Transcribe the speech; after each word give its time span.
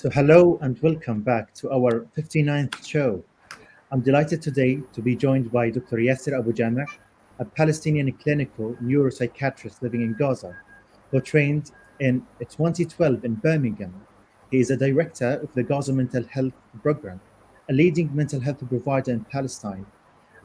So, 0.00 0.08
hello 0.08 0.58
and 0.62 0.80
welcome 0.80 1.20
back 1.20 1.52
to 1.56 1.70
our 1.70 2.06
59th 2.16 2.86
show. 2.86 3.22
I'm 3.92 4.00
delighted 4.00 4.40
today 4.40 4.80
to 4.94 5.02
be 5.02 5.14
joined 5.14 5.52
by 5.52 5.68
Dr. 5.68 5.98
Yasser 5.98 6.38
Abu 6.38 6.54
Jamei, 6.54 6.86
a 7.38 7.44
Palestinian 7.44 8.10
clinical 8.12 8.74
neuropsychiatrist 8.82 9.82
living 9.82 10.00
in 10.00 10.14
Gaza, 10.14 10.56
who 11.10 11.20
trained 11.20 11.72
in 11.98 12.26
2012 12.38 13.26
in 13.26 13.34
Birmingham. 13.34 13.92
He 14.50 14.60
is 14.60 14.70
a 14.70 14.76
director 14.78 15.38
of 15.42 15.52
the 15.52 15.62
Gaza 15.62 15.92
Mental 15.92 16.24
Health 16.24 16.54
Program, 16.80 17.20
a 17.68 17.74
leading 17.74 18.08
mental 18.16 18.40
health 18.40 18.66
provider 18.66 19.12
in 19.12 19.26
Palestine. 19.26 19.84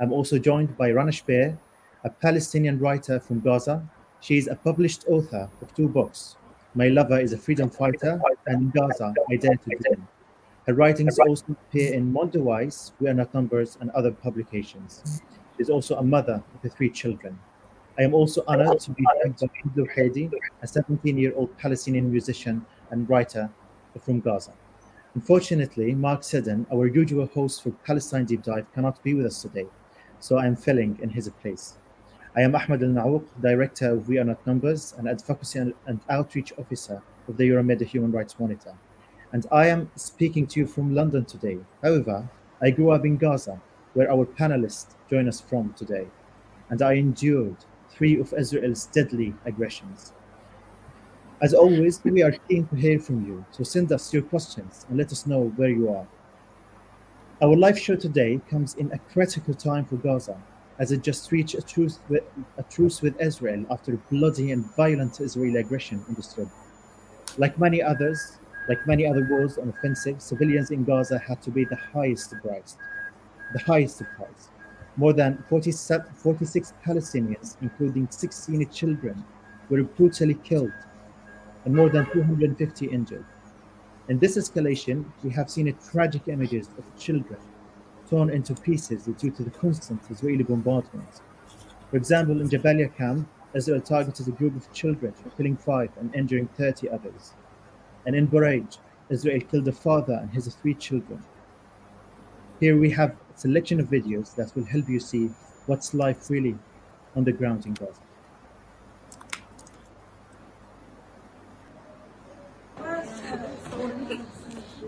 I'm 0.01 0.11
also 0.11 0.37
joined 0.37 0.75
by 0.75 0.91
Rana 0.91 1.11
Shubair, 1.11 1.57
a 2.03 2.09
Palestinian 2.09 2.77
writer 2.77 3.21
from 3.21 3.39
Gaza. 3.39 3.89
She 4.19 4.37
is 4.37 4.49
a 4.49 4.55
published 4.55 5.05
author 5.07 5.49
of 5.61 5.73
two 5.73 5.87
books, 5.87 6.35
my 6.75 6.89
lover 6.89 7.19
is 7.19 7.31
a 7.31 7.37
freedom 7.37 7.69
fighter, 7.69 8.21
and 8.47 8.63
in 8.63 8.69
Gaza, 8.69 9.13
I 9.31 9.37
dare 9.37 9.55
to 9.55 9.77
dream. 9.79 10.07
Her 10.67 10.73
writings 10.73 11.17
also 11.19 11.45
appear 11.51 11.93
in 11.93 12.11
Mondoweiss, 12.11 12.91
We 12.99 13.07
Are 13.07 13.13
Not 13.13 13.33
Numbers, 13.33 13.77
and 13.79 13.89
other 13.91 14.11
publications. 14.11 15.21
She 15.55 15.63
is 15.63 15.69
also 15.69 15.95
a 15.95 16.03
mother 16.03 16.43
of 16.63 16.73
three 16.73 16.89
children. 16.89 17.39
I 17.97 18.03
am 18.03 18.13
also 18.13 18.43
honored 18.45 18.81
to 18.81 18.91
be 18.91 19.05
joined 19.21 19.37
by 19.37 19.47
Abdul 19.65 19.87
Hadi, 19.95 20.29
a 20.61 20.67
17 20.67 21.17
year 21.17 21.33
old 21.35 21.57
Palestinian 21.57 22.11
musician 22.11 22.65
and 22.91 23.09
writer 23.09 23.49
from 24.01 24.19
Gaza. 24.19 24.51
Unfortunately, 25.13 25.95
Mark 25.95 26.25
Seddon, 26.25 26.67
our 26.73 26.87
usual 26.87 27.27
host 27.27 27.63
for 27.63 27.71
Palestine 27.85 28.25
Deep 28.25 28.43
Dive, 28.43 28.69
cannot 28.73 29.01
be 29.01 29.13
with 29.13 29.27
us 29.27 29.41
today, 29.41 29.65
so 30.19 30.37
I 30.37 30.45
am 30.45 30.57
filling 30.57 30.99
in 31.01 31.09
his 31.09 31.29
place. 31.41 31.75
I 32.37 32.41
am 32.41 32.53
Ahmed 32.53 32.81
Alnaouq, 32.81 33.23
Director 33.41 33.91
of 33.91 34.09
We 34.09 34.17
Are 34.17 34.25
Not 34.25 34.45
Numbers 34.45 34.93
and 34.97 35.07
Advocacy 35.07 35.57
and, 35.57 35.73
and 35.85 36.01
Outreach 36.09 36.51
Officer 36.57 37.01
of 37.29 37.37
the 37.37 37.47
Euromed 37.47 37.81
Human 37.85 38.11
Rights 38.11 38.37
Monitor. 38.37 38.73
And 39.31 39.45
I 39.53 39.67
am 39.67 39.89
speaking 39.95 40.45
to 40.47 40.59
you 40.59 40.67
from 40.67 40.93
London 40.93 41.23
today. 41.23 41.59
However, 41.81 42.27
I 42.61 42.71
grew 42.71 42.91
up 42.91 43.05
in 43.05 43.15
Gaza, 43.15 43.61
where 43.93 44.11
our 44.11 44.25
panelists 44.25 44.95
join 45.09 45.29
us 45.29 45.39
from 45.39 45.73
today. 45.77 46.07
And 46.69 46.81
I 46.81 46.95
endured 46.95 47.55
three 47.89 48.19
of 48.19 48.33
Israel's 48.33 48.87
deadly 48.87 49.33
aggressions. 49.45 50.11
As 51.41 51.53
always, 51.53 52.03
we 52.03 52.21
are 52.21 52.35
keen 52.49 52.67
to 52.67 52.75
hear 52.75 52.99
from 52.99 53.25
you, 53.25 53.45
so 53.51 53.63
send 53.63 53.93
us 53.93 54.13
your 54.13 54.23
questions 54.23 54.85
and 54.89 54.97
let 54.97 55.13
us 55.13 55.25
know 55.25 55.53
where 55.55 55.69
you 55.69 55.89
are. 55.89 56.05
Our 57.41 57.55
live 57.55 57.79
show 57.79 57.95
today 57.95 58.41
comes 58.49 58.75
in 58.75 58.91
a 58.91 58.99
critical 58.99 59.53
time 59.53 59.85
for 59.85 59.95
Gaza 59.95 60.35
as 60.79 60.91
it 60.91 61.01
just 61.01 61.31
reached 61.31 61.55
a 61.55 61.61
truce 61.61 61.99
with, 62.09 62.23
a 62.57 62.63
truce 62.63 63.01
with 63.01 63.19
Israel 63.19 63.65
after 63.69 63.97
bloody 64.11 64.51
and 64.51 64.65
violent 64.75 65.21
Israeli 65.21 65.59
aggression 65.59 66.03
in 66.07 66.15
the 66.15 66.23
Strip. 66.23 66.49
Like 67.37 67.57
many 67.57 67.81
others, 67.81 68.37
like 68.67 68.85
many 68.87 69.05
other 69.05 69.27
wars 69.29 69.57
and 69.57 69.69
offensives, 69.69 70.25
civilians 70.25 70.71
in 70.71 70.83
Gaza 70.83 71.19
had 71.19 71.41
to 71.43 71.51
pay 71.51 71.65
the 71.65 71.75
highest 71.75 72.33
price. 72.41 72.77
The 73.53 73.59
highest 73.59 74.01
price. 74.17 74.49
More 74.97 75.13
than 75.13 75.43
47, 75.49 76.05
46 76.13 76.73
Palestinians, 76.85 77.57
including 77.61 78.07
16 78.09 78.69
children, 78.69 79.23
were 79.69 79.83
brutally 79.83 80.35
killed 80.35 80.71
and 81.65 81.75
more 81.75 81.89
than 81.89 82.09
250 82.11 82.87
injured. 82.87 83.25
In 84.07 84.19
this 84.19 84.37
escalation, 84.37 85.05
we 85.23 85.31
have 85.31 85.49
seen 85.49 85.75
tragic 85.91 86.27
images 86.27 86.69
of 86.77 86.85
children 86.97 87.39
torn 88.09 88.29
into 88.29 88.53
pieces 88.55 89.05
due 89.05 89.31
to 89.31 89.43
the 89.43 89.49
constant 89.49 90.01
Israeli 90.09 90.43
bombardment. 90.43 91.21
For 91.89 91.97
example, 91.97 92.41
in 92.41 92.49
Jabalia 92.49 92.95
camp, 92.95 93.27
Israel 93.53 93.81
targeted 93.81 94.27
a 94.27 94.31
group 94.31 94.55
of 94.55 94.71
children, 94.73 95.13
killing 95.37 95.55
five 95.55 95.89
and 95.97 96.13
injuring 96.13 96.47
30 96.57 96.89
others. 96.89 97.33
And 98.05 98.15
in 98.15 98.27
Bureij, 98.27 98.77
Israel 99.09 99.41
killed 99.41 99.67
a 99.67 99.71
father 99.71 100.19
and 100.21 100.29
his 100.31 100.53
three 100.55 100.73
children. 100.73 101.23
Here 102.59 102.77
we 102.77 102.89
have 102.91 103.11
a 103.11 103.37
selection 103.37 103.79
of 103.79 103.87
videos 103.87 104.35
that 104.35 104.55
will 104.55 104.65
help 104.65 104.89
you 104.89 104.99
see 104.99 105.29
what's 105.67 105.93
life 105.93 106.29
really 106.29 106.57
on 107.15 107.23
the 107.23 107.31
ground 107.31 107.65
in 107.65 107.73
Gaza. 107.73 108.01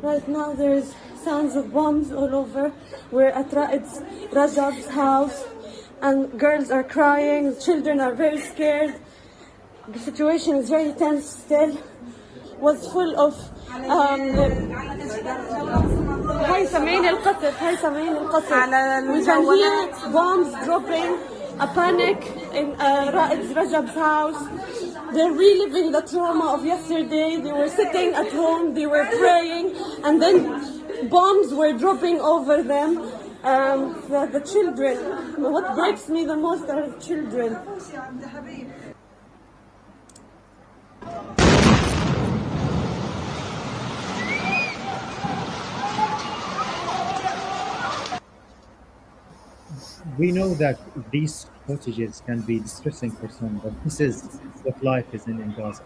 Right 0.01 0.27
now 0.27 0.53
there's 0.53 0.93
sounds 1.26 1.56
of 1.56 1.72
bombs 1.72 2.12
all 2.12 2.34
over. 2.34 2.72
We're 3.10 3.28
at 3.28 3.50
Ra'id's 3.50 4.00
Rajab's 4.32 4.88
house 4.88 5.44
and 6.00 6.38
girls 6.38 6.70
are 6.70 6.82
crying, 6.82 7.56
children 7.60 8.00
are 8.00 8.14
very 8.14 8.40
scared. 8.40 8.94
The 9.88 9.98
situation 9.98 10.56
is 10.56 10.68
very 10.68 10.92
tense 10.92 11.28
still. 11.30 11.78
Was 12.58 12.86
full 12.92 13.18
of 13.18 13.34
um, 13.90 14.72
هاي 16.42 16.66
سامعين 16.66 17.04
القصف 17.08 17.62
هاي 17.62 17.76
سامعين 17.76 18.16
القصف 18.16 18.50
we 19.08 19.24
can 19.24 19.42
hear 19.42 20.12
bombs 20.12 20.54
dropping 20.64 21.18
a 21.60 21.66
panic 21.66 22.18
in 22.54 22.72
uh, 22.78 23.10
Ra'id's 23.12 23.52
Rajab's 23.52 23.94
house 23.94 24.40
they're 25.12 25.32
reliving 25.32 25.92
the 25.92 26.02
trauma 26.02 26.54
of 26.54 26.64
yesterday 26.64 27.36
they 27.36 27.52
were 27.52 27.68
sitting 27.68 28.14
at 28.14 28.30
home 28.32 28.74
they 28.74 28.86
were 28.86 29.06
praying 29.18 29.74
and 30.04 30.22
then 30.22 30.75
bombs 31.03 31.53
were 31.53 31.73
dropping 31.77 32.19
over 32.19 32.63
them 32.63 32.97
um, 33.43 33.93
the, 34.09 34.29
the 34.31 34.39
children 34.41 34.97
what 35.41 35.75
breaks 35.75 36.09
me 36.09 36.25
the 36.25 36.35
most 36.35 36.69
are 36.69 36.87
the 36.89 36.99
children 36.99 37.57
we 50.17 50.31
know 50.31 50.53
that 50.55 50.79
these 51.11 51.47
shortages 51.67 52.23
can 52.25 52.41
be 52.41 52.59
distressing 52.59 53.11
for 53.11 53.29
some, 53.29 53.59
but 53.63 53.73
this 53.83 53.99
is 53.99 54.39
what 54.63 54.81
life 54.83 55.05
is 55.13 55.27
in, 55.27 55.39
in 55.41 55.53
Gaza. 55.53 55.83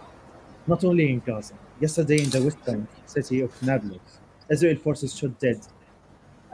Not 0.68 0.84
only 0.84 1.12
in 1.12 1.20
Gaza. 1.20 1.56
Yesterday 1.80 2.24
in 2.24 2.30
the 2.30 2.42
West 2.42 2.64
Bank 2.64 2.88
city 3.06 3.42
of 3.42 3.52
Nablus, 3.62 4.20
Israel 4.52 4.76
forces 4.76 5.18
shot 5.18 5.40
dead 5.40 5.60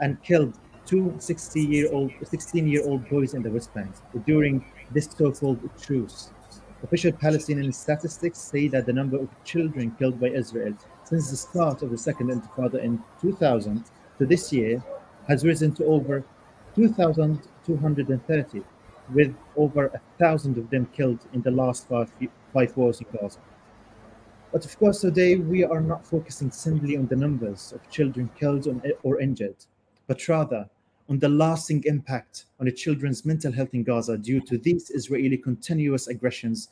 and 0.00 0.22
killed 0.22 0.54
two 0.86 1.12
60-year-old, 1.18 2.12
16-year-old 2.22 3.08
boys 3.10 3.34
in 3.34 3.42
the 3.42 3.50
West 3.50 3.74
Bank 3.74 3.90
during 4.24 4.64
this 4.92 5.08
so-called 5.16 5.60
truce. 5.82 6.30
Official 6.82 7.12
Palestinian 7.12 7.72
statistics 7.72 8.38
say 8.38 8.68
that 8.68 8.86
the 8.86 8.92
number 8.92 9.18
of 9.18 9.28
children 9.44 9.90
killed 9.98 10.20
by 10.20 10.28
Israel 10.28 10.74
since 11.04 11.30
the 11.30 11.36
start 11.36 11.82
of 11.82 11.90
the 11.90 11.98
Second 11.98 12.28
Intifada 12.30 12.82
in 12.82 13.02
2000 13.20 13.84
to 14.18 14.26
this 14.26 14.52
year 14.52 14.82
has 15.26 15.44
risen 15.44 15.74
to 15.74 15.84
over 15.84 16.24
2,230, 16.74 18.62
with 19.12 19.34
over 19.56 19.86
a 19.86 20.00
thousand 20.18 20.56
of 20.56 20.70
them 20.70 20.86
killed 20.92 21.18
in 21.32 21.42
the 21.42 21.50
last 21.50 21.88
five, 21.88 22.10
five 22.54 22.76
wars 22.76 23.00
in 23.00 23.06
Gaza. 23.12 23.40
But 24.50 24.64
of 24.64 24.78
course, 24.78 25.02
today 25.02 25.36
we 25.36 25.62
are 25.62 25.80
not 25.80 26.06
focusing 26.06 26.50
simply 26.50 26.96
on 26.96 27.06
the 27.06 27.16
numbers 27.16 27.72
of 27.72 27.90
children 27.90 28.30
killed 28.38 28.66
or 29.02 29.20
injured, 29.20 29.56
but 30.06 30.26
rather 30.26 30.68
on 31.10 31.18
the 31.18 31.28
lasting 31.28 31.84
impact 31.84 32.46
on 32.58 32.66
the 32.66 32.72
children's 32.72 33.26
mental 33.26 33.52
health 33.52 33.74
in 33.74 33.82
Gaza 33.82 34.16
due 34.16 34.40
to 34.42 34.56
these 34.56 34.90
Israeli 34.90 35.36
continuous 35.36 36.08
aggressions 36.08 36.70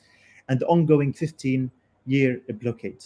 and 0.48 0.58
the 0.58 0.66
ongoing 0.66 1.12
15 1.12 1.70
year 2.06 2.40
blockade. 2.60 3.04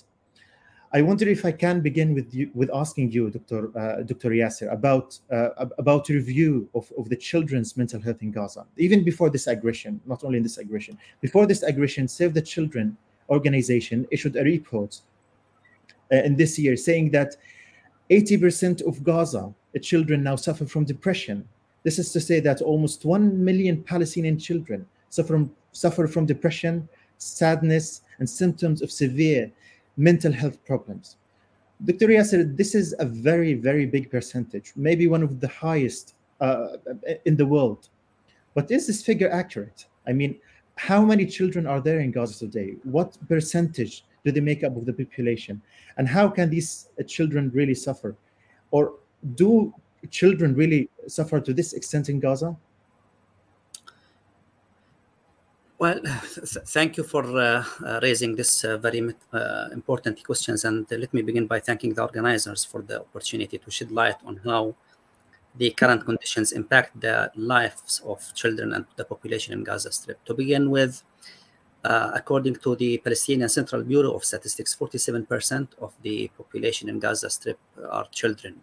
I 0.93 1.03
wonder 1.03 1.29
if 1.29 1.45
I 1.45 1.53
can 1.53 1.81
begin 1.81 2.15
with 2.15 2.33
you, 2.35 2.51
with 2.53 2.69
asking 2.75 3.13
you, 3.13 3.31
Dr. 3.31 3.77
Uh, 3.79 4.03
Dr. 4.03 4.31
Yasser, 4.31 4.73
about 4.73 5.19
uh, 5.31 5.67
about 5.79 6.09
review 6.09 6.69
of, 6.75 6.93
of 6.99 7.09
the 7.09 7.17
children's 7.17 7.77
mental 7.77 8.01
health 8.01 8.23
in 8.23 8.33
Gaza, 8.33 8.67
even 8.77 9.05
before 9.05 9.31
this 9.31 9.47
aggression, 9.47 10.01
not 10.05 10.25
only 10.25 10.39
in 10.39 10.43
this 10.43 10.59
aggression. 10.59 10.99
Before 11.21 11.47
this 11.47 11.63
aggression, 11.63 12.09
Save 12.09 12.35
the 12.35 12.43
Children 12.43 12.97
organization 13.31 14.07
issued 14.11 14.37
a 14.37 14.43
report 14.43 15.01
uh, 16.13 16.17
in 16.17 16.37
this 16.37 16.59
year 16.59 16.77
saying 16.77 17.11
that 17.11 17.37
80% 18.11 18.87
of 18.87 19.03
Gaza 19.05 19.55
children 19.81 20.23
now 20.23 20.37
suffer 20.37 20.67
from 20.67 20.85
depression. 20.85 21.49
This 21.85 21.99
is 21.99 22.13
to 22.13 22.21
say 22.21 22.41
that 22.41 22.61
almost 22.61 23.05
1 23.05 23.45
million 23.45 23.83
Palestinian 23.83 24.39
children 24.39 24.85
suffer 25.09 25.29
from, 25.29 25.53
suffer 25.73 26.09
from 26.09 26.27
depression, 26.27 26.89
sadness, 27.19 28.03
and 28.19 28.29
symptoms 28.29 28.83
of 28.83 28.91
severe 28.91 29.51
mental 29.97 30.33
health 30.33 30.63
problems. 30.65 31.17
Dr. 31.85 32.09
Yasser, 32.09 32.57
this 32.57 32.75
is 32.75 32.95
a 32.99 33.07
very, 33.07 33.55
very 33.55 33.87
big 33.87 34.11
percentage, 34.11 34.73
maybe 34.77 35.07
one 35.07 35.23
of 35.23 35.41
the 35.41 35.49
highest 35.49 36.15
uh, 36.41 36.77
in 37.25 37.37
the 37.37 37.47
world. 37.47 37.89
But 38.55 38.71
is 38.71 38.87
this 38.87 39.03
figure 39.03 39.31
accurate? 39.31 39.87
I 40.07 40.13
mean, 40.13 40.39
how 40.81 41.05
many 41.05 41.27
children 41.27 41.67
are 41.67 41.81
there 41.81 42.01
in 42.01 42.11
Gaza 42.11 42.39
today? 42.39 42.77
What 42.85 43.19
percentage 43.29 44.03
do 44.25 44.33
they 44.33 44.41
make 44.41 44.65
up 44.65 44.77
of 44.79 44.87
the 44.87 44.95
population? 44.95 45.61
And 45.99 46.09
how 46.09 46.31
can 46.31 46.49
these 46.49 46.89
children 47.07 47.51
really 47.53 47.75
suffer? 47.75 48.17
Or 48.71 48.95
do 49.35 49.75
children 50.11 50.55
really 50.55 50.89
suffer 51.07 51.39
to 51.39 51.53
this 51.53 51.75
extent 51.75 52.09
in 52.09 52.19
Gaza? 52.19 52.57
Well, 55.79 56.01
thank 56.77 56.97
you 56.97 57.05
for 57.05 57.25
uh, 57.25 57.65
uh, 57.85 58.01
raising 58.03 58.35
this 58.35 58.65
uh, 58.65 58.79
very 58.79 59.03
uh, 59.35 59.69
important 59.73 60.25
questions. 60.25 60.65
And 60.65 60.87
let 60.91 61.13
me 61.13 61.21
begin 61.21 61.47
by 61.47 61.61
thanking 61.61 61.93
the 61.93 62.03
organizers 62.03 62.65
for 62.65 62.81
the 62.81 63.01
opportunity 63.01 63.59
to 63.59 63.71
shed 63.71 63.91
light 63.91 64.17
on 64.25 64.41
how 64.45 64.75
the 65.57 65.71
current 65.71 66.05
conditions 66.05 66.53
impact 66.53 67.01
the 67.01 67.31
lives 67.35 68.01
of 68.05 68.35
children 68.35 68.73
and 68.73 68.87
the 68.97 69.05
population 69.05 69.53
in 69.53 69.65
Gaza 69.65 69.91
Strip. 69.91 70.25
To 70.25 70.35
begin 70.35 70.71
with, 70.71 71.03
uh, 71.85 72.13
according 72.15 72.57
to 72.57 72.77
the 72.77 72.99
Palestinian 72.99 73.49
Central 73.49 73.83
Bureau 73.83 74.13
of 74.13 74.25
Statistics, 74.25 74.75
47% 74.75 75.69
of 75.81 75.93
the 76.03 76.31
population 76.37 76.89
in 76.89 76.99
Gaza 76.99 77.31
Strip 77.31 77.59
are 77.91 78.07
children. 78.11 78.61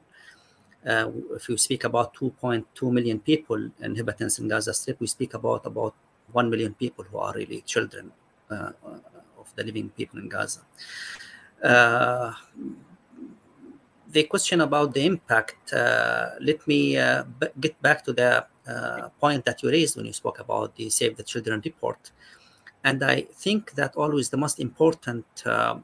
Uh, 0.85 1.11
if 1.35 1.47
we 1.47 1.57
speak 1.57 1.83
about 1.83 2.13
2.2 2.13 2.91
million 2.91 3.19
people 3.19 3.69
inhabitants 3.81 4.39
in 4.39 4.47
Gaza 4.47 4.73
Strip, 4.73 4.99
we 4.99 5.07
speak 5.07 5.33
about 5.33 5.65
about 5.65 5.93
1 6.31 6.49
million 6.49 6.73
people 6.73 7.03
who 7.03 7.17
are 7.17 7.33
really 7.33 7.61
children 7.61 8.11
uh, 8.49 8.71
of 9.37 9.53
the 9.55 9.63
living 9.63 9.89
people 9.89 10.19
in 10.19 10.29
Gaza. 10.29 10.61
Uh, 14.07 14.11
the 14.11 14.23
question 14.23 14.61
about 14.61 14.93
the 14.93 15.05
impact, 15.05 15.73
uh, 15.73 16.31
let 16.39 16.65
me 16.67 16.97
uh, 16.97 17.23
b- 17.23 17.47
get 17.59 17.81
back 17.81 18.03
to 18.03 18.13
the 18.13 18.45
uh, 18.67 19.09
point 19.19 19.45
that 19.45 19.61
you 19.63 19.69
raised 19.69 19.95
when 19.95 20.05
you 20.05 20.13
spoke 20.13 20.39
about 20.39 20.75
the 20.75 20.89
Save 20.89 21.17
the 21.17 21.23
Children 21.23 21.61
report. 21.63 22.11
And 22.83 23.03
I 23.03 23.21
think 23.21 23.71
that 23.73 23.95
always 23.95 24.29
the 24.29 24.37
most 24.37 24.59
important, 24.59 25.25
uh, 25.45 25.79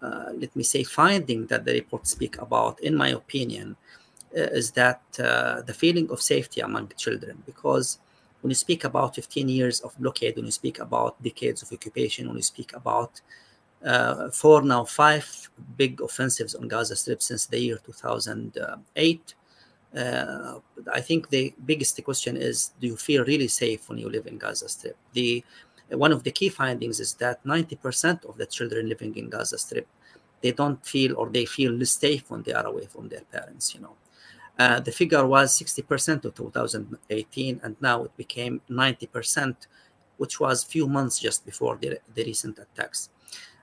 let 0.00 0.54
me 0.54 0.62
say, 0.62 0.84
finding 0.84 1.46
that 1.46 1.64
the 1.64 1.72
report 1.72 2.06
speak 2.06 2.38
about, 2.38 2.80
in 2.80 2.94
my 2.94 3.08
opinion, 3.08 3.76
is 4.32 4.72
that 4.72 5.00
the 5.12 5.74
feeling 5.74 6.10
of 6.10 6.20
safety 6.20 6.60
among 6.60 6.92
children, 6.96 7.42
because 7.46 7.98
when 8.42 8.50
you 8.50 8.54
speak 8.54 8.84
about 8.84 9.14
15 9.14 9.48
years 9.48 9.80
of 9.80 9.96
blockade, 9.98 10.36
when 10.36 10.44
you 10.44 10.52
speak 10.52 10.80
about 10.80 11.22
decades 11.22 11.62
of 11.62 11.72
occupation, 11.72 12.26
when 12.26 12.36
you 12.36 12.42
speak 12.42 12.74
about 12.74 13.20
uh, 13.84 14.30
four 14.30 14.62
now 14.62 14.84
five 14.84 15.50
big 15.76 16.00
offensives 16.00 16.54
on 16.54 16.68
Gaza 16.68 16.96
Strip 16.96 17.22
since 17.22 17.46
the 17.46 17.58
year 17.58 17.78
2008. 17.84 19.34
Uh, 19.96 20.58
I 20.92 21.00
think 21.00 21.30
the 21.30 21.54
biggest 21.64 22.02
question 22.04 22.36
is: 22.36 22.72
Do 22.80 22.86
you 22.86 22.96
feel 22.96 23.24
really 23.24 23.48
safe 23.48 23.88
when 23.88 23.98
you 23.98 24.10
live 24.10 24.26
in 24.26 24.38
Gaza 24.38 24.68
Strip? 24.68 24.96
The 25.12 25.44
one 25.90 26.12
of 26.12 26.22
the 26.22 26.30
key 26.30 26.50
findings 26.50 27.00
is 27.00 27.14
that 27.14 27.42
90% 27.44 28.26
of 28.26 28.36
the 28.36 28.44
children 28.44 28.90
living 28.90 29.16
in 29.16 29.30
Gaza 29.30 29.56
Strip 29.56 29.88
they 30.40 30.52
don't 30.52 30.84
feel 30.84 31.16
or 31.16 31.28
they 31.28 31.44
feel 31.44 31.72
less 31.72 31.92
safe 31.92 32.30
when 32.30 32.42
they 32.42 32.52
are 32.52 32.66
away 32.66 32.86
from 32.86 33.08
their 33.08 33.22
parents. 33.32 33.74
You 33.74 33.80
know, 33.82 33.96
uh, 34.58 34.80
the 34.80 34.92
figure 34.92 35.26
was 35.26 35.58
60% 35.58 36.24
of 36.24 36.34
2018, 36.34 37.60
and 37.62 37.76
now 37.80 38.04
it 38.04 38.16
became 38.16 38.60
90%, 38.70 39.54
which 40.16 40.40
was 40.40 40.64
few 40.64 40.88
months 40.88 41.18
just 41.18 41.44
before 41.44 41.76
the, 41.76 41.98
the 42.14 42.24
recent 42.24 42.58
attacks. 42.58 43.10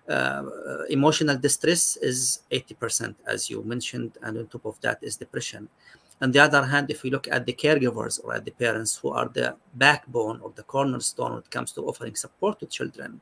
Uh, 0.07 0.83
emotional 0.89 1.37
distress 1.37 1.97
is 1.97 2.41
80%, 2.51 3.15
as 3.25 3.49
you 3.49 3.63
mentioned, 3.63 4.17
and 4.21 4.37
on 4.37 4.47
top 4.47 4.65
of 4.65 4.79
that 4.81 4.99
is 5.01 5.17
depression. 5.17 5.67
On 6.21 6.31
the 6.31 6.39
other 6.39 6.63
hand, 6.63 6.89
if 6.89 7.03
we 7.03 7.09
look 7.09 7.27
at 7.27 7.45
the 7.45 7.53
caregivers 7.53 8.23
or 8.23 8.35
at 8.35 8.45
the 8.45 8.51
parents 8.51 8.95
who 8.95 9.09
are 9.09 9.27
the 9.27 9.55
backbone 9.73 10.39
or 10.41 10.51
the 10.55 10.63
cornerstone 10.63 11.31
when 11.31 11.39
it 11.39 11.51
comes 11.51 11.71
to 11.73 11.81
offering 11.81 12.15
support 12.15 12.59
to 12.59 12.65
children, 12.67 13.19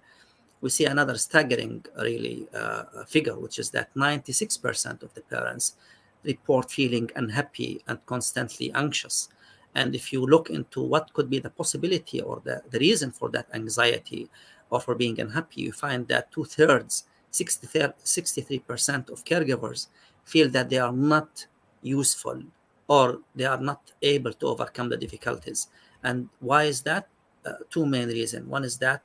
we 0.62 0.70
see 0.70 0.86
another 0.86 1.18
staggering, 1.18 1.84
really, 1.98 2.48
uh, 2.54 3.04
figure, 3.06 3.38
which 3.38 3.60
is 3.60 3.70
that 3.72 3.94
96% 3.96 5.04
of 5.04 5.14
the 5.14 5.22
parents 5.22 5.76
report 6.24 6.72
feeling 6.72 7.10
unhappy 7.16 7.82
and 7.88 8.06
constantly 8.06 8.72
anxious. 8.74 9.30
And 9.76 9.96
if 9.96 10.14
you 10.14 10.26
look 10.26 10.50
into 10.50 10.82
what 10.82 11.12
could 11.14 11.30
be 11.30 11.40
the 11.40 11.50
possibility 11.50 12.22
or 12.22 12.42
the, 12.44 12.62
the 12.70 12.80
reason 12.80 13.12
for 13.12 13.30
that 13.30 13.48
anxiety 13.54 14.30
or 14.74 14.80
for 14.80 14.96
being 14.96 15.20
unhappy, 15.20 15.62
you 15.62 15.72
find 15.72 16.08
that 16.08 16.32
two 16.32 16.46
thirds, 16.46 17.04
63% 17.32 19.10
of 19.10 19.24
caregivers 19.24 19.88
feel 20.26 20.50
that 20.50 20.70
they 20.72 20.80
are 20.80 20.92
not 20.92 21.46
useful 21.84 22.42
or 22.88 23.20
they 23.36 23.46
are 23.46 23.60
not 23.60 23.92
able 24.02 24.34
to 24.34 24.48
overcome 24.48 24.90
the 24.90 24.98
difficulties. 24.98 25.68
And 26.04 26.28
why 26.40 26.64
is 26.64 26.82
that? 26.82 27.08
Uh, 27.46 27.54
two 27.70 27.86
main 27.86 28.08
reasons. 28.08 28.48
One 28.48 28.64
is 28.64 28.78
that 28.80 29.04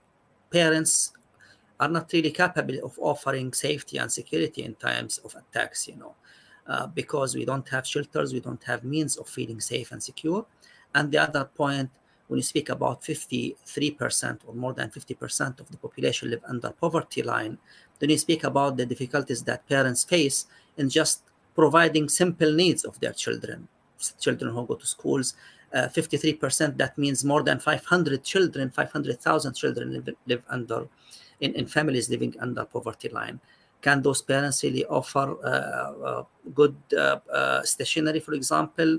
parents 0.50 1.12
are 1.78 1.88
not 1.88 2.10
really 2.12 2.30
capable 2.30 2.78
of 2.82 2.98
offering 2.98 3.52
safety 3.52 3.98
and 3.98 4.10
security 4.10 4.62
in 4.64 4.74
times 4.76 5.18
of 5.18 5.34
attacks, 5.34 5.86
you 5.86 5.96
know. 5.96 6.14
Uh, 6.66 6.86
because 6.86 7.34
we 7.34 7.44
don't 7.44 7.68
have 7.68 7.86
shelters, 7.86 8.32
we 8.32 8.40
don't 8.40 8.62
have 8.64 8.84
means 8.84 9.16
of 9.16 9.28
feeling 9.28 9.60
safe 9.60 9.92
and 9.92 10.02
secure. 10.02 10.46
And 10.94 11.10
the 11.12 11.18
other 11.18 11.44
point, 11.44 11.90
when 12.28 12.38
you 12.38 12.42
speak 12.42 12.68
about 12.68 13.02
53% 13.02 14.38
or 14.46 14.54
more 14.54 14.72
than 14.72 14.90
50% 14.90 15.60
of 15.60 15.70
the 15.70 15.76
population 15.76 16.30
live 16.30 16.42
under 16.46 16.70
poverty 16.70 17.22
line, 17.22 17.58
then 17.98 18.10
you 18.10 18.18
speak 18.18 18.44
about 18.44 18.76
the 18.76 18.86
difficulties 18.86 19.42
that 19.44 19.68
parents 19.68 20.04
face 20.04 20.46
in 20.76 20.88
just 20.88 21.22
providing 21.54 22.08
simple 22.08 22.52
needs 22.52 22.84
of 22.84 23.00
their 23.00 23.12
children, 23.12 23.66
children 24.20 24.54
who 24.54 24.66
go 24.66 24.74
to 24.74 24.86
schools. 24.86 25.34
Uh, 25.74 25.88
53%, 25.88 26.76
that 26.78 26.96
means 26.96 27.24
more 27.24 27.42
than 27.42 27.58
500 27.58 28.22
children, 28.22 28.70
500,000 28.70 29.54
children 29.54 29.92
live, 29.92 30.14
live 30.26 30.42
under, 30.48 30.86
in, 31.40 31.54
in 31.54 31.66
families 31.66 32.08
living 32.08 32.34
under 32.40 32.64
poverty 32.64 33.08
line 33.08 33.40
can 33.80 34.02
those 34.02 34.22
parents 34.22 34.62
really 34.64 34.84
offer 34.86 35.36
uh, 35.44 35.92
uh, 36.08 36.24
good 36.54 36.76
uh, 36.96 37.62
stationery, 37.62 38.20
for 38.20 38.34
example, 38.34 38.98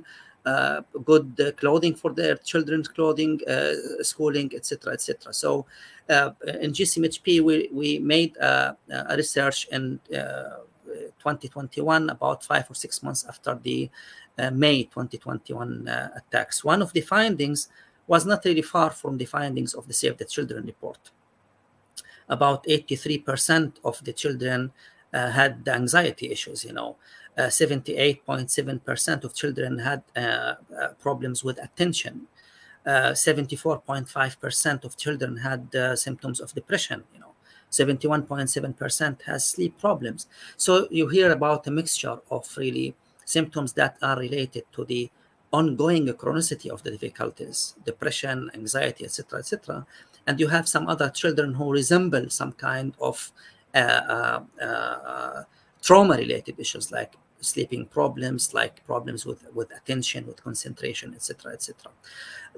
good 1.03 1.55
clothing 1.57 1.95
for 1.95 2.13
their 2.13 2.35
children's 2.35 2.87
clothing, 2.87 3.39
schooling, 4.01 4.51
etc., 4.55 4.93
etc. 4.93 5.33
So 5.33 5.65
in 6.07 6.71
GCMHP, 6.71 7.41
we, 7.41 7.69
we 7.71 7.99
made 7.99 8.37
a, 8.37 8.77
a 8.89 9.15
research 9.15 9.67
in 9.71 9.99
2021, 10.09 12.09
about 12.09 12.43
five 12.43 12.65
or 12.69 12.73
six 12.73 13.03
months 13.03 13.25
after 13.27 13.59
the 13.61 13.89
uh, 14.37 14.51
May 14.51 14.83
2021 14.83 15.87
uh, 15.87 16.09
attacks. 16.15 16.63
One 16.63 16.81
of 16.81 16.93
the 16.93 17.01
findings 17.01 17.67
was 18.07 18.25
not 18.25 18.45
really 18.45 18.61
far 18.61 18.89
from 18.89 19.17
the 19.17 19.25
findings 19.25 19.73
of 19.73 19.87
the 19.87 19.93
Save 19.93 20.17
the 20.17 20.25
Children 20.25 20.65
report 20.65 21.11
about 22.29 22.63
83% 22.65 23.73
of 23.83 24.03
the 24.03 24.13
children 24.13 24.71
uh, 25.13 25.31
had 25.31 25.67
anxiety 25.67 26.31
issues 26.31 26.63
you 26.63 26.71
know 26.71 26.91
uh, 26.91 26.95
78.7% 27.37 29.23
of 29.23 29.33
children 29.33 29.79
had 29.79 30.03
uh, 30.15 30.19
uh 30.19 30.55
problems 30.99 31.43
with 31.43 31.57
attention. 31.59 32.27
74.5% 32.85 34.83
uh, 34.83 34.87
of 34.87 34.97
children 34.97 35.37
had 35.37 35.75
uh, 35.75 35.95
symptoms 35.95 36.39
of 36.39 36.53
depression 36.53 37.03
you 37.13 37.19
know. 37.19 37.33
71.7% 37.71 39.21
has 39.23 39.45
sleep 39.45 39.77
problems. 39.77 40.27
So 40.57 40.87
you 40.89 41.07
hear 41.07 41.31
about 41.31 41.67
a 41.67 41.71
mixture 41.71 42.17
of 42.31 42.57
really 42.57 42.95
symptoms 43.25 43.73
that 43.73 43.97
are 44.01 44.17
related 44.17 44.63
to 44.73 44.85
the 44.85 45.11
ongoing 45.51 46.07
chronicity 46.07 46.69
of 46.69 46.83
the 46.83 46.91
difficulties 46.91 47.75
depression 47.83 48.51
anxiety 48.53 49.03
etc 49.03 49.39
etc 49.39 49.85
and 50.27 50.39
you 50.39 50.47
have 50.47 50.69
some 50.69 50.87
other 50.87 51.09
children 51.09 51.55
who 51.55 51.71
resemble 51.71 52.29
some 52.29 52.51
kind 52.51 52.93
of 53.01 53.31
uh, 53.73 53.77
uh, 53.77 54.41
uh, 54.61 55.43
trauma 55.81 56.15
related 56.15 56.59
issues 56.59 56.91
like 56.91 57.13
sleeping 57.41 57.85
problems 57.85 58.53
like 58.53 58.85
problems 58.85 59.25
with 59.25 59.45
with 59.53 59.71
attention 59.71 60.27
with 60.27 60.43
concentration 60.43 61.13
etc 61.13 61.53
etc 61.53 61.91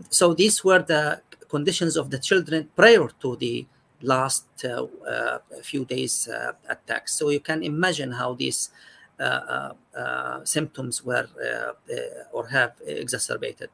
so 0.09 0.33
these 0.33 0.63
were 0.63 0.81
the 0.81 1.21
conditions 1.49 1.95
of 1.97 2.09
the 2.09 2.17
children 2.17 2.69
prior 2.75 3.07
to 3.19 3.35
the 3.35 3.65
last 4.01 4.47
uh, 4.65 4.87
uh, 5.07 5.37
few 5.61 5.85
days 5.85 6.27
uh, 6.27 6.53
attacks 6.67 7.13
so 7.13 7.29
you 7.29 7.39
can 7.39 7.61
imagine 7.61 8.11
how 8.11 8.33
these 8.33 8.71
uh, 9.21 9.73
uh, 9.93 9.99
uh, 9.99 10.43
symptoms 10.43 11.05
were 11.05 11.27
or 12.31 12.47
have 12.47 12.73
exacerbated. 12.87 13.69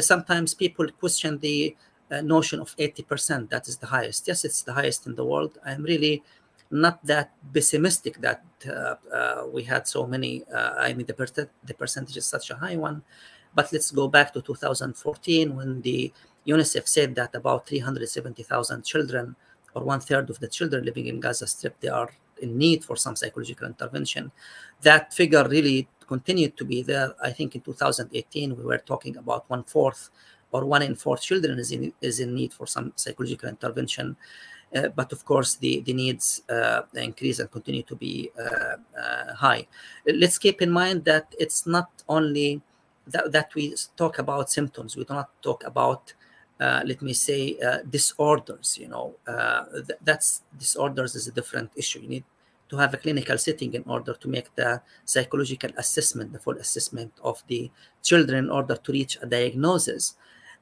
Sometimes 0.00 0.52
people 0.52 0.86
question 0.90 1.38
the 1.38 1.74
notion 2.22 2.60
of 2.60 2.76
80% 2.76 3.48
that 3.48 3.66
is 3.66 3.78
the 3.78 3.86
highest. 3.86 4.28
Yes 4.28 4.44
it's 4.44 4.60
the 4.60 4.74
highest 4.74 5.06
in 5.06 5.14
the 5.14 5.24
world. 5.24 5.56
I'm 5.64 5.84
really 5.84 6.22
not 6.70 7.04
that 7.04 7.32
pessimistic 7.52 8.20
that 8.20 8.44
uh, 8.68 8.94
uh, 9.12 9.46
we 9.52 9.64
had 9.64 9.88
so 9.88 10.06
many 10.06 10.44
uh, 10.54 10.74
i 10.78 10.92
mean 10.92 11.06
the, 11.06 11.14
per- 11.14 11.50
the 11.64 11.74
percentage 11.74 12.16
is 12.16 12.26
such 12.26 12.50
a 12.50 12.56
high 12.56 12.76
one. 12.76 13.02
But 13.54 13.72
let's 13.72 13.90
go 13.90 14.08
back 14.08 14.32
to 14.34 14.42
2014 14.42 15.56
when 15.56 15.82
the 15.82 16.12
unicef 16.46 16.86
said 16.86 17.14
that 17.16 17.34
about 17.34 17.66
370000 17.66 18.84
children 18.84 19.36
or 19.74 19.82
one 19.82 20.00
third 20.00 20.30
of 20.30 20.38
the 20.38 20.48
children 20.48 20.84
living 20.84 21.06
in 21.06 21.20
gaza 21.20 21.46
strip 21.46 21.78
they 21.80 21.88
are 21.88 22.10
in 22.40 22.56
need 22.56 22.84
for 22.84 22.96
some 22.96 23.16
psychological 23.16 23.66
intervention. 23.66 24.32
That 24.82 25.12
figure 25.12 25.46
really 25.46 25.88
continued 26.06 26.56
to 26.56 26.64
be 26.64 26.82
there. 26.82 27.14
I 27.22 27.30
think 27.32 27.54
in 27.54 27.60
2018 27.60 28.56
we 28.56 28.64
were 28.64 28.78
talking 28.78 29.16
about 29.16 29.44
one 29.48 29.64
fourth 29.64 30.10
or 30.52 30.64
one 30.64 30.82
in 30.82 30.94
four 30.96 31.16
children 31.16 31.58
is 31.58 31.70
in, 31.70 31.92
is 32.00 32.18
in 32.20 32.34
need 32.34 32.52
for 32.52 32.66
some 32.66 32.92
psychological 32.96 33.48
intervention. 33.48 34.16
Uh, 34.74 34.88
but 34.88 35.12
of 35.12 35.24
course, 35.24 35.56
the, 35.56 35.80
the 35.80 35.92
needs 35.92 36.42
uh, 36.48 36.82
increase 36.94 37.40
and 37.40 37.50
continue 37.50 37.82
to 37.82 37.96
be 37.96 38.30
uh, 38.38 39.34
high. 39.34 39.66
Let's 40.06 40.38
keep 40.38 40.62
in 40.62 40.70
mind 40.70 41.04
that 41.06 41.34
it's 41.38 41.66
not 41.66 41.90
only 42.08 42.62
that, 43.06 43.32
that 43.32 43.54
we 43.54 43.74
talk 43.96 44.18
about 44.18 44.50
symptoms, 44.50 44.96
we 44.96 45.04
do 45.04 45.14
not 45.14 45.30
talk 45.42 45.64
about 45.64 46.14
uh, 46.60 46.82
let 46.84 47.00
me 47.00 47.14
say, 47.14 47.56
uh, 47.58 47.78
disorders. 47.88 48.76
You 48.78 48.88
know, 48.88 49.14
uh, 49.26 49.64
th- 49.72 49.98
that's 50.02 50.42
disorders 50.58 51.14
is 51.14 51.26
a 51.26 51.32
different 51.32 51.70
issue. 51.74 52.00
You 52.00 52.08
need 52.08 52.24
to 52.68 52.76
have 52.76 52.92
a 52.92 52.98
clinical 52.98 53.38
setting 53.38 53.72
in 53.74 53.82
order 53.86 54.12
to 54.12 54.28
make 54.28 54.54
the 54.54 54.82
psychological 55.04 55.70
assessment, 55.76 56.32
the 56.32 56.38
full 56.38 56.58
assessment 56.58 57.12
of 57.22 57.42
the 57.48 57.70
children 58.02 58.44
in 58.44 58.50
order 58.50 58.76
to 58.76 58.92
reach 58.92 59.16
a 59.22 59.26
diagnosis. 59.26 60.16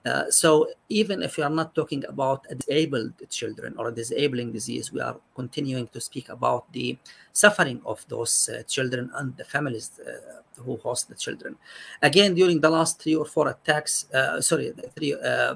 Uh, 0.08 0.30
so 0.30 0.68
even 0.88 1.22
if 1.22 1.36
we 1.36 1.42
are 1.42 1.50
not 1.50 1.74
talking 1.74 2.02
about 2.06 2.46
disabled 2.60 3.12
children 3.28 3.74
or 3.78 3.88
a 3.88 3.94
disabling 3.94 4.50
disease, 4.52 4.90
we 4.90 5.00
are 5.00 5.16
continuing 5.34 5.86
to 5.88 6.00
speak 6.00 6.30
about 6.30 6.72
the 6.72 6.96
suffering 7.32 7.80
of 7.84 8.04
those 8.08 8.48
uh, 8.48 8.62
children 8.62 9.10
and 9.16 9.36
the 9.36 9.44
families 9.44 9.90
uh, 10.00 10.62
who 10.62 10.76
host 10.78 11.08
the 11.08 11.14
children. 11.14 11.56
Again, 12.00 12.34
during 12.34 12.58
the 12.60 12.70
last 12.70 13.02
three 13.02 13.16
or 13.16 13.26
four 13.26 13.48
attacks, 13.48 14.10
uh, 14.12 14.40
sorry, 14.40 14.72
three 14.96 15.14
uh, 15.14 15.54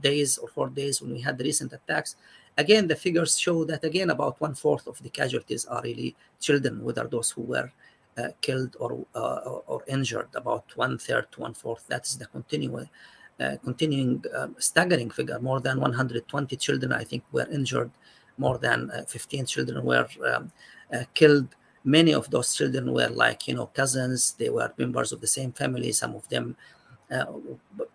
days 0.00 0.36
or 0.36 0.48
four 0.48 0.68
days 0.68 1.00
when 1.00 1.12
we 1.12 1.20
had 1.20 1.38
the 1.38 1.44
recent 1.44 1.72
attacks, 1.72 2.16
again 2.58 2.86
the 2.86 2.96
figures 2.96 3.38
show 3.38 3.64
that 3.64 3.82
again 3.84 4.10
about 4.10 4.38
one 4.40 4.54
fourth 4.54 4.86
of 4.86 5.02
the 5.02 5.08
casualties 5.08 5.64
are 5.64 5.80
really 5.82 6.14
children, 6.38 6.84
whether 6.84 7.04
those 7.06 7.30
who 7.30 7.42
were 7.42 7.72
killed 8.42 8.76
or 8.78 9.06
or 9.72 9.82
injured. 9.86 10.28
About 10.34 10.64
one 10.76 10.98
third 10.98 11.32
to 11.32 11.40
one 11.40 11.54
fourth. 11.54 11.86
That 11.88 12.04
is 12.04 12.18
the 12.18 12.26
continuing 12.26 12.90
Uh, 13.40 13.56
continuing 13.64 14.22
uh, 14.36 14.48
staggering 14.58 15.08
figure. 15.08 15.38
More 15.40 15.60
than 15.60 15.80
120 15.80 16.56
children, 16.56 16.92
I 16.92 17.04
think, 17.04 17.24
were 17.32 17.48
injured. 17.50 17.90
More 18.36 18.58
than 18.58 18.90
uh, 18.90 19.04
15 19.08 19.46
children 19.46 19.82
were 19.82 20.06
um, 20.30 20.52
uh, 20.92 21.04
killed. 21.14 21.48
Many 21.82 22.12
of 22.12 22.28
those 22.28 22.54
children 22.54 22.92
were 22.92 23.08
like, 23.08 23.48
you 23.48 23.54
know, 23.54 23.66
cousins. 23.66 24.34
They 24.38 24.50
were 24.50 24.70
members 24.76 25.12
of 25.12 25.22
the 25.22 25.26
same 25.26 25.52
family. 25.52 25.90
Some 25.92 26.14
of 26.16 26.28
them 26.28 26.54
uh, 27.10 27.24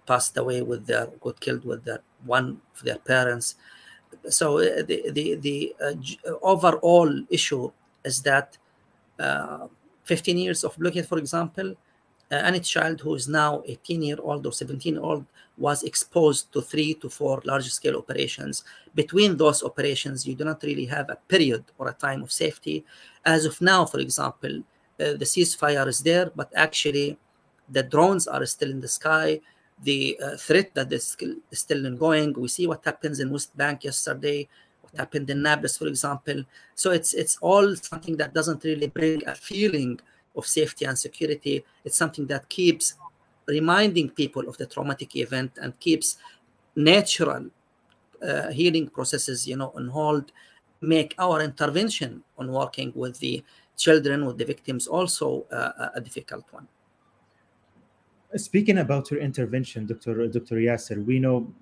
passed 0.07 0.35
away 0.35 0.63
with 0.63 0.87
their, 0.87 1.09
got 1.21 1.39
killed 1.39 1.63
with 1.63 1.83
their, 1.85 1.99
one 2.25 2.59
of 2.75 2.81
their 2.81 2.97
parents. 2.97 3.53
So 4.29 4.57
the 4.57 5.11
the, 5.11 5.35
the 5.35 5.75
overall 6.41 7.23
issue 7.29 7.71
is 8.03 8.23
that 8.23 8.57
15 10.05 10.37
years 10.39 10.63
of 10.63 10.75
blockade, 10.75 11.05
for 11.05 11.19
example, 11.19 11.75
uh, 12.31 12.35
any 12.35 12.59
child 12.59 13.01
who 13.01 13.13
is 13.15 13.27
now 13.27 13.61
18 13.65 14.01
year 14.01 14.17
old 14.19 14.45
or 14.45 14.51
17 14.51 14.93
year 14.95 15.03
old 15.03 15.25
was 15.57 15.83
exposed 15.83 16.51
to 16.51 16.61
three 16.61 16.93
to 16.95 17.09
four 17.09 17.41
large 17.45 17.69
scale 17.71 17.97
operations. 17.97 18.63
Between 18.93 19.37
those 19.37 19.63
operations, 19.63 20.27
you 20.27 20.35
do 20.35 20.43
not 20.43 20.63
really 20.63 20.85
have 20.85 21.09
a 21.09 21.17
period 21.27 21.63
or 21.77 21.87
a 21.87 21.93
time 21.93 22.23
of 22.23 22.31
safety. 22.31 22.83
As 23.23 23.45
of 23.45 23.61
now, 23.61 23.85
for 23.85 23.99
example, 23.99 24.63
uh, 24.99 25.13
the 25.13 25.25
ceasefire 25.25 25.87
is 25.87 26.01
there, 26.01 26.31
but 26.35 26.51
actually 26.55 27.17
the 27.69 27.83
drones 27.83 28.27
are 28.27 28.45
still 28.45 28.71
in 28.71 28.81
the 28.81 28.87
sky. 28.87 29.39
The 29.83 30.17
uh, 30.23 30.37
threat 30.37 30.73
that 30.75 30.91
is 30.91 31.17
still, 31.51 31.85
ongoing. 31.85 32.33
We 32.33 32.47
see 32.47 32.65
what 32.65 32.85
happens 32.85 33.19
in 33.19 33.29
West 33.29 33.55
Bank 33.57 33.83
yesterday, 33.83 34.47
what 34.81 34.95
happened 34.95 35.29
in 35.29 35.41
Nablus, 35.41 35.77
for 35.77 35.87
example. 35.87 36.43
So 36.75 36.91
it's 36.91 37.13
it's 37.13 37.37
all 37.41 37.75
something 37.75 38.15
that 38.17 38.33
doesn't 38.33 38.63
really 38.63 38.87
bring 38.87 39.21
a 39.27 39.35
feeling 39.35 39.99
of 40.35 40.45
safety 40.45 40.85
and 40.85 40.97
security. 40.97 41.63
It's 41.83 41.97
something 41.97 42.27
that 42.27 42.49
keeps 42.49 42.95
reminding 43.47 44.09
people 44.09 44.47
of 44.47 44.57
the 44.57 44.65
traumatic 44.65 45.15
event 45.15 45.57
and 45.61 45.79
keeps 45.79 46.17
natural 46.75 47.49
uh, 48.21 48.49
healing 48.51 48.87
processes, 48.89 49.47
you 49.47 49.57
know, 49.57 49.71
on 49.75 49.87
hold. 49.89 50.31
Make 50.81 51.15
our 51.17 51.41
intervention 51.41 52.23
on 52.37 52.51
working 52.51 52.91
with 52.95 53.19
the 53.19 53.43
children, 53.77 54.25
with 54.25 54.37
the 54.37 54.45
victims, 54.45 54.87
also 54.87 55.45
uh, 55.51 55.89
a 55.95 56.01
difficult 56.01 56.45
one. 56.51 56.67
Speaking 58.35 58.79
about 58.79 59.11
your 59.11 59.21
intervention, 59.21 59.85
Dr. 59.85 60.27
Dr. 60.27 60.55
Yasser, 60.55 61.03
we 61.05 61.19
know, 61.19 61.53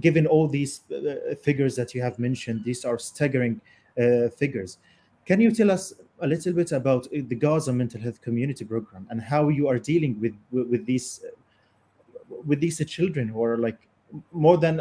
given 0.00 0.26
all 0.26 0.48
these 0.48 0.80
uh, 0.90 1.34
figures 1.42 1.76
that 1.76 1.94
you 1.94 2.02
have 2.02 2.18
mentioned, 2.18 2.64
these 2.64 2.84
are 2.84 2.98
staggering 2.98 3.60
uh, 4.00 4.28
figures. 4.30 4.78
Can 5.24 5.40
you 5.40 5.52
tell 5.52 5.70
us 5.70 5.92
a 6.22 6.26
little 6.26 6.52
bit 6.52 6.72
about 6.72 7.06
uh, 7.06 7.20
the 7.28 7.34
Gaza 7.34 7.72
Mental 7.72 8.00
Health 8.00 8.20
Community 8.20 8.64
Program 8.64 9.06
and 9.10 9.20
how 9.20 9.48
you 9.48 9.68
are 9.68 9.78
dealing 9.78 10.20
with 10.20 10.34
with, 10.50 10.86
these 10.86 11.20
with 12.46 12.60
these 12.60 12.84
children 12.86 13.28
who 13.28 13.42
are 13.42 13.58
like 13.58 13.78
more 14.32 14.58
than 14.58 14.80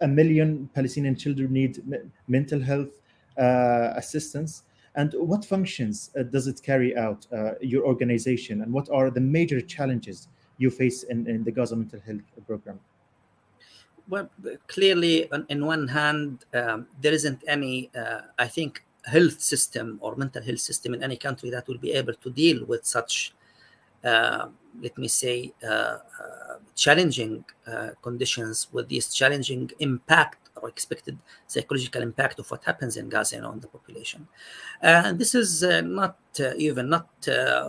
a 0.00 0.08
million 0.08 0.68
Palestinian 0.74 1.16
children 1.16 1.52
need 1.52 1.82
mental 2.28 2.60
health 2.60 3.00
uh, 3.38 3.92
assistance. 3.96 4.62
And 4.94 5.14
what 5.14 5.44
functions 5.44 6.10
uh, 6.18 6.22
does 6.22 6.46
it 6.46 6.62
carry 6.62 6.94
out, 6.96 7.26
uh, 7.32 7.52
your 7.60 7.86
organization, 7.86 8.60
and 8.60 8.70
what 8.72 8.90
are 8.90 9.10
the 9.10 9.20
major 9.20 9.60
challenges 9.60 10.28
you 10.58 10.70
face 10.70 11.04
in, 11.04 11.26
in 11.26 11.44
the 11.44 11.50
Gaza 11.50 11.76
Mental 11.76 12.00
Health 12.00 12.20
Program? 12.46 12.78
Well, 14.08 14.28
clearly, 14.66 15.30
on, 15.32 15.46
in 15.48 15.64
one 15.64 15.88
hand, 15.88 16.44
um, 16.52 16.88
there 17.00 17.12
isn't 17.12 17.42
any, 17.46 17.90
uh, 17.96 18.22
I 18.38 18.48
think, 18.48 18.84
health 19.04 19.40
system 19.40 19.98
or 20.00 20.16
mental 20.16 20.42
health 20.42 20.60
system 20.60 20.94
in 20.94 21.02
any 21.02 21.16
country 21.16 21.50
that 21.50 21.66
will 21.68 21.78
be 21.78 21.92
able 21.92 22.14
to 22.14 22.30
deal 22.30 22.64
with 22.66 22.84
such, 22.86 23.34
uh, 24.04 24.46
let 24.80 24.96
me 24.96 25.08
say, 25.08 25.52
uh, 25.64 25.66
uh, 25.66 25.98
challenging 26.74 27.44
uh, 27.66 27.90
conditions 28.00 28.68
with 28.72 28.88
this 28.88 29.12
challenging 29.12 29.70
impact 29.80 30.50
or 30.56 30.68
expected 30.68 31.18
psychological 31.46 32.02
impact 32.02 32.38
of 32.38 32.50
what 32.50 32.62
happens 32.64 32.96
in 32.96 33.08
Gaza 33.08 33.36
and 33.36 33.46
on 33.46 33.60
the 33.60 33.66
population. 33.66 34.28
and 34.80 35.18
this 35.18 35.34
is 35.34 35.64
uh, 35.64 35.80
not 35.80 36.18
uh, 36.40 36.52
even 36.56 36.88
not 36.88 37.08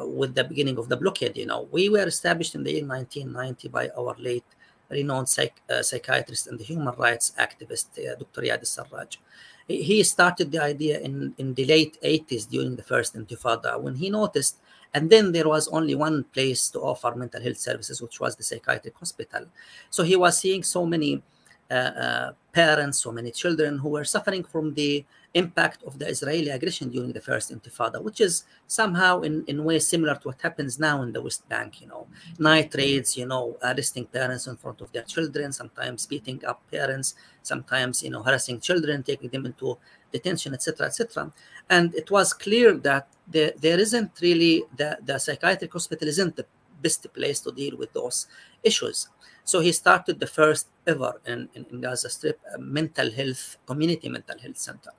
with 0.06 0.36
the 0.36 0.44
beginning 0.44 0.78
of 0.78 0.90
the 0.90 0.98
blockade. 0.98 1.38
You 1.38 1.48
know, 1.48 1.68
we 1.72 1.90
were 1.90 2.08
established 2.08 2.56
in 2.56 2.64
the 2.64 2.72
year 2.74 2.86
1990 2.86 3.70
by 3.70 3.90
our 3.98 4.16
late 4.20 4.46
renowned 4.90 5.28
psych, 5.28 5.62
psychiatrist 5.82 6.48
and 6.48 6.60
human 6.62 6.94
rights 6.96 7.34
activist, 7.40 7.88
Dr. 8.20 8.42
Eyad 8.42 8.62
Sarraj 8.62 9.18
he 9.68 10.04
started 10.04 10.52
the 10.52 10.62
idea 10.62 11.00
in, 11.00 11.34
in 11.38 11.54
the 11.54 11.66
late 11.66 11.98
80s 12.04 12.50
during 12.50 12.76
the 12.76 12.84
first 12.84 13.16
intifada 13.16 13.80
when 13.80 13.96
he 13.96 14.10
noticed 14.10 14.58
and 14.94 15.10
then 15.10 15.32
there 15.32 15.48
was 15.48 15.68
only 15.70 15.96
one 15.96 16.24
place 16.26 16.70
to 16.70 16.80
offer 16.80 17.16
mental 17.16 17.42
health 17.42 17.58
services 17.58 18.02
which 18.02 18.20
was 18.20 18.36
the 18.36 18.44
psychiatric 18.44 18.96
hospital. 18.96 19.46
So 19.90 20.04
he 20.04 20.16
was 20.16 20.38
seeing 20.38 20.64
so 20.64 20.86
many 20.86 21.24
uh, 21.72 21.74
uh, 21.74 22.32
parents 22.52 23.00
so 23.00 23.12
many 23.12 23.32
children 23.32 23.78
who 23.78 23.90
were 23.90 24.04
suffering 24.04 24.44
from 24.44 24.74
the 24.74 25.06
impact 25.34 25.82
of 25.84 25.98
the 25.98 26.08
Israeli 26.08 26.50
aggression 26.50 26.90
during 26.90 27.12
the 27.12 27.22
first 27.22 27.52
Intifada, 27.52 28.02
which 28.02 28.22
is 28.22 28.44
somehow 28.68 29.22
in, 29.22 29.44
in 29.48 29.64
ways 29.64 29.88
similar 29.88 30.16
to 30.16 30.28
what 30.30 30.42
happens 30.42 30.80
now 30.80 31.02
in 31.02 31.12
the 31.12 31.22
West 31.22 31.48
Bank, 31.50 31.82
you 31.82 31.88
know, 31.88 32.08
night 32.38 32.70
mm-hmm. 32.70 32.78
raids, 32.78 33.18
you 33.18 33.26
know, 33.26 33.58
arresting 33.64 34.06
parents 34.06 34.48
in 34.48 34.58
front 34.58 34.82
of 34.82 34.92
their 34.92 35.04
children, 35.04 35.52
sometimes 35.52 36.06
beating 36.06 36.44
up 36.46 36.62
parents, 36.72 37.16
sometimes, 37.42 38.04
you 38.04 38.12
know, 38.12 38.22
harassing 38.22 38.60
children, 38.60 39.02
taking 39.02 39.30
them 39.30 39.46
into 39.46 39.78
detention, 40.12 40.54
etc., 40.54 40.88
etc. 40.88 41.32
And 41.70 41.96
it 41.96 42.12
was 42.12 42.34
clear 42.34 42.76
that 42.78 43.08
there, 43.28 43.54
there 43.60 43.80
isn't 43.80 44.12
really, 44.22 44.64
the, 44.78 45.00
the 45.04 45.18
psychiatric 45.18 45.74
hospital 45.74 46.08
isn't 46.08 46.36
the 46.36 46.46
best 46.82 47.12
place 47.14 47.40
to 47.40 47.52
deal 47.52 47.76
with 47.78 47.92
those 47.94 48.28
issues. 48.62 49.10
So 49.46 49.62
he 49.62 49.72
started 49.72 50.20
the 50.20 50.28
first 50.28 50.68
ever 50.86 51.20
in, 51.26 51.50
in, 51.56 51.66
in 51.72 51.82
Gaza 51.82 52.10
Strip 52.10 52.40
mental 52.60 53.12
health, 53.12 53.58
community 53.66 54.10
mental 54.10 54.38
health 54.38 54.58
center 54.58 54.92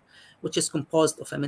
which 0.44 0.58
is 0.58 0.68
composed 0.68 1.18
of 1.20 1.32
a, 1.32 1.38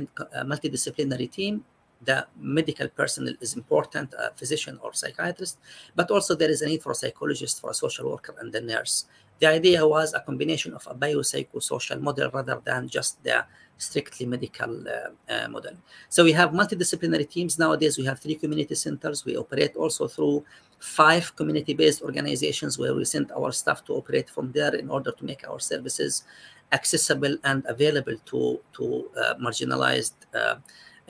multidisciplinary 0.51 1.29
team. 1.29 1.63
The 2.09 2.25
medical 2.39 2.87
personnel 2.89 3.35
is 3.45 3.55
important, 3.55 4.13
a 4.13 4.31
physician 4.39 4.79
or 4.81 4.91
psychiatrist, 4.93 5.59
but 5.95 6.09
also 6.09 6.33
there 6.33 6.49
is 6.49 6.63
a 6.63 6.67
need 6.67 6.81
for 6.81 6.91
a 6.93 6.95
psychologist, 6.95 7.61
for 7.61 7.69
a 7.69 7.75
social 7.75 8.09
worker, 8.09 8.33
and 8.39 8.53
a 8.55 8.61
nurse. 8.61 9.05
The 9.39 9.47
idea 9.59 9.87
was 9.87 10.15
a 10.15 10.21
combination 10.21 10.73
of 10.73 10.87
a 10.87 10.95
biopsychosocial 10.95 12.01
model 12.01 12.31
rather 12.31 12.59
than 12.65 12.89
just 12.89 13.23
the 13.23 13.45
strictly 13.77 14.25
medical 14.25 14.73
uh, 14.87 15.09
uh, 15.31 15.47
model. 15.47 15.75
So 16.09 16.23
we 16.23 16.31
have 16.31 16.49
multidisciplinary 16.49 17.29
teams 17.29 17.59
nowadays. 17.59 17.99
We 17.99 18.05
have 18.05 18.19
three 18.19 18.33
community 18.33 18.73
centers. 18.73 19.25
We 19.25 19.37
operate 19.37 19.75
also 19.75 20.07
through 20.07 20.43
five 20.79 21.35
community-based 21.35 22.01
organizations 22.01 22.79
where 22.79 22.95
we 22.95 23.05
send 23.05 23.31
our 23.31 23.51
staff 23.51 23.85
to 23.85 23.93
operate 23.93 24.27
from 24.29 24.51
there 24.53 24.73
in 24.73 24.89
order 24.89 25.11
to 25.11 25.23
make 25.23 25.47
our 25.47 25.59
services 25.59 26.23
accessible 26.71 27.37
and 27.43 27.65
available 27.67 28.15
to, 28.25 28.59
to 28.73 29.09
uh, 29.17 29.35
marginalized 29.35 30.13
uh, 30.33 30.55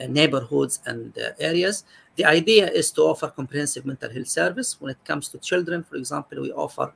neighborhoods 0.08 0.80
and 0.86 1.16
uh, 1.18 1.30
areas. 1.38 1.84
The 2.16 2.24
idea 2.24 2.70
is 2.70 2.90
to 2.92 3.02
offer 3.02 3.28
comprehensive 3.28 3.86
mental 3.86 4.10
health 4.10 4.28
service. 4.28 4.80
When 4.80 4.90
it 4.90 5.04
comes 5.04 5.28
to 5.28 5.38
children, 5.38 5.84
for 5.84 5.96
example, 5.96 6.42
we 6.42 6.52
offer 6.52 6.92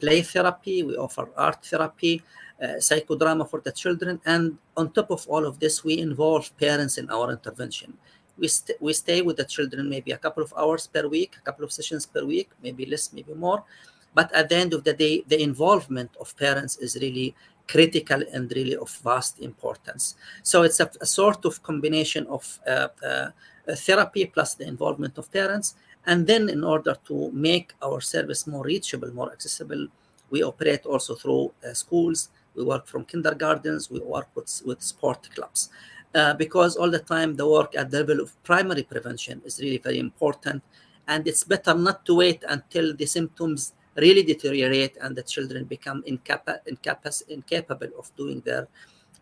play 0.00 0.22
therapy, 0.22 0.82
we 0.82 0.96
offer 0.96 1.28
art 1.36 1.64
therapy, 1.64 2.22
uh, 2.62 2.78
psychodrama 2.78 3.48
for 3.48 3.60
the 3.60 3.72
children, 3.72 4.20
and 4.26 4.58
on 4.76 4.92
top 4.92 5.10
of 5.10 5.26
all 5.28 5.44
of 5.46 5.58
this, 5.58 5.84
we 5.84 5.98
involve 5.98 6.56
parents 6.58 6.98
in 6.98 7.08
our 7.10 7.30
intervention. 7.30 7.92
We, 8.38 8.48
st- 8.48 8.80
we 8.80 8.92
stay 8.92 9.22
with 9.22 9.36
the 9.36 9.44
children 9.44 9.88
maybe 9.88 10.12
a 10.12 10.18
couple 10.18 10.42
of 10.42 10.52
hours 10.56 10.86
per 10.86 11.06
week, 11.06 11.36
a 11.38 11.44
couple 11.44 11.64
of 11.64 11.72
sessions 11.72 12.06
per 12.06 12.24
week, 12.24 12.50
maybe 12.62 12.86
less, 12.86 13.12
maybe 13.12 13.34
more. 13.34 13.64
But 14.14 14.32
at 14.32 14.48
the 14.48 14.56
end 14.56 14.74
of 14.74 14.84
the 14.84 14.92
day, 14.92 15.24
the 15.26 15.40
involvement 15.40 16.10
of 16.20 16.36
parents 16.36 16.76
is 16.76 16.96
really 17.00 17.34
critical 17.68 18.22
and 18.32 18.52
really 18.54 18.76
of 18.76 18.90
vast 19.04 19.40
importance. 19.40 20.16
So 20.42 20.62
it's 20.62 20.80
a, 20.80 20.90
a 21.00 21.06
sort 21.06 21.44
of 21.44 21.62
combination 21.62 22.26
of 22.26 22.58
uh, 22.66 22.88
uh, 23.06 23.30
therapy 23.76 24.26
plus 24.26 24.54
the 24.54 24.66
involvement 24.66 25.18
of 25.18 25.32
parents. 25.32 25.74
And 26.04 26.26
then, 26.26 26.48
in 26.48 26.64
order 26.64 26.96
to 27.06 27.30
make 27.32 27.74
our 27.80 28.00
service 28.00 28.46
more 28.46 28.64
reachable, 28.64 29.14
more 29.14 29.30
accessible, 29.30 29.86
We 30.32 30.42
operate 30.42 30.86
also 30.86 31.14
through 31.14 31.52
uh, 31.62 31.74
schools. 31.74 32.30
We 32.56 32.64
work 32.64 32.86
from 32.86 33.04
kindergartens. 33.04 33.90
We 33.90 34.00
work 34.00 34.28
with, 34.34 34.62
with 34.64 34.82
sport 34.82 35.28
clubs. 35.34 35.68
Uh, 36.14 36.34
because 36.34 36.76
all 36.76 36.90
the 36.90 36.98
time 36.98 37.36
the 37.36 37.48
work 37.48 37.74
at 37.76 37.90
the 37.90 37.98
level 37.98 38.20
of 38.20 38.42
primary 38.42 38.82
prevention 38.82 39.40
is 39.46 39.60
really 39.60 39.78
very 39.78 39.98
important 39.98 40.62
and 41.08 41.26
it's 41.26 41.42
better 41.42 41.72
not 41.72 42.04
to 42.04 42.14
wait 42.16 42.44
until 42.48 42.94
the 42.94 43.06
symptoms 43.06 43.72
really 43.96 44.22
deteriorate 44.22 44.96
and 45.00 45.14
the 45.16 45.22
children 45.22 45.64
become 45.64 46.02
incapa- 46.04 46.60
incapac- 46.68 47.28
incapable 47.28 47.88
of 47.98 48.10
doing 48.16 48.40
their 48.40 48.68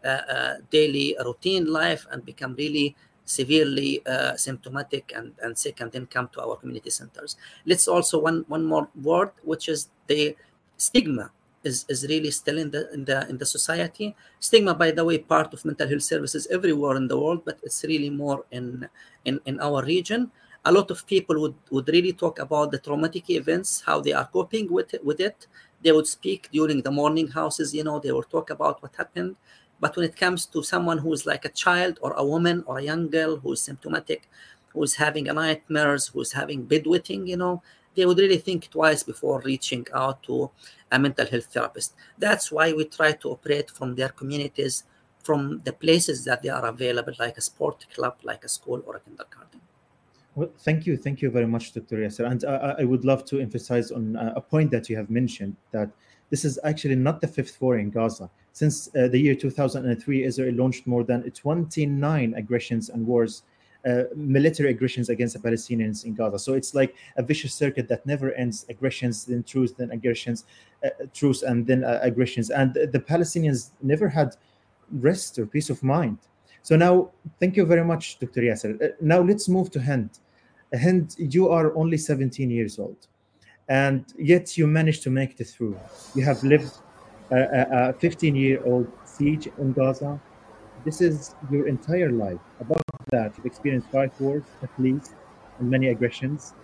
uh, 0.05 0.09
uh, 0.09 0.55
daily 0.71 1.17
routine 1.25 1.67
life 1.67 2.07
and 2.11 2.25
become 2.25 2.55
really 2.55 2.97
severely 3.25 4.05
uh, 4.07 4.37
symptomatic 4.37 5.13
and, 5.15 5.33
and 5.43 5.57
sick 5.57 5.81
and 5.81 5.93
then 5.93 6.07
come 6.07 6.29
to 6.33 6.41
our 6.43 6.57
community 6.57 6.91
centers 6.91 7.37
let's 7.67 7.87
also 7.87 8.19
one 8.19 8.45
one 8.49 8.65
more 8.65 8.89
word 9.03 9.31
which 9.45 9.69
is 9.69 9.89
the 10.09 10.35
stigma 10.77 11.31
is, 11.63 11.85
is 11.89 12.07
really 12.09 12.31
still 12.31 12.59
in 12.59 12.71
the 12.71 12.93
in 12.93 13.05
the 13.05 13.29
in 13.29 13.39
the 13.39 13.47
society. 13.47 14.15
Stigma, 14.39 14.75
by 14.75 14.91
the 14.91 15.05
way, 15.05 15.19
part 15.19 15.53
of 15.53 15.65
mental 15.65 15.89
health 15.89 16.03
services 16.03 16.47
everywhere 16.51 16.97
in 16.97 17.09
the 17.09 17.19
world, 17.19 17.43
but 17.45 17.59
it's 17.63 17.85
really 17.85 18.11
more 18.11 18.45
in 18.51 18.89
in, 19.25 19.41
in 19.45 19.61
our 19.61 19.85
region. 19.85 20.31
A 20.65 20.73
lot 20.73 20.91
of 20.91 21.07
people 21.07 21.41
would, 21.41 21.55
would 21.71 21.89
really 21.89 22.13
talk 22.13 22.39
about 22.39 22.71
the 22.71 22.79
traumatic 22.79 23.31
events, 23.31 23.83
how 23.87 24.01
they 24.01 24.13
are 24.13 24.27
coping 24.27 24.71
with 24.71 24.93
it, 24.95 25.05
with 25.05 25.21
it. 25.21 25.47
They 25.83 25.93
would 25.93 26.07
speak 26.07 26.49
during 26.53 26.83
the 26.83 26.91
mourning 26.91 27.29
houses, 27.29 27.75
you 27.75 27.83
know, 27.83 27.99
they 27.99 28.13
would 28.13 28.29
talk 28.31 28.51
about 28.51 28.83
what 28.83 28.95
happened. 28.97 29.37
But 29.81 29.97
when 29.97 30.05
it 30.05 30.17
comes 30.17 30.45
to 30.47 30.63
someone 30.63 30.99
who 30.99 31.13
is 31.15 31.25
like 31.25 31.47
a 31.47 31.49
child 31.49 31.99
or 32.03 32.13
a 32.13 32.25
woman 32.25 32.63
or 32.67 32.79
a 32.79 32.83
young 32.83 33.09
girl 33.09 33.37
who 33.37 33.53
is 33.53 33.63
symptomatic, 33.63 34.29
who 34.69 34.83
is 34.83 34.95
having 34.95 35.25
nightmares, 35.25 36.09
who 36.09 36.21
is 36.21 36.33
having 36.33 36.67
bedwetting, 36.67 37.27
you 37.27 37.39
know, 37.39 37.63
they 37.95 38.05
would 38.05 38.19
really 38.19 38.37
think 38.37 38.71
twice 38.71 39.03
before 39.03 39.41
reaching 39.41 39.87
out 39.95 40.23
to 40.25 40.51
a 40.93 40.99
mental 40.99 41.27
health 41.27 41.47
therapist. 41.47 41.95
That's 42.19 42.53
why 42.53 42.73
we 42.73 42.85
try 42.85 43.13
to 43.13 43.31
operate 43.31 43.71
from 43.71 43.95
their 43.95 44.11
communities, 44.11 44.85
from 45.23 45.63
the 45.65 45.73
places 45.73 46.25
that 46.27 46.43
they 46.43 46.51
are 46.51 46.67
available, 46.67 47.15
like 47.19 47.39
a 47.39 47.41
sport 47.41 47.87
club, 47.95 48.19
like 48.23 48.45
a 48.45 48.49
school 48.49 48.83
or 48.87 48.97
a 48.97 49.01
kindergarten. 49.01 49.61
Well, 50.37 50.51
thank 50.59 50.87
you, 50.87 50.97
thank 50.97 51.23
you 51.23 51.31
very 51.31 51.47
much, 51.47 51.73
Dr. 51.73 51.97
Yasser. 51.97 52.31
And 52.31 52.45
uh, 52.45 52.77
I 52.79 52.85
would 52.85 53.05
love 53.05 53.25
to 53.27 53.41
emphasize 53.41 53.91
on 53.91 54.17
uh, 54.17 54.33
a 54.37 54.41
point 54.41 54.71
that 54.71 54.89
you 54.89 54.97
have 54.97 55.11
mentioned 55.11 55.57
that 55.73 55.91
this 56.31 56.45
is 56.45 56.59
actually 56.63 56.95
not 56.95 57.21
the 57.21 57.27
fifth 57.27 57.61
war 57.61 57.79
in 57.79 57.91
Gaza. 57.91 58.31
Since 58.53 58.89
uh, 58.95 59.09
the 59.09 59.19
year 59.19 59.35
2003, 59.35 60.25
Israel 60.25 60.55
launched 60.55 60.87
more 60.87 61.03
than 61.03 61.29
29 61.31 62.35
aggressions 62.35 62.89
and 62.89 63.07
wars 63.07 63.43
uh, 63.87 64.05
military 64.15 64.71
aggressions 64.71 65.09
against 65.09 65.35
the 65.35 65.41
Palestinians 65.41 66.05
in 66.05 66.15
Gaza. 66.15 66.39
So 66.39 66.53
it's 66.53 66.75
like 66.75 66.95
a 67.17 67.23
vicious 67.23 67.55
circuit 67.55 67.89
that 67.89 68.05
never 68.07 68.33
ends: 68.35 68.67
aggressions, 68.69 69.25
then 69.25 69.43
truce, 69.43 69.73
then 69.73 69.91
aggressions, 69.91 70.45
uh, 70.85 70.91
truce, 71.15 71.43
and 71.43 71.67
then 71.67 71.83
uh, 71.83 71.99
aggressions. 72.03 72.51
And 72.51 72.75
the 72.75 73.01
Palestinians 73.01 73.71
never 73.83 74.09
had 74.09 74.37
rest 74.93 75.39
or 75.39 75.47
peace 75.47 75.71
of 75.71 75.83
mind. 75.83 76.19
So 76.63 76.77
now, 76.77 77.11
thank 77.39 77.57
you 77.57 77.65
very 77.65 77.85
much, 77.85 78.19
Dr. 78.19 78.43
Yasser. 78.43 78.83
Uh, 78.83 78.89
now 79.01 79.21
let's 79.21 79.49
move 79.49 79.71
to 79.73 79.81
Hind. 79.83 80.11
Hind, 80.75 81.17
you 81.19 81.49
are 81.49 81.75
only 81.77 81.97
17 81.97 82.51
years 82.51 82.79
old, 82.79 83.07
and 83.69 84.05
yet 84.19 84.57
you 84.57 84.67
managed 84.67 85.03
to 85.05 85.11
make 85.11 85.41
it 85.41 85.45
through. 85.45 85.79
You 86.15 86.25
have 86.25 86.43
lived 86.45 86.73
a 87.31 87.95
15-year-old 88.01 88.91
siege 89.05 89.49
in 89.59 89.73
Gaza. 89.73 90.21
This 90.85 91.01
is 91.01 91.35
your 91.51 91.69
entire 91.69 92.11
life. 92.11 92.41
Above 92.61 92.83
that 93.11 93.37
you've 93.37 93.47
experienced 93.47 93.89
five 93.91 94.13
wars 94.21 94.45
at 94.63 94.71
least 94.79 95.15
and 95.59 95.71
many 95.71 95.89
aggressions. 95.89 96.55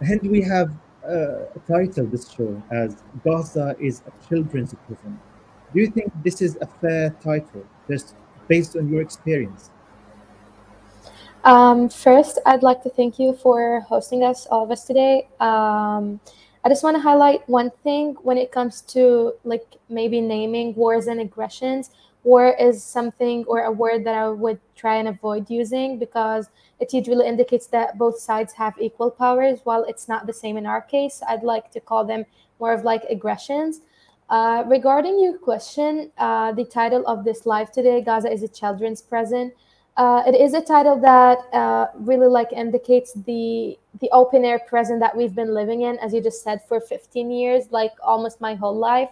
And 0.00 0.20
we 0.22 0.40
have 0.42 0.72
uh, 1.06 1.46
titled 1.68 2.10
this 2.10 2.30
show 2.30 2.62
as 2.70 3.02
Gaza 3.24 3.76
is 3.78 4.02
a 4.06 4.28
children's 4.28 4.74
prison. 4.86 5.18
Do 5.74 5.80
you 5.80 5.88
think 5.88 6.12
this 6.22 6.42
is 6.42 6.58
a 6.60 6.66
fair 6.66 7.10
title, 7.22 7.64
just 7.88 8.14
based 8.52 8.76
on 8.76 8.84
your 8.92 9.00
experience? 9.00 9.70
Um, 11.44 11.88
first, 11.88 12.38
I'd 12.46 12.62
like 12.62 12.82
to 12.82 12.90
thank 12.90 13.18
you 13.18 13.34
for 13.34 13.80
hosting 13.92 14.22
us, 14.22 14.46
all 14.50 14.62
of 14.64 14.70
us 14.70 14.84
today. 14.84 15.28
Um, 15.40 16.20
I 16.64 16.68
just 16.68 16.84
want 16.84 16.96
to 16.96 17.02
highlight 17.02 17.40
one 17.48 17.70
thing 17.82 18.14
when 18.22 18.38
it 18.38 18.52
comes 18.52 18.82
to 18.94 19.32
like 19.42 19.66
maybe 19.88 20.20
naming 20.20 20.74
wars 20.74 21.06
and 21.08 21.20
aggressions 21.20 21.90
war 22.24 22.54
is 22.58 22.82
something 22.84 23.44
or 23.46 23.64
a 23.64 23.72
word 23.72 24.04
that 24.04 24.14
I 24.14 24.28
would 24.28 24.60
try 24.76 24.96
and 24.96 25.08
avoid 25.08 25.50
using 25.50 25.98
because 25.98 26.48
it 26.78 26.92
usually 26.92 27.26
indicates 27.26 27.66
that 27.68 27.98
both 27.98 28.18
sides 28.18 28.52
have 28.54 28.74
equal 28.80 29.10
powers. 29.10 29.60
While 29.64 29.84
it's 29.84 30.08
not 30.08 30.26
the 30.26 30.32
same 30.32 30.56
in 30.56 30.66
our 30.66 30.80
case, 30.80 31.22
I'd 31.28 31.42
like 31.42 31.70
to 31.72 31.80
call 31.80 32.04
them 32.04 32.24
more 32.60 32.72
of 32.72 32.84
like 32.84 33.02
aggressions. 33.10 33.80
Uh, 34.28 34.64
regarding 34.66 35.20
your 35.20 35.36
question, 35.36 36.10
uh, 36.18 36.52
the 36.52 36.64
title 36.64 37.06
of 37.06 37.24
this 37.24 37.44
live 37.44 37.70
today, 37.70 38.00
Gaza 38.00 38.30
is 38.32 38.42
a 38.42 38.48
children's 38.48 39.02
prison. 39.02 39.52
Uh, 39.96 40.22
it 40.26 40.34
is 40.34 40.54
a 40.54 40.60
title 40.62 40.98
that 40.98 41.38
uh, 41.52 41.86
really 41.96 42.28
like 42.28 42.52
indicates 42.52 43.12
the 43.12 43.78
the 44.00 44.08
open 44.10 44.42
air 44.42 44.58
prison 44.58 44.98
that 44.98 45.14
we've 45.14 45.34
been 45.34 45.52
living 45.52 45.82
in, 45.82 45.98
as 45.98 46.14
you 46.14 46.22
just 46.22 46.42
said, 46.42 46.62
for 46.66 46.80
15 46.80 47.30
years, 47.30 47.70
like 47.70 47.92
almost 48.02 48.40
my 48.40 48.54
whole 48.54 48.74
life 48.76 49.10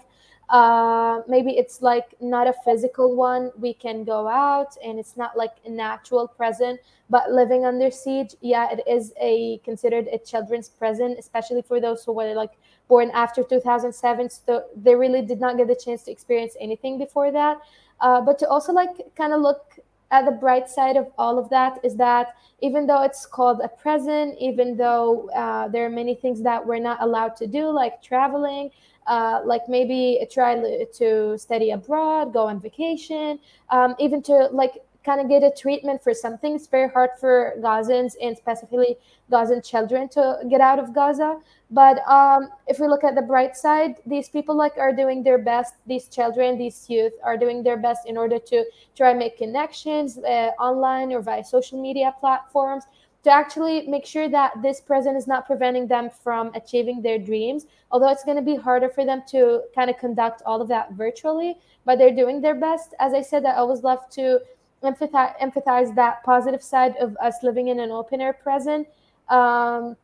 uh, 0.50 1.22
maybe 1.28 1.52
it's 1.52 1.80
like 1.80 2.14
not 2.20 2.48
a 2.48 2.52
physical 2.64 3.14
one 3.14 3.52
we 3.58 3.72
can 3.72 4.02
go 4.02 4.26
out 4.26 4.76
and 4.84 4.98
it's 4.98 5.16
not 5.16 5.36
like 5.36 5.52
a 5.64 5.70
natural 5.70 6.26
present 6.26 6.80
but 7.08 7.30
living 7.30 7.64
under 7.64 7.90
siege 7.90 8.34
yeah 8.40 8.68
it 8.70 8.82
is 8.86 9.12
a 9.20 9.58
considered 9.58 10.08
a 10.12 10.18
children's 10.18 10.68
prison 10.68 11.14
especially 11.18 11.62
for 11.62 11.80
those 11.80 12.04
who 12.04 12.12
were 12.12 12.34
like 12.34 12.52
born 12.90 13.10
after 13.14 13.42
2007 13.42 14.28
so 14.28 14.64
they 14.76 14.94
really 14.94 15.22
did 15.22 15.40
not 15.40 15.56
get 15.56 15.68
the 15.68 15.80
chance 15.84 16.02
to 16.02 16.10
experience 16.10 16.54
anything 16.60 16.98
before 16.98 17.30
that. 17.30 17.58
Uh, 18.00 18.20
but 18.20 18.38
to 18.40 18.48
also 18.48 18.72
like 18.72 18.90
kind 19.16 19.32
of 19.32 19.40
look 19.40 19.78
at 20.10 20.24
the 20.24 20.32
bright 20.32 20.68
side 20.68 20.96
of 20.96 21.06
all 21.16 21.38
of 21.38 21.48
that 21.50 21.78
is 21.84 21.94
that 21.96 22.34
even 22.60 22.86
though 22.86 23.02
it's 23.02 23.24
called 23.24 23.60
a 23.62 23.68
prison 23.68 24.36
even 24.40 24.76
though 24.76 25.30
uh, 25.30 25.68
there 25.68 25.86
are 25.86 25.94
many 26.02 26.14
things 26.14 26.42
that 26.42 26.66
we're 26.66 26.84
not 26.90 26.98
allowed 27.00 27.36
to 27.36 27.46
do 27.46 27.70
like 27.70 28.02
traveling 28.02 28.70
uh, 29.06 29.40
like 29.44 29.62
maybe 29.68 30.24
try 30.30 30.54
to 30.54 31.36
study 31.36 31.72
abroad, 31.72 32.32
go 32.32 32.46
on 32.46 32.60
vacation, 32.60 33.40
um, 33.70 33.94
even 33.98 34.22
to 34.22 34.48
like 34.52 34.74
kind 35.04 35.20
of 35.20 35.28
get 35.28 35.42
a 35.42 35.50
treatment 35.50 36.02
for 36.02 36.12
something. 36.12 36.54
It's 36.54 36.66
very 36.66 36.88
hard 36.88 37.10
for 37.18 37.54
Gazans 37.60 38.14
and 38.20 38.36
specifically 38.36 38.96
Gazan 39.30 39.62
children 39.62 40.08
to 40.10 40.40
get 40.48 40.60
out 40.60 40.78
of 40.78 40.94
Gaza. 40.94 41.38
But 41.70 42.06
um, 42.08 42.50
if 42.66 42.78
we 42.80 42.88
look 42.88 43.04
at 43.04 43.14
the 43.14 43.22
bright 43.22 43.56
side, 43.56 43.96
these 44.04 44.28
people 44.28 44.54
like 44.54 44.76
are 44.76 44.94
doing 44.94 45.22
their 45.22 45.38
best. 45.38 45.74
These 45.86 46.08
children, 46.08 46.58
these 46.58 46.88
youth 46.88 47.12
are 47.22 47.36
doing 47.36 47.62
their 47.62 47.76
best 47.76 48.06
in 48.06 48.16
order 48.16 48.38
to 48.38 48.64
try 48.96 49.14
make 49.14 49.38
connections 49.38 50.18
uh, 50.18 50.50
online 50.58 51.12
or 51.12 51.22
via 51.22 51.44
social 51.44 51.80
media 51.80 52.14
platforms 52.20 52.84
to 53.22 53.30
actually 53.30 53.86
make 53.86 54.06
sure 54.06 54.28
that 54.28 54.52
this 54.62 54.80
present 54.80 55.16
is 55.16 55.26
not 55.26 55.46
preventing 55.46 55.86
them 55.86 56.08
from 56.08 56.50
achieving 56.54 57.02
their 57.02 57.18
dreams 57.18 57.66
although 57.90 58.08
it's 58.08 58.24
going 58.24 58.36
to 58.36 58.42
be 58.42 58.56
harder 58.56 58.88
for 58.88 59.04
them 59.04 59.22
to 59.28 59.60
kind 59.74 59.90
of 59.90 59.98
conduct 59.98 60.42
all 60.46 60.62
of 60.62 60.68
that 60.68 60.92
virtually 60.92 61.58
but 61.84 61.98
they're 61.98 62.14
doing 62.14 62.40
their 62.40 62.54
best 62.54 62.94
as 62.98 63.12
i 63.12 63.20
said 63.20 63.44
i 63.44 63.54
always 63.54 63.82
love 63.82 64.08
to 64.08 64.40
empathize, 64.82 65.38
empathize 65.40 65.94
that 65.94 66.22
positive 66.24 66.62
side 66.62 66.96
of 66.96 67.16
us 67.18 67.36
living 67.42 67.68
in 67.68 67.80
an 67.80 67.90
open 67.90 68.20
air 68.20 68.32
present 68.32 68.86
um, 69.28 69.96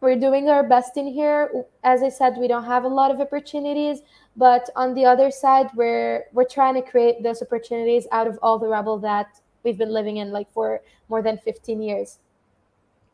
we're 0.00 0.18
doing 0.18 0.48
our 0.48 0.62
best 0.62 0.96
in 0.96 1.06
here 1.06 1.64
as 1.82 2.02
i 2.02 2.08
said 2.08 2.36
we 2.38 2.46
don't 2.46 2.64
have 2.64 2.84
a 2.84 2.88
lot 2.88 3.10
of 3.10 3.20
opportunities 3.20 4.00
but 4.36 4.68
on 4.76 4.94
the 4.94 5.04
other 5.04 5.30
side 5.30 5.68
we're 5.74 6.24
we're 6.32 6.44
trying 6.44 6.74
to 6.74 6.82
create 6.82 7.22
those 7.22 7.42
opportunities 7.42 8.06
out 8.12 8.26
of 8.26 8.38
all 8.42 8.58
the 8.58 8.66
rubble 8.66 8.98
that 8.98 9.40
we've 9.64 9.78
been 9.78 9.92
living 9.92 10.18
in 10.18 10.30
like 10.30 10.50
for 10.52 10.80
more 11.08 11.22
than 11.22 11.38
15 11.38 11.82
years 11.82 12.18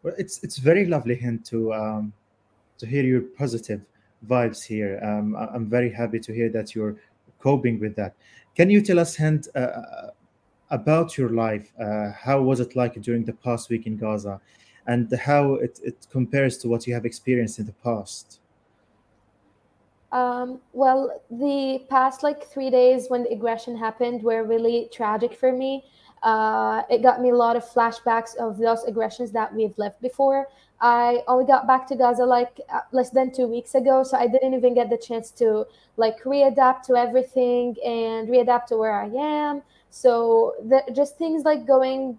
well, 0.05 0.14
it's 0.18 0.44
it's 0.44 0.59
very 0.59 0.85
lovely, 0.85 1.16
Hind, 1.16 1.46
to 1.46 1.72
um, 1.72 2.12
to 2.79 2.87
hear 2.87 3.03
your 3.03 3.22
positive 3.22 3.81
vibes 4.29 4.62
here. 4.62 5.00
Um, 5.03 5.35
I'm 5.35 5.66
very 5.66 5.90
happy 5.90 6.20
to 6.20 6.33
hear 6.33 6.50
that 6.50 6.74
you're 6.74 6.96
coping 7.40 7.81
with 7.81 7.96
that. 7.96 8.14
Can 8.55 8.68
you 8.68 8.83
tell 8.83 8.98
us, 8.98 9.16
Hind, 9.16 9.48
uh, 9.55 9.59
uh, 9.59 10.11
about 10.74 11.16
your 11.16 11.30
life? 11.30 11.72
Uh, 11.80 12.10
how 12.12 12.42
was 12.42 12.60
it 12.60 12.76
like 12.76 13.00
during 13.00 13.24
the 13.24 13.32
past 13.32 13.70
week 13.70 13.87
in 13.87 13.96
Gaza, 13.96 14.40
and 14.87 15.10
how 15.12 15.54
it, 15.54 15.80
it 15.82 16.06
compares 16.10 16.58
to 16.58 16.68
what 16.68 16.87
you 16.87 16.94
have 16.94 17.06
experienced 17.06 17.58
in 17.58 17.66
the 17.66 17.78
past? 17.84 18.40
Um, 20.12 20.60
well, 20.72 21.22
the 21.30 21.84
past 21.88 22.22
like 22.22 22.44
three 22.44 22.70
days 22.70 23.06
when 23.08 23.24
the 23.24 23.30
aggression 23.30 23.76
happened 23.76 24.22
were 24.22 24.44
really 24.44 24.88
tragic 24.92 25.34
for 25.34 25.52
me. 25.52 25.84
Uh, 26.22 26.82
it 26.88 27.02
got 27.02 27.20
me 27.20 27.30
a 27.30 27.34
lot 27.34 27.56
of 27.56 27.64
flashbacks 27.64 28.34
of 28.37 28.56
those 28.56 28.84
aggressions 28.84 29.30
that 29.32 29.52
we've 29.54 29.76
lived 29.76 30.00
before. 30.00 30.46
I 30.80 31.22
only 31.28 31.46
got 31.46 31.66
back 31.66 31.87
to 31.88 31.96
Gaza 31.96 32.24
like 32.24 32.60
uh, 32.72 32.80
less 32.92 33.10
than 33.10 33.32
two 33.32 33.46
weeks 33.46 33.74
ago, 33.74 34.02
so 34.04 34.16
I 34.16 34.26
didn't 34.26 34.54
even 34.54 34.74
get 34.74 34.88
the 34.88 34.96
chance 34.96 35.30
to 35.32 35.66
like 35.96 36.22
readapt 36.24 36.82
to 36.84 36.96
everything 36.96 37.76
and 37.84 38.28
readapt 38.28 38.66
to 38.66 38.76
where 38.76 38.94
I 38.94 39.06
am. 39.06 39.62
So 39.94 40.54
the, 40.61 40.83
just 40.92 41.16
things 41.18 41.44
like 41.44 41.68
going, 41.68 42.18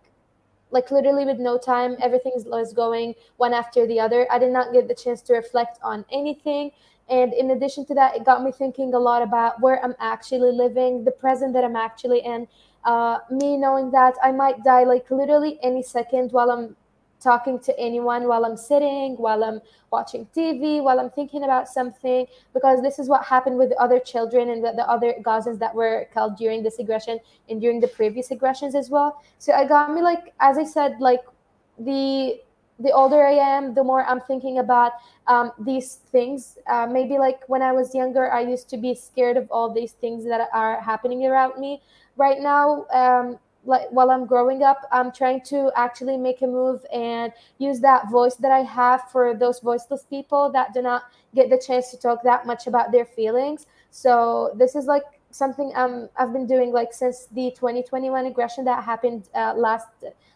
like 0.72 0.92
literally 0.92 1.26
with 1.26 1.40
no 1.40 1.58
time, 1.58 1.98
everything 2.02 2.32
was 2.46 2.72
going 2.72 3.16
one 3.36 3.54
after 3.54 3.86
the 3.86 4.00
other. 4.00 4.26
I 4.32 4.40
did 4.40 4.54
not 4.54 4.72
get 4.72 4.88
the 4.88 4.96
chance 4.96 5.22
to 5.24 5.34
reflect 5.34 5.80
on 5.84 6.06
anything, 6.10 6.72
and 7.10 7.34
in 7.34 7.52
addition 7.52 7.86
to 7.88 7.94
that, 7.96 8.16
it 8.16 8.24
got 8.24 8.44
me 8.44 8.54
thinking 8.54 8.94
a 8.94 8.98
lot 8.98 9.22
about 9.22 9.60
where 9.60 9.84
I'm 9.84 9.94
actually 10.00 10.54
living, 10.54 11.04
the 11.04 11.12
present 11.12 11.52
that 11.52 11.66
I'm 11.66 11.76
actually 11.76 12.20
in. 12.20 12.48
Uh, 12.86 13.20
me 13.30 13.58
knowing 13.58 13.92
that 13.92 14.14
I 14.24 14.32
might 14.32 14.64
die 14.64 14.86
like 14.86 15.12
literally 15.12 15.60
any 15.62 15.84
second 15.84 16.32
while 16.32 16.52
I'm 16.52 16.78
talking 17.26 17.58
to 17.68 17.72
anyone, 17.80 18.28
while 18.28 18.46
I'm 18.46 18.56
sitting, 18.56 19.16
while 19.26 19.44
I'm 19.44 19.60
watching 19.92 20.28
TV, 20.38 20.82
while 20.88 21.00
I'm 21.00 21.10
thinking 21.10 21.44
about 21.44 21.68
something, 21.68 22.28
because 22.54 22.82
this 22.82 23.00
is 23.00 23.10
what 23.10 23.26
happened 23.26 23.58
with 23.58 23.70
the 23.70 23.80
other 23.86 24.00
children 24.00 24.50
and 24.54 24.64
the, 24.64 24.72
the 24.82 24.88
other 24.96 25.16
Gazans 25.28 25.60
that 25.60 25.74
were 25.74 26.08
killed 26.14 26.38
during 26.38 26.64
this 26.64 26.78
aggression 26.80 27.20
and 27.50 27.60
during 27.60 27.80
the 27.80 27.92
previous 28.00 28.32
aggressions 28.32 28.76
as 28.76 28.90
well. 28.90 29.22
So 29.40 29.54
I 29.54 29.66
got 29.66 29.94
me 29.96 30.02
like, 30.02 30.34
as 30.40 30.58
I 30.58 30.66
said, 30.66 30.92
like 31.00 31.24
the 31.80 32.40
the 32.78 32.92
older 32.92 33.26
I 33.26 33.32
am, 33.56 33.74
the 33.74 33.84
more 33.84 34.04
I'm 34.04 34.20
thinking 34.20 34.60
about 34.60 34.92
um, 35.28 35.52
these 35.60 36.02
things. 36.12 36.58
Uh, 36.68 36.86
maybe 36.98 37.18
like 37.18 37.40
when 37.48 37.62
I 37.62 37.72
was 37.72 37.96
younger, 37.96 38.26
I 38.32 38.42
used 38.42 38.68
to 38.74 38.78
be 38.78 38.94
scared 38.94 39.38
of 39.38 39.48
all 39.50 39.74
these 39.74 39.94
things 39.94 40.26
that 40.26 40.50
are 40.54 40.82
happening 40.82 41.26
around 41.26 41.58
me. 41.58 41.82
Right 42.18 42.40
now, 42.42 42.86
um, 43.02 43.40
like 43.66 43.90
while 43.90 44.12
I'm 44.12 44.26
growing 44.26 44.64
up, 44.64 44.88
I'm 44.92 45.12
trying 45.12 45.42
to 45.46 45.72
actually 45.76 46.18
make 46.18 46.42
a 46.42 46.48
move 46.48 46.86
and 46.94 47.34
use 47.58 47.80
that 47.82 48.10
voice 48.10 48.36
that 48.36 48.52
I 48.52 48.60
have 48.60 49.10
for 49.12 49.36
those 49.36 49.60
voiceless 49.60 50.04
people 50.04 50.50
that 50.52 50.74
do 50.74 50.82
not 50.82 51.04
get 51.34 51.50
the 51.50 51.58
chance 51.58 51.92
to 51.92 51.98
talk 51.98 52.24
that 52.24 52.46
much 52.46 52.68
about 52.68 52.92
their 52.92 53.06
feelings. 53.06 53.66
So 53.92 54.52
this 54.56 54.76
is 54.76 54.86
like 54.86 55.04
something 55.32 55.72
um, 55.76 56.10
I've 56.18 56.32
been 56.32 56.48
doing 56.48 56.72
like 56.72 56.94
since 56.94 57.28
the 57.32 57.52
2021 57.52 58.26
aggression 58.26 58.66
that 58.66 58.84
happened 58.84 59.30
uh, 59.36 59.54
last 59.56 59.88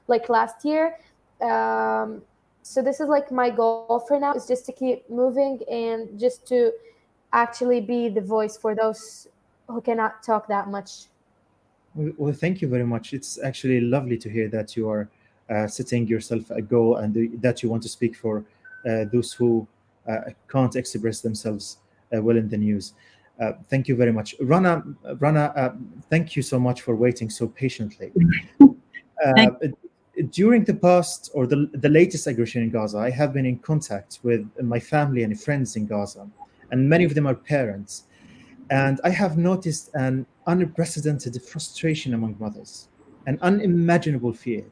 like 0.08 0.30
last 0.30 0.65
year. 0.65 0.98
Um, 1.42 2.22
so 2.63 2.82
this 2.82 3.00
is 3.00 3.08
like 3.08 3.32
my 3.32 3.50
goal 3.50 4.04
for 4.08 4.20
now 4.20 4.34
is 4.34 4.46
just 4.46 4.65
to 4.65 4.72
keep 4.72 5.10
moving 5.10 5.62
and 5.72 6.20
just 6.20 6.46
to 6.48 6.72
actually 7.32 7.80
be 7.80 8.10
the 8.10 8.22
voice 8.22 8.58
for 8.58 8.76
those 8.76 9.28
who 9.68 9.82
cannot 9.82 10.24
talk 10.24 10.48
that 10.48 10.68
much 10.68 11.06
well 11.95 12.34
thank 12.34 12.62
you 12.62 12.67
very 12.67 12.86
much. 12.86 13.13
It's 13.13 13.39
actually 13.41 13.82
lovely 13.82 14.17
to 14.17 14.30
hear 14.30 14.47
that 14.49 14.75
you 14.75 14.89
are 14.89 15.10
uh, 15.49 15.67
setting 15.67 16.08
yourself 16.08 16.49
a 16.52 16.62
goal 16.62 16.97
and 16.97 17.13
the, 17.13 17.28
that 17.38 17.63
you 17.63 17.69
want 17.69 17.84
to 17.84 17.89
speak 17.89 18.15
for 18.15 18.45
uh, 18.88 19.06
those 19.12 19.34
who 19.34 19.67
uh, 20.08 20.21
can't 20.49 20.75
express 20.75 21.21
themselves 21.21 21.78
uh, 22.15 22.21
well 22.21 22.38
in 22.38 22.49
the 22.49 22.58
news. 22.58 22.93
Uh, 23.41 23.54
thank 23.69 23.88
you 23.88 23.95
very 23.95 24.12
much. 24.12 24.36
Rana 24.41 24.84
rana 25.19 25.54
uh, 25.56 25.73
thank 26.10 26.36
you 26.36 26.41
so 26.41 26.60
much 26.60 26.82
for 26.82 26.95
waiting 26.95 27.30
so 27.30 27.47
patiently. 27.47 28.12
During 30.32 30.65
the 30.65 30.73
past 30.73 31.32
or 31.34 31.47
the, 31.47 31.69
the 31.73 31.88
latest 31.88 32.28
aggression 32.28 32.62
in 32.62 32.71
Gaza, 32.71 32.97
I 32.97 33.10
have 33.10 33.32
been 33.32 33.45
in 33.45 33.58
contact 33.60 34.19
with 34.21 34.45
my 34.62 34.78
family 34.78 35.23
and 35.23 35.39
friends 35.39 35.78
in 35.78 35.88
Gaza, 35.88 36.28
and 36.71 36.89
many 36.89 37.06
of 37.06 37.15
them 37.15 37.25
are 37.25 37.36
parents. 37.36 38.04
And 38.71 39.01
I 39.03 39.10
have 39.10 39.38
noticed 39.38 39.89
an 39.95 40.25
unprecedented 40.45 41.41
frustration 41.41 42.13
among 42.13 42.36
mothers, 42.39 42.88
an 43.25 43.39
unimaginable 43.41 44.34
fear, 44.34 44.63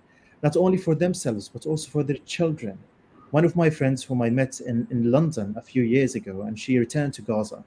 not 0.43 0.55
only 0.55 0.77
for 0.77 0.93
themselves, 0.93 1.49
but 1.49 1.65
also 1.65 1.89
for 1.89 2.03
their 2.03 2.17
children. 2.17 2.77
One 3.31 3.43
of 3.43 3.55
my 3.55 3.69
friends, 3.69 4.03
whom 4.03 4.21
I 4.21 4.29
met 4.29 4.59
in, 4.61 4.87
in 4.91 5.11
London 5.11 5.55
a 5.57 5.61
few 5.61 5.83
years 5.83 6.15
ago, 6.15 6.43
and 6.43 6.57
she 6.59 6.77
returned 6.77 7.13
to 7.15 7.21
Gaza, 7.21 7.63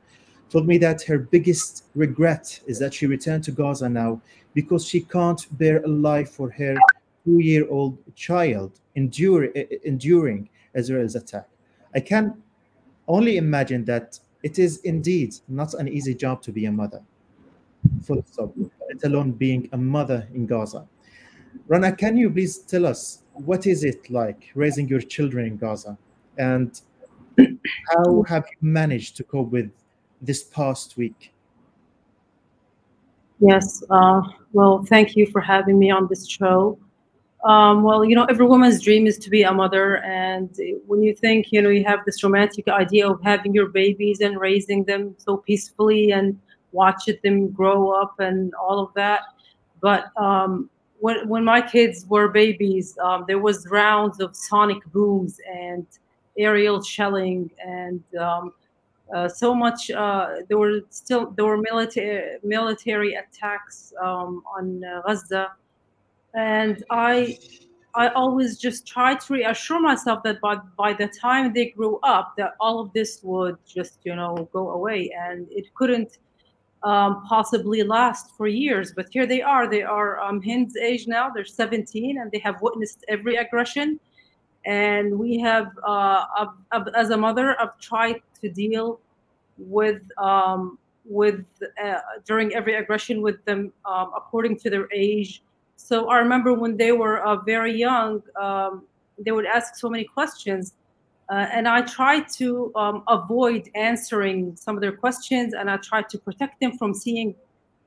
told 0.48 0.66
me 0.66 0.78
that 0.78 1.02
her 1.02 1.18
biggest 1.18 1.84
regret 1.94 2.60
is 2.66 2.78
that 2.78 2.94
she 2.94 3.06
returned 3.06 3.44
to 3.44 3.52
Gaza 3.52 3.88
now 3.88 4.20
because 4.54 4.86
she 4.86 5.00
can't 5.00 5.46
bear 5.58 5.82
a 5.82 5.88
life 5.88 6.30
for 6.30 6.50
her 6.50 6.76
two-year-old 7.24 7.98
child 8.14 8.80
endure, 8.94 9.44
enduring 9.84 10.48
Israel's 10.74 11.14
attack. 11.14 11.48
I 11.94 12.00
can 12.00 12.42
only 13.06 13.36
imagine 13.36 13.84
that 13.84 14.18
it 14.42 14.58
is 14.58 14.78
indeed 14.78 15.34
not 15.48 15.74
an 15.74 15.88
easy 15.88 16.14
job 16.14 16.42
to 16.42 16.52
be 16.52 16.66
a 16.66 16.72
mother, 16.72 17.02
full 18.02 18.22
stop, 18.26 18.52
let 18.56 19.04
alone 19.04 19.32
being 19.32 19.68
a 19.72 19.76
mother 19.76 20.28
in 20.34 20.46
Gaza. 20.46 20.86
Rana, 21.66 21.92
can 21.92 22.16
you 22.16 22.30
please 22.30 22.58
tell 22.58 22.86
us 22.86 23.22
what 23.32 23.66
is 23.66 23.84
it 23.84 24.10
like 24.10 24.50
raising 24.54 24.88
your 24.88 25.00
children 25.00 25.46
in 25.46 25.56
Gaza, 25.56 25.98
and 26.38 26.80
how 27.38 28.22
have 28.22 28.46
you 28.50 28.56
managed 28.60 29.16
to 29.16 29.24
cope 29.24 29.50
with 29.50 29.70
this 30.20 30.42
past 30.42 30.96
week? 30.96 31.32
Yes, 33.40 33.82
uh, 33.90 34.20
well, 34.52 34.84
thank 34.84 35.16
you 35.16 35.26
for 35.26 35.40
having 35.40 35.78
me 35.78 35.90
on 35.90 36.06
this 36.08 36.28
show. 36.28 36.78
Um, 37.44 37.82
well, 37.82 38.04
you 38.04 38.14
know, 38.14 38.24
every 38.24 38.44
woman's 38.44 38.82
dream 38.82 39.06
is 39.06 39.16
to 39.18 39.30
be 39.30 39.42
a 39.42 39.52
mother. 39.52 39.96
And 39.98 40.54
when 40.86 41.02
you 41.02 41.14
think, 41.14 41.52
you 41.52 41.62
know, 41.62 41.70
you 41.70 41.84
have 41.84 42.00
this 42.04 42.22
romantic 42.22 42.68
idea 42.68 43.08
of 43.08 43.22
having 43.22 43.54
your 43.54 43.68
babies 43.68 44.20
and 44.20 44.38
raising 44.38 44.84
them 44.84 45.14
so 45.16 45.38
peacefully 45.38 46.12
and 46.12 46.38
watching 46.72 47.16
them 47.22 47.50
grow 47.50 47.90
up 47.90 48.20
and 48.20 48.52
all 48.54 48.78
of 48.78 48.92
that. 48.94 49.22
But 49.80 50.10
um, 50.18 50.68
when, 50.98 51.26
when 51.28 51.44
my 51.44 51.62
kids 51.62 52.04
were 52.06 52.28
babies, 52.28 52.98
um, 52.98 53.24
there 53.26 53.38
was 53.38 53.66
rounds 53.70 54.20
of 54.20 54.36
sonic 54.36 54.84
booms 54.92 55.40
and 55.50 55.86
aerial 56.38 56.82
shelling 56.82 57.50
and 57.64 58.02
um, 58.18 58.52
uh, 59.14 59.28
so 59.28 59.54
much. 59.54 59.90
Uh, 59.90 60.36
there 60.48 60.58
were 60.58 60.80
still 60.90 61.30
there 61.32 61.46
were 61.46 61.56
military 61.56 62.38
military 62.44 63.14
attacks 63.14 63.92
um, 64.00 64.42
on 64.56 64.84
uh, 64.84 65.00
Gaza 65.06 65.50
and 66.34 66.84
i 66.90 67.36
i 67.94 68.08
always 68.08 68.58
just 68.58 68.86
try 68.86 69.14
to 69.14 69.32
reassure 69.32 69.80
myself 69.80 70.22
that 70.22 70.40
by 70.40 70.56
by 70.76 70.92
the 70.92 71.08
time 71.08 71.52
they 71.52 71.70
grew 71.70 71.98
up 72.02 72.34
that 72.36 72.54
all 72.60 72.80
of 72.80 72.92
this 72.92 73.20
would 73.22 73.56
just 73.66 73.98
you 74.04 74.14
know 74.14 74.48
go 74.52 74.70
away 74.70 75.10
and 75.18 75.46
it 75.50 75.72
couldn't 75.74 76.18
um, 76.82 77.22
possibly 77.26 77.82
last 77.82 78.30
for 78.36 78.46
years. 78.46 78.92
But 78.94 79.08
here 79.10 79.26
they 79.26 79.42
are. 79.42 79.68
They 79.68 79.82
are 79.82 80.20
um, 80.20 80.40
hind's 80.40 80.76
age 80.76 81.06
now. 81.06 81.30
They're 81.30 81.44
17 81.44 82.18
and 82.18 82.30
they 82.32 82.38
have 82.38 82.60
witnessed 82.62 83.04
every 83.08 83.36
aggression. 83.36 84.00
And 84.66 85.18
we 85.18 85.38
have 85.38 85.68
uh, 85.86 86.24
I've, 86.38 86.48
I've, 86.70 86.88
as 86.94 87.08
a 87.08 87.16
mother 87.16 87.58
i've 87.58 87.78
tried 87.78 88.20
to 88.42 88.50
deal 88.50 89.00
with 89.56 90.02
um, 90.18 90.78
with 91.06 91.46
uh, 91.82 91.94
during 92.26 92.54
every 92.54 92.74
aggression 92.74 93.22
with 93.22 93.42
them 93.46 93.72
um, 93.86 94.12
according 94.14 94.58
to 94.58 94.68
their 94.68 94.86
age 94.92 95.42
so 95.82 96.08
I 96.08 96.18
remember 96.18 96.52
when 96.52 96.76
they 96.76 96.92
were 96.92 97.24
uh, 97.26 97.36
very 97.36 97.74
young, 97.76 98.22
um, 98.40 98.84
they 99.18 99.32
would 99.32 99.46
ask 99.46 99.76
so 99.76 99.88
many 99.88 100.04
questions. 100.04 100.74
Uh, 101.30 101.46
and 101.52 101.66
I 101.66 101.80
tried 101.82 102.28
to 102.34 102.70
um, 102.76 103.02
avoid 103.08 103.70
answering 103.74 104.54
some 104.56 104.76
of 104.76 104.82
their 104.82 104.92
questions 104.92 105.54
and 105.54 105.70
I 105.70 105.78
tried 105.78 106.08
to 106.10 106.18
protect 106.18 106.60
them 106.60 106.76
from 106.76 106.92
seeing, 106.92 107.34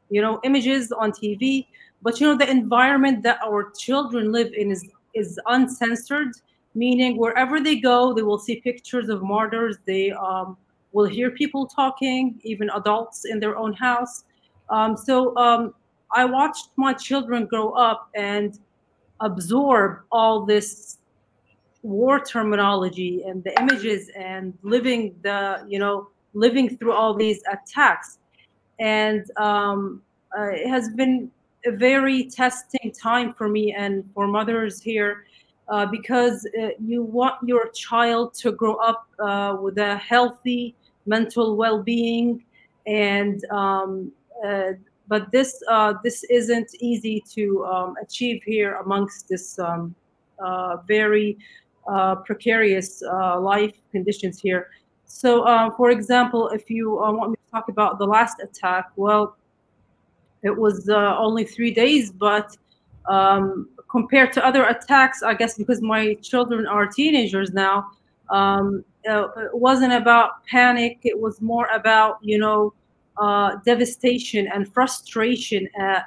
you 0.10 0.21
know, 0.21 0.39
images 0.43 0.91
on 0.91 1.12
TV. 1.12 1.67
But, 2.01 2.19
you 2.19 2.27
know, 2.27 2.36
the 2.36 2.49
environment 2.49 3.21
that 3.23 3.39
our 3.45 3.71
children 3.71 4.32
live 4.32 4.51
in 4.53 4.71
is, 4.71 4.89
is 5.13 5.39
uncensored, 5.47 6.32
meaning 6.73 7.15
wherever 7.17 7.62
they 7.62 7.75
go, 7.75 8.13
they 8.13 8.23
will 8.23 8.39
see 8.39 8.60
pictures 8.60 9.08
of 9.08 9.21
martyrs. 9.21 9.77
They 9.86 10.12
um, 10.12 10.58
will 10.93 11.06
hear 11.06 11.29
people 11.29 11.67
talking, 11.67 12.39
even 12.43 12.69
adults 12.71 13.25
in 13.25 13.39
their 13.39 13.56
own 13.56 13.73
house. 13.73 14.23
Um, 14.69 14.97
so 14.97 15.36
um, 15.38 15.73
I 16.13 16.26
watched 16.26 16.69
my 16.76 16.93
children 16.93 17.45
grow 17.45 17.71
up 17.71 18.10
and 18.15 18.60
absorb 19.19 20.02
all 20.12 20.45
this 20.45 20.97
war 21.82 22.19
terminology 22.19 23.23
and 23.23 23.43
the 23.43 23.60
images 23.60 24.10
and 24.15 24.58
living 24.62 25.15
the 25.21 25.65
you 25.67 25.80
know 25.80 26.08
living 26.34 26.78
through 26.78 26.93
all 26.93 27.13
these 27.13 27.41
attacks. 27.52 28.19
And 28.80 29.26
um, 29.38 30.02
uh, 30.38 30.49
it 30.49 30.67
has 30.67 30.89
been 30.89 31.32
a 31.65 31.71
very 31.71 32.26
testing 32.30 32.91
time 32.91 33.34
for 33.34 33.47
me 33.47 33.73
and 33.73 34.04
for 34.13 34.28
mothers 34.28 34.82
here 34.82 35.26
uh, 35.69 35.86
because 35.86 36.47
uh, 36.62 36.69
you 36.84 37.04
want 37.04 37.36
your 37.47 37.69
child 37.69 38.34
to 38.36 38.52
grow 38.52 38.76
up 38.76 39.08
uh, 39.19 39.56
with 39.62 39.78
a 39.78 39.97
healthy 39.97 40.76
mental 41.06 41.56
well-being 41.56 42.43
and 42.88 43.45
um, 43.52 44.12
uh, 44.45 44.73
but 45.08 45.32
this 45.32 45.62
uh, 45.70 45.94
this 46.04 46.24
isn't 46.26 46.70
easy 46.80 47.24
to 47.34 47.66
um, 47.66 47.96
achieve 48.02 48.42
here 48.44 48.76
amongst 48.76 49.28
this 49.28 49.60
um, 49.60 49.96
uh, 50.39 50.78
very 50.88 51.38
uh, 51.88 52.16
precarious 52.16 53.04
uh, 53.04 53.39
life 53.39 53.74
conditions 53.92 54.39
here. 54.39 54.70
So, 55.06 55.44
uh, 55.44 55.70
for 55.76 55.92
example, 55.92 56.50
if 56.50 56.70
you 56.70 57.04
uh, 57.04 57.12
want 57.12 57.32
me 57.32 57.36
to 57.36 57.52
talk 57.52 57.70
about 57.70 58.00
the 58.00 58.06
last 58.06 58.38
attack, 58.42 58.92
well, 58.96 59.36
it 60.42 60.58
was 60.58 60.89
only 60.89 61.44
three 61.46 61.72
days, 61.72 62.12
but 62.12 62.58
um, 63.08 63.70
compared 63.89 64.34
to 64.34 64.46
other 64.46 64.66
attacks, 64.66 65.24
I 65.24 65.34
guess 65.34 65.58
because 65.58 65.82
my 65.82 66.16
children 66.16 66.66
are 66.66 66.88
teenagers 66.88 67.52
now, 67.54 67.92
um, 68.30 68.84
it 69.04 69.54
wasn't 69.54 69.94
about 69.94 70.46
panic. 70.46 71.00
It 71.04 71.20
was 71.20 71.42
more 71.42 71.68
about 71.68 72.18
you 72.22 72.38
know 72.38 72.74
uh, 73.17 73.58
devastation 73.65 74.47
and 74.54 74.71
frustration 74.73 75.67
at 75.80 76.06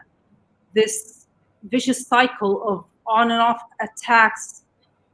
this 0.74 1.26
vicious 1.64 2.06
cycle 2.06 2.62
of 2.68 2.84
on 3.06 3.30
and 3.30 3.40
off 3.40 3.60
attacks. 3.80 4.62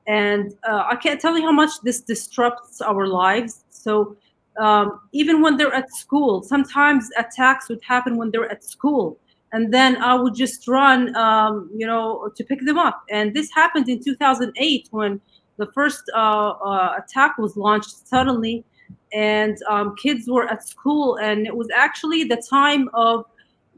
And 0.07 0.53
uh, 0.69 0.85
I 0.91 0.97
can't 0.97 1.21
tell 1.21 1.37
you 1.37 1.45
how 1.45 1.53
much 1.53 1.71
this 1.83 2.01
disrupts 2.01 2.81
our 2.81 3.07
lives. 3.07 3.65
So 3.69 4.17
um, 4.59 5.01
even 5.13 5.41
when 5.41 5.57
they're 5.57 5.75
at 5.75 5.95
school. 5.95 6.43
Sometimes 6.43 7.09
attacks 7.19 7.69
would 7.69 7.83
happen 7.83 8.17
when 8.17 8.31
they're 8.31 8.51
at 8.51 8.65
school, 8.65 9.19
and 9.53 9.73
then 9.73 9.97
I 10.03 10.15
would 10.15 10.35
just 10.35 10.67
run, 10.67 11.15
um, 11.17 11.71
you 11.75 11.87
know, 11.87 12.31
to 12.35 12.45
pick 12.45 12.61
them 12.65 12.79
up. 12.79 13.03
And 13.11 13.35
this 13.35 13.51
happened 13.53 13.89
in 13.89 14.03
2008 14.03 14.89
when 14.91 15.21
the 15.59 15.67
first 15.73 16.11
uh, 16.15 16.19
uh, 16.19 16.97
attack 16.99 17.39
was 17.39 17.57
launched 17.57 18.09
suddenly, 18.09 18.65
and 19.13 19.57
um, 19.69 19.95
kids 19.97 20.27
were 20.29 20.49
at 20.49 20.67
school, 20.67 21.17
and 21.17 21.47
it 21.47 21.55
was 21.55 21.69
actually 21.75 22.25
the 22.25 22.43
time 22.49 22.89
of 22.95 23.25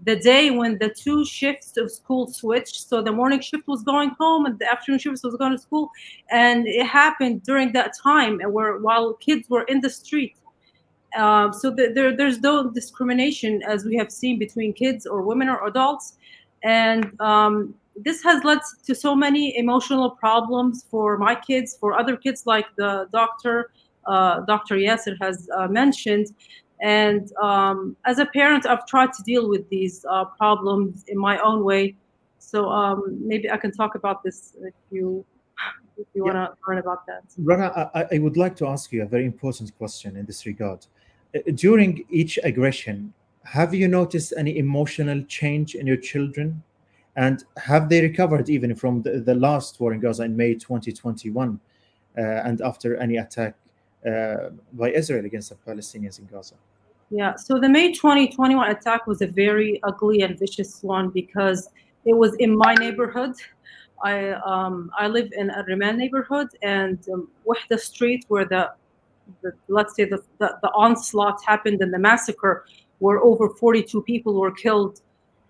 the 0.04 0.16
day 0.16 0.50
when 0.50 0.78
the 0.78 0.88
two 0.88 1.24
shifts 1.24 1.76
of 1.76 1.90
school 1.90 2.26
switched. 2.26 2.88
So 2.88 3.00
the 3.00 3.12
morning 3.12 3.40
shift 3.40 3.66
was 3.66 3.82
going 3.82 4.10
home 4.18 4.44
and 4.46 4.58
the 4.58 4.70
afternoon 4.70 4.98
shift 4.98 5.22
was 5.24 5.36
going 5.36 5.52
to 5.52 5.58
school. 5.58 5.90
And 6.30 6.66
it 6.66 6.86
happened 6.86 7.42
during 7.42 7.72
that 7.72 7.92
time 8.02 8.40
where 8.40 8.78
while 8.78 9.14
kids 9.14 9.48
were 9.48 9.62
in 9.62 9.80
the 9.80 9.90
street. 9.90 10.36
Um, 11.16 11.52
so 11.52 11.70
the, 11.70 11.92
there, 11.94 12.16
there's 12.16 12.40
no 12.40 12.70
discrimination 12.70 13.62
as 13.62 13.84
we 13.84 13.96
have 13.96 14.10
seen 14.10 14.38
between 14.38 14.72
kids 14.72 15.06
or 15.06 15.22
women 15.22 15.48
or 15.48 15.64
adults. 15.66 16.14
And 16.64 17.18
um, 17.20 17.74
this 17.96 18.22
has 18.24 18.42
led 18.42 18.58
to 18.86 18.94
so 18.94 19.14
many 19.14 19.56
emotional 19.56 20.10
problems 20.10 20.84
for 20.90 21.16
my 21.16 21.34
kids, 21.34 21.76
for 21.78 21.98
other 21.98 22.16
kids 22.16 22.46
like 22.46 22.66
the 22.76 23.08
doctor, 23.12 23.70
Dr. 24.46 24.76
Yasser 24.76 25.16
has 25.20 25.48
uh, 25.56 25.68
mentioned. 25.68 26.28
And 26.80 27.32
um, 27.40 27.96
as 28.04 28.18
a 28.18 28.26
parent, 28.26 28.66
I've 28.66 28.86
tried 28.86 29.12
to 29.14 29.22
deal 29.22 29.48
with 29.48 29.68
these 29.70 30.04
uh, 30.08 30.24
problems 30.24 31.04
in 31.08 31.18
my 31.18 31.38
own 31.38 31.64
way. 31.64 31.96
So 32.38 32.68
um, 32.68 33.18
maybe 33.20 33.50
I 33.50 33.56
can 33.56 33.72
talk 33.72 33.94
about 33.94 34.22
this 34.22 34.54
if 34.60 34.74
you 34.90 35.24
if 35.96 36.06
you 36.14 36.26
yeah. 36.26 36.32
want 36.32 36.50
to 36.50 36.56
learn 36.68 36.78
about 36.78 37.06
that. 37.06 37.22
Rana, 37.38 37.90
I, 37.94 38.16
I, 38.16 38.18
would 38.18 38.36
like 38.36 38.56
to 38.56 38.66
ask 38.66 38.92
you 38.92 39.02
a 39.02 39.06
very 39.06 39.24
important 39.24 39.76
question 39.78 40.16
in 40.16 40.26
this 40.26 40.44
regard. 40.44 40.86
Uh, 41.34 41.38
during 41.54 42.04
each 42.10 42.36
aggression, 42.42 43.14
have 43.44 43.74
you 43.74 43.86
noticed 43.86 44.34
any 44.36 44.58
emotional 44.58 45.22
change 45.24 45.76
in 45.76 45.86
your 45.86 45.96
children? 45.96 46.62
And 47.16 47.44
have 47.56 47.88
they 47.88 48.00
recovered 48.00 48.48
even 48.50 48.74
from 48.74 49.02
the, 49.02 49.20
the 49.20 49.36
last 49.36 49.78
war 49.78 49.92
in 49.92 50.00
Gaza 50.00 50.24
in 50.24 50.36
May 50.36 50.54
2021 50.54 51.60
uh, 52.16 52.20
and 52.20 52.60
after 52.60 52.96
any 52.96 53.16
attack 53.18 53.54
uh, 53.54 53.63
by 54.04 54.90
Israel 54.92 55.24
against 55.24 55.48
the 55.50 55.56
Palestinians 55.66 56.18
in 56.18 56.26
Gaza. 56.26 56.54
Yeah, 57.10 57.36
so 57.36 57.58
the 57.58 57.68
May 57.68 57.92
2021 57.92 58.70
attack 58.70 59.06
was 59.06 59.22
a 59.22 59.26
very 59.26 59.80
ugly 59.82 60.22
and 60.22 60.38
vicious 60.38 60.82
one 60.82 61.10
because 61.10 61.68
it 62.04 62.14
was 62.14 62.34
in 62.36 62.56
my 62.56 62.74
neighborhood. 62.74 63.34
I 64.02 64.30
um, 64.30 64.90
I 64.98 65.06
live 65.08 65.30
in 65.32 65.50
a 65.50 65.64
Rimal 65.64 65.96
neighborhood, 65.96 66.48
and 66.62 66.98
um, 67.12 67.28
Wahda 67.46 67.78
Street, 67.78 68.24
where 68.28 68.44
the, 68.44 68.72
the 69.42 69.52
let's 69.68 69.94
say 69.94 70.04
the, 70.04 70.22
the, 70.38 70.58
the, 70.62 70.70
onslaught 70.74 71.42
happened 71.44 71.80
and 71.80 71.92
the 71.94 71.98
massacre, 71.98 72.64
where 72.98 73.20
over 73.20 73.48
42 73.48 74.02
people 74.02 74.34
were 74.34 74.50
killed. 74.50 75.00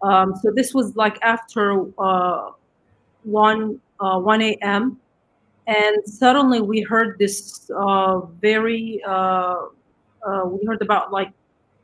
Um, 0.03 0.35
so 0.43 0.53
this 0.55 0.75
was 0.75 0.95
like 0.97 1.19
after 1.23 1.87
uh, 1.99 2.51
1 3.23 3.81
uh, 4.01 4.19
1 4.21 4.43
a.m 4.43 5.01
and 5.67 5.97
suddenly 6.05 6.61
we 6.61 6.83
heard 6.83 7.19
this 7.19 7.71
uh, 7.77 8.21
very 8.41 9.01
uh, 9.07 9.67
uh, 10.27 10.43
we 10.45 10.65
heard 10.67 10.83
about 10.83 11.13
like 11.13 11.31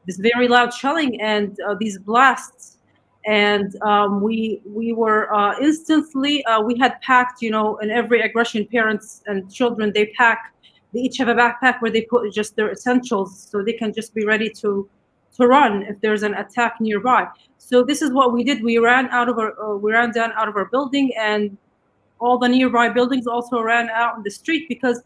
this 0.07 0.19
very 0.19 0.49
loud 0.49 0.73
shelling 0.73 1.21
and 1.21 1.59
uh, 1.61 1.75
these 1.79 1.99
blasts. 1.99 2.79
And 3.27 3.81
um, 3.83 4.23
we 4.23 4.63
we 4.65 4.93
were 4.95 5.33
uh, 5.35 5.59
instantly 5.61 6.43
uh, 6.47 6.63
we 6.63 6.79
had 6.79 7.01
packed 7.03 7.43
you 7.43 7.51
know 7.51 7.77
in 7.79 7.91
every 7.91 8.23
aggression 8.23 8.67
parents 8.67 9.23
and 9.27 9.53
children 9.53 9.93
they 9.95 10.07
pack 10.17 10.55
they 10.95 11.01
each 11.01 11.19
have 11.19 11.29
a 11.29 11.35
backpack 11.35 11.83
where 11.83 11.91
they 11.91 12.03
put 12.03 12.33
just 12.33 12.57
their 12.57 12.71
essentials 12.73 13.47
so 13.51 13.63
they 13.63 13.75
can 13.75 13.93
just 13.93 14.15
be 14.15 14.25
ready 14.25 14.49
to 14.49 14.89
to 15.37 15.47
run 15.47 15.83
if 15.83 16.01
there's 16.01 16.23
an 16.23 16.33
attack 16.35 16.81
nearby. 16.81 17.27
So 17.59 17.83
this 17.85 18.01
is 18.01 18.11
what 18.11 18.33
we 18.33 18.43
did. 18.43 18.65
We 18.65 18.79
ran 18.79 19.09
out 19.11 19.29
of 19.29 19.39
our 19.39 19.77
we 19.77 19.93
ran 19.93 20.13
down 20.13 20.33
out 20.33 20.49
of 20.49 20.57
our 20.57 20.65
building 20.65 21.13
and 21.19 21.59
all 22.21 22.39
the 22.39 22.49
nearby 22.49 22.89
buildings 22.89 23.27
also 23.27 23.61
ran 23.61 23.89
out 23.91 24.17
in 24.17 24.23
the 24.23 24.31
street 24.31 24.69
because 24.69 25.03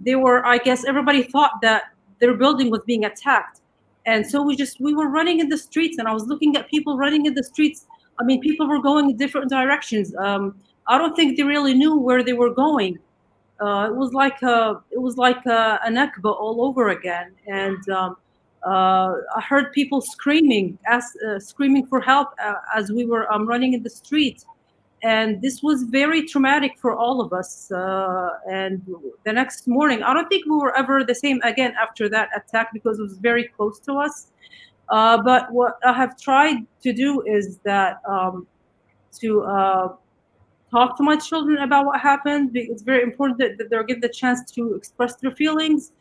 they 0.00 0.16
were 0.16 0.44
i 0.44 0.58
guess 0.58 0.84
everybody 0.84 1.22
thought 1.22 1.52
that 1.62 1.84
their 2.20 2.34
building 2.34 2.70
was 2.70 2.82
being 2.86 3.04
attacked. 3.04 3.60
And 4.06 4.26
so 4.26 4.42
we 4.42 4.56
just 4.56 4.80
we 4.80 4.94
were 4.94 5.08
running 5.08 5.40
in 5.40 5.48
the 5.48 5.58
streets 5.58 5.98
and 5.98 6.06
i 6.06 6.12
was 6.12 6.24
looking 6.26 6.56
at 6.56 6.68
people 6.68 6.96
running 6.96 7.26
in 7.26 7.34
the 7.34 7.44
streets. 7.52 7.86
I 8.20 8.24
mean 8.24 8.40
people 8.40 8.66
were 8.66 8.82
going 8.90 9.10
in 9.10 9.16
different 9.16 9.50
directions. 9.50 10.14
Um, 10.16 10.42
i 10.86 10.98
don't 10.98 11.14
think 11.16 11.36
they 11.36 11.42
really 11.42 11.74
knew 11.74 11.94
where 12.08 12.22
they 12.22 12.36
were 12.42 12.54
going. 12.66 12.98
Uh, 13.64 13.88
it 13.90 13.96
was 14.02 14.12
like 14.12 14.38
a, 14.42 14.82
it 14.90 15.00
was 15.06 15.16
like 15.16 15.42
a, 15.46 15.80
a 15.86 15.90
nakba 15.98 16.32
all 16.42 16.56
over 16.66 16.88
again. 16.98 17.28
And 17.46 17.82
um, 17.88 18.16
uh, 18.66 19.10
I 19.38 19.40
heard 19.50 19.72
people 19.72 20.00
screaming, 20.00 20.76
as, 20.86 21.04
uh, 21.26 21.38
screaming 21.38 21.86
for 21.86 22.00
help 22.00 22.28
uh, 22.44 22.54
as 22.74 22.90
we 22.90 23.04
were 23.06 23.32
um, 23.32 23.46
running 23.46 23.72
in 23.76 23.82
the 23.82 23.94
street 24.02 24.44
and 25.04 25.42
this 25.42 25.62
was 25.62 25.82
very 25.82 26.26
traumatic 26.26 26.78
for 26.78 26.96
all 26.96 27.20
of 27.20 27.34
us. 27.34 27.70
Uh, 27.70 28.30
and 28.50 28.82
the 29.24 29.32
next 29.32 29.68
morning, 29.68 30.02
I 30.02 30.14
don't 30.14 30.28
think 30.30 30.46
we 30.46 30.56
were 30.56 30.74
ever 30.76 31.04
the 31.04 31.14
same 31.14 31.42
again 31.42 31.74
after 31.80 32.08
that 32.08 32.30
attack 32.34 32.72
because 32.72 32.98
it 32.98 33.02
was 33.02 33.18
very 33.18 33.44
close 33.48 33.78
to 33.80 33.92
us. 33.98 34.28
Uh, 34.88 35.22
but 35.22 35.52
what 35.52 35.74
I 35.84 35.92
have 35.92 36.18
tried 36.18 36.56
to 36.82 36.92
do 36.94 37.22
is 37.26 37.58
that 37.64 38.00
um, 38.08 38.46
to 39.20 39.42
uh, 39.42 39.88
talk 40.70 40.96
to 40.96 41.02
my 41.02 41.16
children 41.16 41.58
about 41.58 41.84
what 41.84 42.00
happened. 42.00 42.52
It's 42.54 42.82
very 42.82 43.02
important 43.02 43.38
that, 43.40 43.58
that 43.58 43.68
they're 43.68 43.84
given 43.84 44.00
the 44.00 44.08
chance 44.08 44.50
to 44.52 44.74
express 44.74 45.16
their 45.16 45.32
feelings. 45.32 45.92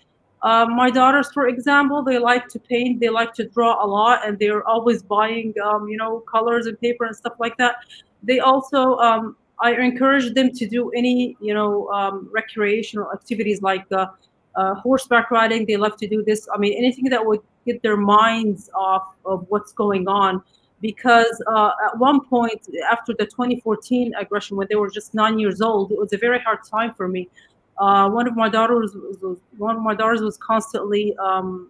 Uh, 0.43 0.65
my 0.65 0.89
daughters, 0.89 1.29
for 1.33 1.47
example, 1.47 2.03
they 2.03 2.19
like 2.19 2.47
to 2.49 2.59
paint, 2.59 3.01
they 3.01 3.09
like 3.09 3.33
to 3.33 3.47
draw 3.49 3.83
a 3.83 3.87
lot, 3.87 4.25
and 4.27 4.39
they're 4.39 4.65
always 4.67 5.01
buying, 5.03 5.53
um, 5.63 5.87
you 5.87 5.97
know, 5.97 6.19
colors 6.21 6.67
and 6.67 6.79
paper 6.79 7.05
and 7.05 7.15
stuff 7.15 7.33
like 7.39 7.55
that 7.57 7.75
they 8.23 8.39
also 8.39 8.97
um, 8.97 9.35
I 9.59 9.73
encourage 9.73 10.33
them 10.33 10.51
to 10.51 10.67
do 10.67 10.91
any 10.91 11.37
you 11.39 11.53
know 11.53 11.89
um, 11.89 12.29
recreational 12.31 13.11
activities 13.11 13.61
like 13.61 13.85
uh, 13.91 14.07
uh, 14.55 14.75
horseback 14.75 15.31
riding. 15.31 15.65
They 15.65 15.77
love 15.77 15.97
to 15.97 16.07
do 16.07 16.23
this. 16.23 16.47
I 16.53 16.57
mean, 16.57 16.73
anything 16.73 17.05
that 17.09 17.25
would 17.25 17.41
get 17.65 17.81
their 17.81 17.97
minds 17.97 18.69
off 18.75 19.15
of 19.25 19.45
what's 19.49 19.73
going 19.73 20.07
on. 20.07 20.43
Because 20.81 21.41
uh, 21.47 21.71
at 21.85 21.97
one 21.97 22.25
point 22.25 22.67
after 22.91 23.13
the 23.17 23.25
2014 23.25 24.13
aggression, 24.19 24.57
when 24.57 24.67
they 24.69 24.75
were 24.75 24.89
just 24.89 25.13
nine 25.13 25.39
years 25.39 25.61
old, 25.61 25.93
it 25.93 25.97
was 25.97 26.11
a 26.11 26.17
very 26.17 26.39
hard 26.39 26.59
time 26.69 26.93
for 26.93 27.07
me. 27.07 27.29
Uh, 27.77 28.09
one 28.09 28.27
of 28.27 28.35
my 28.35 28.49
daughters 28.49 28.93
was, 28.93 29.37
one 29.57 29.77
of 29.77 29.81
my 29.81 29.95
daughters 29.95 30.21
was 30.21 30.35
constantly 30.37 31.15
um, 31.17 31.69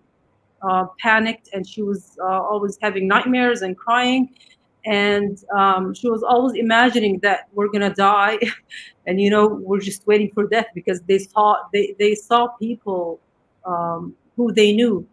uh, 0.64 0.88
panicked, 1.00 1.50
and 1.54 1.68
she 1.68 1.84
was 1.84 2.18
uh, 2.24 2.42
always 2.42 2.80
having 2.82 3.08
nightmares 3.08 3.62
and 3.62 3.78
crying 3.78 4.30
and 4.86 5.44
um, 5.56 5.94
she 5.94 6.10
was 6.10 6.24
always 6.24 6.56
imagining 6.56 7.20
that 7.20 7.48
we're 7.54 7.70
gonna 7.70 7.94
die. 7.94 8.40
And 9.06 9.20
you 9.20 9.30
know 9.30 9.48
we're 9.48 9.82
just 9.82 10.08
waiting 10.08 10.32
for 10.32 10.48
death 10.48 10.68
because 10.74 11.02
they 11.02 11.20
saw 11.20 11.58
they, 11.74 11.94
they 12.00 12.16
saw 12.16 12.48
people 12.58 13.20
um, 13.66 14.16
who 14.38 14.54
they 14.54 14.72
knew 14.72 15.06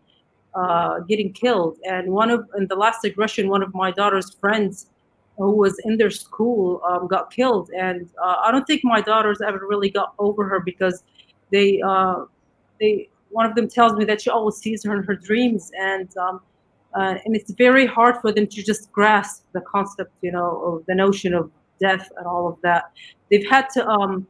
uh, 0.55 1.01
getting 1.01 1.33
killed. 1.33 1.77
And 1.85 2.13
one 2.13 2.31
of 2.31 2.49
in 2.57 2.69
the 2.69 2.77
last 2.77 3.05
aggression 3.05 3.49
one 3.49 3.65
of 3.65 3.75
my 3.75 3.91
daughter's 3.91 4.35
friends 4.35 4.87
who 5.37 5.57
was 5.57 5.77
in 5.85 5.97
their 5.97 6.11
school 6.11 6.81
um, 6.89 7.09
got 7.09 7.33
killed. 7.33 7.71
And 7.71 8.09
uh, 8.23 8.37
i 8.45 8.53
don't 8.53 8.65
think 8.65 8.83
my 8.85 9.01
daughters 9.01 9.41
ever 9.41 9.67
really 9.69 9.91
got 9.91 10.15
over 10.21 10.45
her 10.49 10.61
because 10.61 11.03
they 11.51 11.83
uh, 11.83 12.27
they 12.79 13.09
one 13.31 13.47
of 13.47 13.55
them 13.57 13.69
tells 13.69 13.95
me 13.95 14.05
that 14.05 14.23
she 14.23 14.31
always 14.31 14.57
sees 14.57 14.85
her 14.85 14.95
in 14.95 15.03
her 15.03 15.17
dreams. 15.17 15.71
And 15.79 16.17
um, 16.17 16.43
uh, 16.95 17.15
and 17.25 17.37
it's 17.37 17.53
very 17.53 17.87
hard 17.87 18.17
for 18.21 18.33
them 18.33 18.47
to 18.47 18.63
just 18.63 18.91
grasp 18.93 19.45
the 19.53 19.61
concept, 19.61 20.13
you 20.23 20.33
know, 20.33 20.63
of 20.63 20.87
the 20.87 20.95
notion 20.95 21.35
of 21.35 21.51
death 21.81 22.11
and 22.17 22.27
all 22.27 22.49
of 22.49 22.59
that. 22.63 22.93
They've 23.31 23.49
had 23.49 23.69
to, 23.75 23.87
um, 23.87 24.27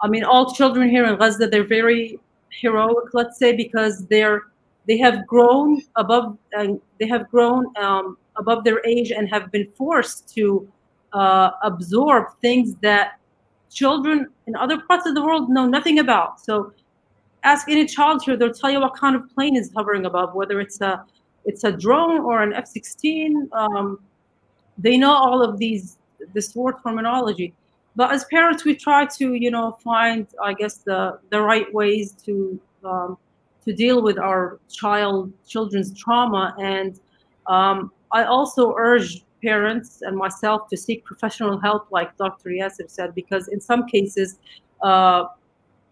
I 0.00 0.08
mean, 0.08 0.24
all 0.24 0.52
children 0.52 0.88
here 0.90 1.06
in 1.06 1.16
Gaza, 1.18 1.46
they're 1.46 1.64
very 1.66 2.18
heroic, 2.50 3.14
let's 3.14 3.38
say, 3.38 3.54
because 3.56 4.06
they're 4.06 4.44
they 4.86 4.96
have 4.96 5.26
grown 5.26 5.82
above 5.96 6.38
uh, 6.56 6.68
they 6.98 7.06
have 7.06 7.30
grown 7.30 7.66
um, 7.76 8.16
above 8.36 8.64
their 8.64 8.80
age 8.86 9.10
and 9.10 9.28
have 9.28 9.52
been 9.52 9.68
forced 9.76 10.34
to 10.34 10.66
uh, 11.12 11.50
absorb 11.62 12.24
things 12.40 12.74
that 12.80 13.18
children 13.70 14.28
in 14.46 14.56
other 14.56 14.80
parts 14.80 15.06
of 15.06 15.14
the 15.14 15.22
world 15.22 15.50
know 15.50 15.66
nothing 15.66 15.98
about. 15.98 16.40
So, 16.40 16.72
ask 17.44 17.68
any 17.68 17.84
child 17.84 18.22
here; 18.24 18.36
they'll 18.36 18.52
tell 18.52 18.70
you 18.70 18.80
what 18.80 18.96
kind 18.96 19.14
of 19.14 19.28
plane 19.34 19.56
is 19.56 19.70
hovering 19.76 20.06
above, 20.06 20.34
whether 20.34 20.58
it's 20.58 20.80
a 20.80 21.04
it's 21.48 21.64
a 21.64 21.72
drone 21.72 22.20
or 22.20 22.42
an 22.42 22.52
F-16. 22.52 23.50
Um, 23.52 23.98
they 24.76 24.96
know 24.98 25.12
all 25.12 25.42
of 25.42 25.58
these 25.58 25.96
this 26.34 26.54
word 26.54 26.74
terminology, 26.84 27.54
but 27.96 28.12
as 28.12 28.24
parents, 28.26 28.64
we 28.64 28.76
try 28.76 29.06
to 29.18 29.32
you 29.34 29.50
know 29.50 29.72
find 29.82 30.26
I 30.42 30.52
guess 30.52 30.74
the 30.88 31.18
the 31.30 31.40
right 31.40 31.72
ways 31.72 32.12
to 32.26 32.60
um, 32.84 33.18
to 33.64 33.72
deal 33.72 34.02
with 34.02 34.18
our 34.18 34.60
child 34.70 35.32
children's 35.46 35.90
trauma, 35.98 36.54
and 36.60 37.00
um, 37.46 37.90
I 38.12 38.24
also 38.24 38.74
urge 38.76 39.24
parents 39.42 40.02
and 40.02 40.16
myself 40.16 40.68
to 40.68 40.76
seek 40.76 41.04
professional 41.04 41.58
help, 41.58 41.90
like 41.90 42.16
Dr. 42.18 42.50
Yasser 42.50 42.88
said, 42.90 43.14
because 43.14 43.48
in 43.48 43.60
some 43.60 43.86
cases. 43.86 44.38
Uh, 44.82 45.24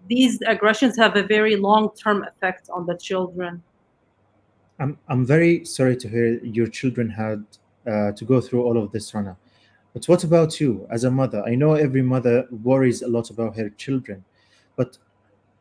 these 0.09 0.41
aggressions 0.47 0.97
have 0.97 1.17
a 1.17 1.25
very 1.25 1.57
long-term 1.57 2.23
effect 2.23 2.71
on 2.71 2.87
the 2.87 2.97
children 2.97 3.61
I'm, 4.79 4.99
I'm 5.09 5.25
very 5.25 5.65
sorry 5.65 5.97
to 5.97 6.09
hear 6.09 6.39
your 6.45 6.67
children 6.67 7.09
had 7.09 7.45
uh, 7.87 8.13
to 8.13 8.25
go 8.25 8.41
through 8.41 8.63
all 8.63 8.77
of 8.83 8.93
this, 8.93 9.15
Rana. 9.15 9.37
But 9.95 10.05
what 10.07 10.25
about 10.25 10.61
you 10.61 10.87
as 10.91 11.05
a 11.05 11.11
mother? 11.11 11.43
I 11.47 11.55
know 11.55 11.75
every 11.75 12.03
mother 12.03 12.47
worries 12.51 13.03
a 13.03 13.09
lot 13.09 13.31
about 13.31 13.57
her 13.57 13.71
children, 13.71 14.25
but 14.77 14.99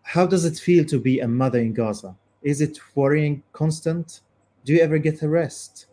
how 0.01 0.25
does 0.25 0.43
it 0.43 0.57
feel 0.57 0.83
to 0.85 0.99
be 0.99 1.21
a 1.21 1.27
mother 1.27 1.59
in 1.59 1.73
Gaza? 1.73 2.15
Is 2.41 2.61
it 2.61 2.77
worrying 2.95 3.43
constant? 3.53 4.21
Do 4.65 4.73
you 4.73 4.81
ever 4.81 4.97
get 4.97 5.21
a 5.21 5.29
rest? 5.29 5.87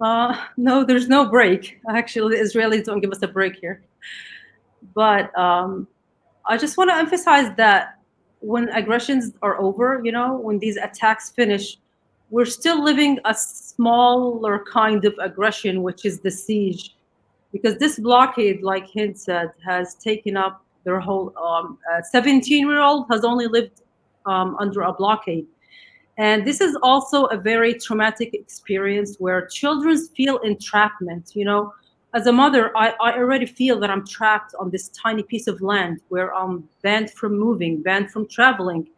Uh, 0.00 0.44
no, 0.56 0.84
there's 0.84 1.08
no 1.08 1.28
break. 1.28 1.80
Actually, 1.88 2.36
Israelis 2.36 2.84
don't 2.84 3.00
give 3.00 3.10
us 3.10 3.22
a 3.22 3.28
break 3.28 3.56
here. 3.56 3.82
But 4.94 5.36
um, 5.38 5.86
I 6.46 6.56
just 6.56 6.76
want 6.76 6.90
to 6.90 6.96
emphasize 6.96 7.54
that 7.56 7.97
when 8.40 8.68
aggressions 8.70 9.32
are 9.42 9.60
over, 9.60 10.00
you 10.04 10.12
know, 10.12 10.36
when 10.36 10.58
these 10.58 10.76
attacks 10.76 11.30
finish, 11.30 11.78
we're 12.30 12.46
still 12.46 12.82
living 12.82 13.18
a 13.24 13.34
smaller 13.34 14.64
kind 14.70 15.04
of 15.04 15.14
aggression, 15.20 15.82
which 15.82 16.04
is 16.04 16.20
the 16.20 16.30
siege. 16.30 16.94
Because 17.52 17.78
this 17.78 17.98
blockade, 17.98 18.62
like 18.62 18.86
Hind 18.92 19.18
said, 19.18 19.52
has 19.64 19.94
taken 19.94 20.36
up 20.36 20.64
their 20.84 21.00
whole. 21.00 21.32
17 22.10 22.64
um, 22.64 22.70
year 22.70 22.80
old 22.80 23.06
has 23.10 23.24
only 23.24 23.46
lived 23.46 23.82
um, 24.26 24.56
under 24.58 24.82
a 24.82 24.92
blockade. 24.92 25.46
And 26.18 26.46
this 26.46 26.60
is 26.60 26.76
also 26.82 27.24
a 27.26 27.36
very 27.36 27.74
traumatic 27.74 28.34
experience 28.34 29.16
where 29.18 29.46
children 29.46 29.96
feel 30.16 30.38
entrapment. 30.38 31.32
You 31.34 31.46
know, 31.46 31.72
as 32.14 32.26
a 32.26 32.32
mother, 32.32 32.76
I, 32.76 32.94
I 33.00 33.12
already 33.18 33.46
feel 33.46 33.78
that 33.80 33.90
I'm 33.90 34.06
trapped 34.06 34.54
on 34.58 34.70
this 34.70 34.88
tiny 34.88 35.22
piece 35.22 35.46
of 35.46 35.60
land 35.60 36.00
where 36.08 36.34
I'm 36.34 36.68
banned 36.82 37.10
from 37.10 37.38
moving, 37.38 37.82
banned 37.82 38.10
from 38.10 38.26
traveling. 38.28 38.88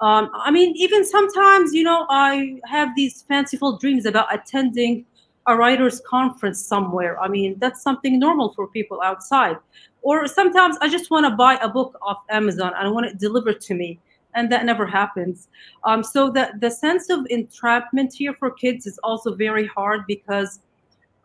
Um, 0.00 0.30
I 0.34 0.50
mean, 0.50 0.74
even 0.76 1.04
sometimes, 1.04 1.72
you 1.72 1.82
know, 1.82 2.06
I 2.10 2.60
have 2.66 2.90
these 2.94 3.22
fanciful 3.22 3.78
dreams 3.78 4.06
about 4.06 4.32
attending 4.32 5.04
a 5.46 5.56
writers' 5.56 6.00
conference 6.06 6.64
somewhere. 6.64 7.20
I 7.20 7.28
mean, 7.28 7.56
that's 7.58 7.82
something 7.82 8.18
normal 8.18 8.52
for 8.54 8.68
people 8.68 9.00
outside. 9.02 9.56
Or 10.02 10.26
sometimes 10.26 10.76
I 10.80 10.88
just 10.88 11.10
want 11.10 11.26
to 11.26 11.30
buy 11.36 11.56
a 11.56 11.68
book 11.68 11.96
off 12.02 12.22
Amazon 12.30 12.72
and 12.76 12.86
I 12.86 12.90
want 12.90 13.06
it 13.06 13.18
delivered 13.18 13.60
to 13.62 13.74
me 13.74 13.98
and 14.34 14.50
that 14.50 14.64
never 14.64 14.86
happens. 14.86 15.48
Um, 15.84 16.02
so 16.02 16.30
the 16.30 16.52
the 16.60 16.70
sense 16.70 17.08
of 17.08 17.26
entrapment 17.30 18.12
here 18.12 18.34
for 18.34 18.50
kids 18.50 18.86
is 18.86 18.98
also 19.04 19.34
very 19.34 19.66
hard 19.66 20.06
because 20.06 20.60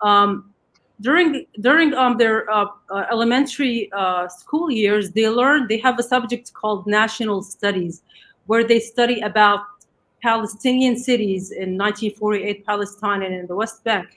um, 0.02 0.54
during 1.02 1.46
during 1.62 1.94
um, 1.94 2.18
their 2.18 2.50
uh, 2.50 2.66
uh, 2.90 3.06
elementary 3.12 3.92
uh, 3.94 4.28
school 4.28 4.70
years, 4.70 5.12
they 5.12 5.30
learn 5.30 5.68
they 5.68 5.78
have 5.78 5.98
a 6.00 6.04
subject 6.04 6.54
called 6.54 6.88
national 6.88 7.42
studies, 7.42 8.04
where 8.48 8.64
they 8.64 8.80
study 8.80 9.22
about 9.22 9.62
Palestinian 10.22 10.98
cities 10.98 11.52
in 11.52 11.78
1948 11.78 12.66
Palestine 12.66 13.24
and 13.24 13.34
in 13.34 13.48
the 13.48 13.56
West 13.56 13.84
Bank. 13.84 14.08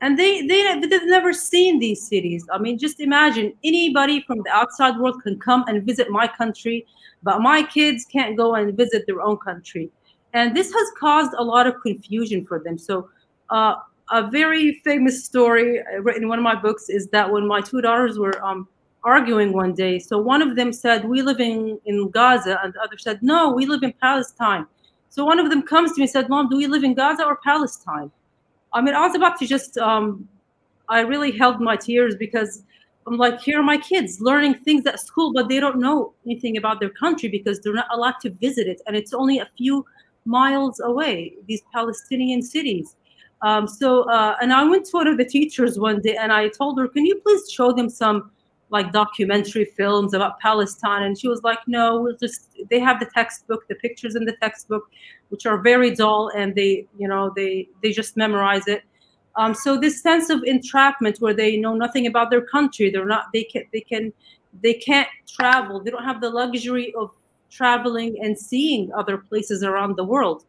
And 0.00 0.18
they, 0.18 0.46
they, 0.46 0.80
they've 0.80 1.06
never 1.06 1.32
seen 1.32 1.78
these 1.78 2.06
cities. 2.06 2.46
I 2.52 2.58
mean, 2.58 2.76
just 2.76 3.00
imagine 3.00 3.54
anybody 3.62 4.20
from 4.20 4.38
the 4.44 4.50
outside 4.50 4.98
world 4.98 5.22
can 5.22 5.38
come 5.38 5.64
and 5.66 5.82
visit 5.82 6.10
my 6.10 6.26
country 6.26 6.84
but 7.24 7.40
my 7.40 7.62
kids 7.62 8.04
can't 8.04 8.36
go 8.36 8.54
and 8.54 8.76
visit 8.76 9.06
their 9.06 9.22
own 9.22 9.38
country. 9.38 9.90
And 10.34 10.54
this 10.54 10.72
has 10.72 10.88
caused 11.00 11.32
a 11.36 11.42
lot 11.42 11.66
of 11.66 11.80
confusion 11.80 12.44
for 12.44 12.60
them. 12.60 12.78
So, 12.78 13.08
uh, 13.50 13.76
a 14.10 14.28
very 14.30 14.80
famous 14.84 15.24
story 15.24 15.82
written 16.00 16.24
in 16.24 16.28
one 16.28 16.38
of 16.38 16.42
my 16.42 16.54
books 16.54 16.88
is 16.88 17.08
that 17.08 17.30
when 17.30 17.46
my 17.46 17.60
two 17.60 17.80
daughters 17.80 18.18
were 18.18 18.42
um, 18.44 18.68
arguing 19.02 19.52
one 19.52 19.74
day, 19.74 19.98
so 19.98 20.18
one 20.18 20.42
of 20.42 20.56
them 20.56 20.72
said, 20.72 21.04
We 21.04 21.22
live 21.22 21.40
in, 21.40 21.80
in 21.86 22.10
Gaza, 22.10 22.60
and 22.62 22.74
the 22.74 22.80
other 22.80 22.98
said, 22.98 23.22
No, 23.22 23.52
we 23.52 23.66
live 23.66 23.82
in 23.82 23.92
Palestine. 23.94 24.66
So 25.08 25.24
one 25.24 25.38
of 25.38 25.48
them 25.48 25.62
comes 25.62 25.92
to 25.92 26.00
me 26.00 26.04
and 26.04 26.10
said, 26.10 26.28
Mom, 26.28 26.48
do 26.48 26.56
we 26.56 26.66
live 26.66 26.82
in 26.82 26.92
Gaza 26.94 27.24
or 27.24 27.36
Palestine? 27.36 28.10
I 28.72 28.80
mean, 28.80 28.94
I 28.94 29.06
was 29.06 29.14
about 29.14 29.38
to 29.38 29.46
just, 29.46 29.78
um, 29.78 30.28
I 30.88 31.00
really 31.00 31.30
held 31.30 31.60
my 31.60 31.76
tears 31.76 32.16
because 32.16 32.64
I'm 33.06 33.16
like, 33.16 33.40
here 33.40 33.60
are 33.60 33.62
my 33.62 33.76
kids 33.76 34.20
learning 34.20 34.54
things 34.54 34.86
at 34.86 34.98
school, 34.98 35.32
but 35.32 35.48
they 35.48 35.60
don't 35.60 35.78
know 35.78 36.14
anything 36.26 36.56
about 36.56 36.80
their 36.80 36.90
country 36.90 37.28
because 37.28 37.60
they're 37.60 37.74
not 37.74 37.86
allowed 37.92 38.16
to 38.22 38.30
visit 38.30 38.66
it. 38.66 38.80
And 38.86 38.96
it's 38.96 39.14
only 39.14 39.38
a 39.38 39.48
few 39.56 39.86
miles 40.24 40.80
away, 40.80 41.34
these 41.46 41.62
Palestinian 41.72 42.42
cities. 42.42 42.96
Um, 43.44 43.68
so, 43.68 44.08
uh, 44.08 44.36
and 44.40 44.54
I 44.54 44.64
went 44.64 44.86
to 44.86 44.90
one 44.92 45.06
of 45.06 45.18
the 45.18 45.24
teachers 45.24 45.78
one 45.78 46.00
day 46.00 46.16
and 46.16 46.32
I 46.32 46.48
told 46.48 46.78
her, 46.78 46.88
can 46.88 47.04
you 47.04 47.16
please 47.16 47.50
show 47.50 47.72
them 47.72 47.90
some 47.90 48.30
like 48.70 48.90
documentary 48.90 49.66
films 49.76 50.14
about 50.14 50.40
Palestine? 50.40 51.02
And 51.02 51.18
she 51.18 51.28
was 51.28 51.42
like, 51.42 51.58
no, 51.66 52.00
we'll 52.00 52.16
just, 52.16 52.48
they 52.70 52.80
have 52.80 53.00
the 53.00 53.06
textbook, 53.14 53.68
the 53.68 53.74
pictures 53.74 54.16
in 54.16 54.24
the 54.24 54.34
textbook, 54.40 54.90
which 55.28 55.44
are 55.44 55.58
very 55.58 55.94
dull 55.94 56.30
and 56.34 56.54
they, 56.54 56.88
you 56.98 57.06
know, 57.06 57.32
they, 57.36 57.68
they 57.82 57.92
just 57.92 58.16
memorize 58.16 58.66
it. 58.66 58.82
Um, 59.36 59.52
so 59.52 59.78
this 59.78 60.00
sense 60.00 60.30
of 60.30 60.42
entrapment 60.44 61.18
where 61.18 61.34
they 61.34 61.58
know 61.58 61.74
nothing 61.74 62.06
about 62.06 62.30
their 62.30 62.46
country, 62.46 62.88
they're 62.88 63.04
not, 63.04 63.26
they 63.34 63.44
can, 63.44 63.64
they 63.74 63.82
can, 63.82 64.10
they 64.62 64.74
can't 64.74 65.08
travel. 65.28 65.80
They 65.80 65.90
don't 65.90 66.04
have 66.04 66.22
the 66.22 66.30
luxury 66.30 66.94
of 66.94 67.10
traveling 67.50 68.16
and 68.22 68.38
seeing 68.38 68.90
other 68.96 69.18
places 69.18 69.62
around 69.62 69.96
the 69.96 70.04
world. 70.04 70.44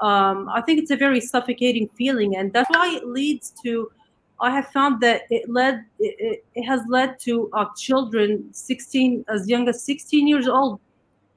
Um, 0.00 0.48
I 0.52 0.60
think 0.60 0.80
it's 0.80 0.90
a 0.90 0.96
very 0.96 1.20
suffocating 1.20 1.88
feeling, 1.88 2.36
and 2.36 2.52
that's 2.52 2.70
why 2.70 2.94
it 2.94 3.06
leads 3.06 3.52
to. 3.64 3.90
I 4.38 4.50
have 4.50 4.68
found 4.68 5.00
that 5.00 5.22
it 5.30 5.48
led, 5.48 5.86
it, 5.98 6.44
it 6.54 6.62
has 6.64 6.82
led 6.88 7.18
to 7.20 7.48
uh, 7.54 7.66
children 7.74 8.52
16, 8.52 9.24
as 9.28 9.48
young 9.48 9.66
as 9.68 9.82
16 9.84 10.28
years 10.28 10.46
old, 10.46 10.78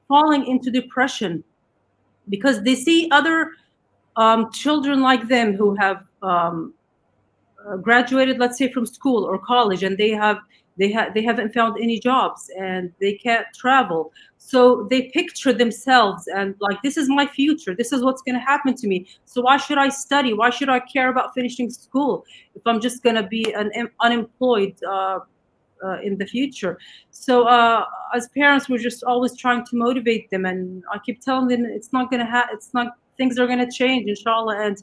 falling 0.09 0.45
into 0.47 0.69
depression 0.69 1.43
because 2.29 2.61
they 2.63 2.75
see 2.75 3.09
other 3.11 3.51
um, 4.15 4.51
children 4.51 5.01
like 5.01 5.27
them 5.27 5.55
who 5.55 5.75
have 5.75 6.03
um, 6.21 6.73
uh, 7.67 7.77
graduated, 7.77 8.39
let's 8.39 8.57
say, 8.57 8.71
from 8.71 8.85
school 8.85 9.23
or 9.23 9.37
college, 9.37 9.83
and 9.83 9.97
they 9.97 10.11
have 10.11 10.39
they 10.79 10.91
have 10.91 11.13
they 11.13 11.21
haven't 11.21 11.53
found 11.53 11.77
any 11.81 11.99
jobs 11.99 12.49
and 12.57 12.91
they 12.99 13.13
can't 13.13 13.45
travel. 13.53 14.11
So 14.37 14.87
they 14.89 15.11
picture 15.13 15.53
themselves 15.53 16.27
and 16.27 16.55
like 16.59 16.81
this 16.81 16.97
is 16.97 17.09
my 17.09 17.27
future. 17.27 17.75
This 17.75 17.91
is 17.91 18.03
what's 18.03 18.21
going 18.21 18.35
to 18.35 18.45
happen 18.53 18.73
to 18.75 18.87
me. 18.87 19.07
So 19.25 19.41
why 19.41 19.57
should 19.57 19.77
I 19.77 19.89
study? 19.89 20.33
Why 20.33 20.49
should 20.49 20.69
I 20.69 20.79
care 20.79 21.09
about 21.09 21.33
finishing 21.35 21.69
school 21.69 22.25
if 22.55 22.63
I'm 22.65 22.79
just 22.79 23.03
going 23.03 23.15
to 23.15 23.23
be 23.23 23.53
an 23.53 23.71
unemployed? 23.99 24.75
Uh, 24.87 25.19
uh, 25.83 25.97
in 26.01 26.17
the 26.17 26.25
future. 26.25 26.77
So 27.11 27.43
uh, 27.43 27.85
as 28.13 28.27
parents, 28.35 28.67
we're 28.67 28.79
just 28.79 29.01
always 29.03 29.37
trying 29.37 29.65
to 29.67 29.77
motivate 29.77 30.29
them, 30.29 30.45
and 30.45 30.83
I 30.93 30.99
keep 31.05 31.21
telling 31.21 31.47
them 31.47 31.65
it's 31.65 31.93
not 31.93 32.11
gonna 32.11 32.29
ha- 32.29 32.49
it's 32.51 32.73
not 32.73 32.87
things 33.17 33.39
are 33.39 33.47
gonna 33.47 33.71
change, 33.71 34.09
inshallah, 34.09 34.59
and 34.59 34.77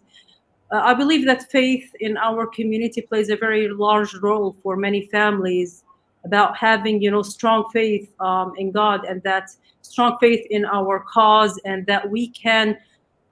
uh, 0.72 0.80
I 0.82 0.94
believe 0.94 1.24
that 1.26 1.50
faith 1.50 1.88
in 2.00 2.16
our 2.16 2.46
community 2.46 3.02
plays 3.02 3.28
a 3.30 3.37
very 3.37 3.68
large 3.68 4.14
role 4.16 4.56
for 4.62 4.76
many 4.76 5.06
families 5.06 5.85
about 6.26 6.50
having, 6.68 6.94
you 7.04 7.10
know, 7.14 7.24
strong 7.36 7.60
faith 7.76 8.06
um, 8.28 8.48
in 8.62 8.68
God 8.80 8.98
and 9.08 9.18
that 9.30 9.44
strong 9.92 10.12
faith 10.24 10.44
in 10.56 10.62
our 10.78 10.94
cause 11.16 11.54
and 11.70 11.78
that 11.90 12.02
we 12.14 12.22
can 12.44 12.66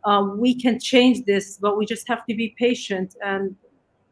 uh, 0.09 0.23
we 0.45 0.51
can 0.65 0.75
change 0.91 1.17
this, 1.31 1.47
but 1.65 1.73
we 1.79 1.85
just 1.95 2.05
have 2.13 2.23
to 2.29 2.35
be 2.43 2.47
patient. 2.67 3.09
And 3.31 3.57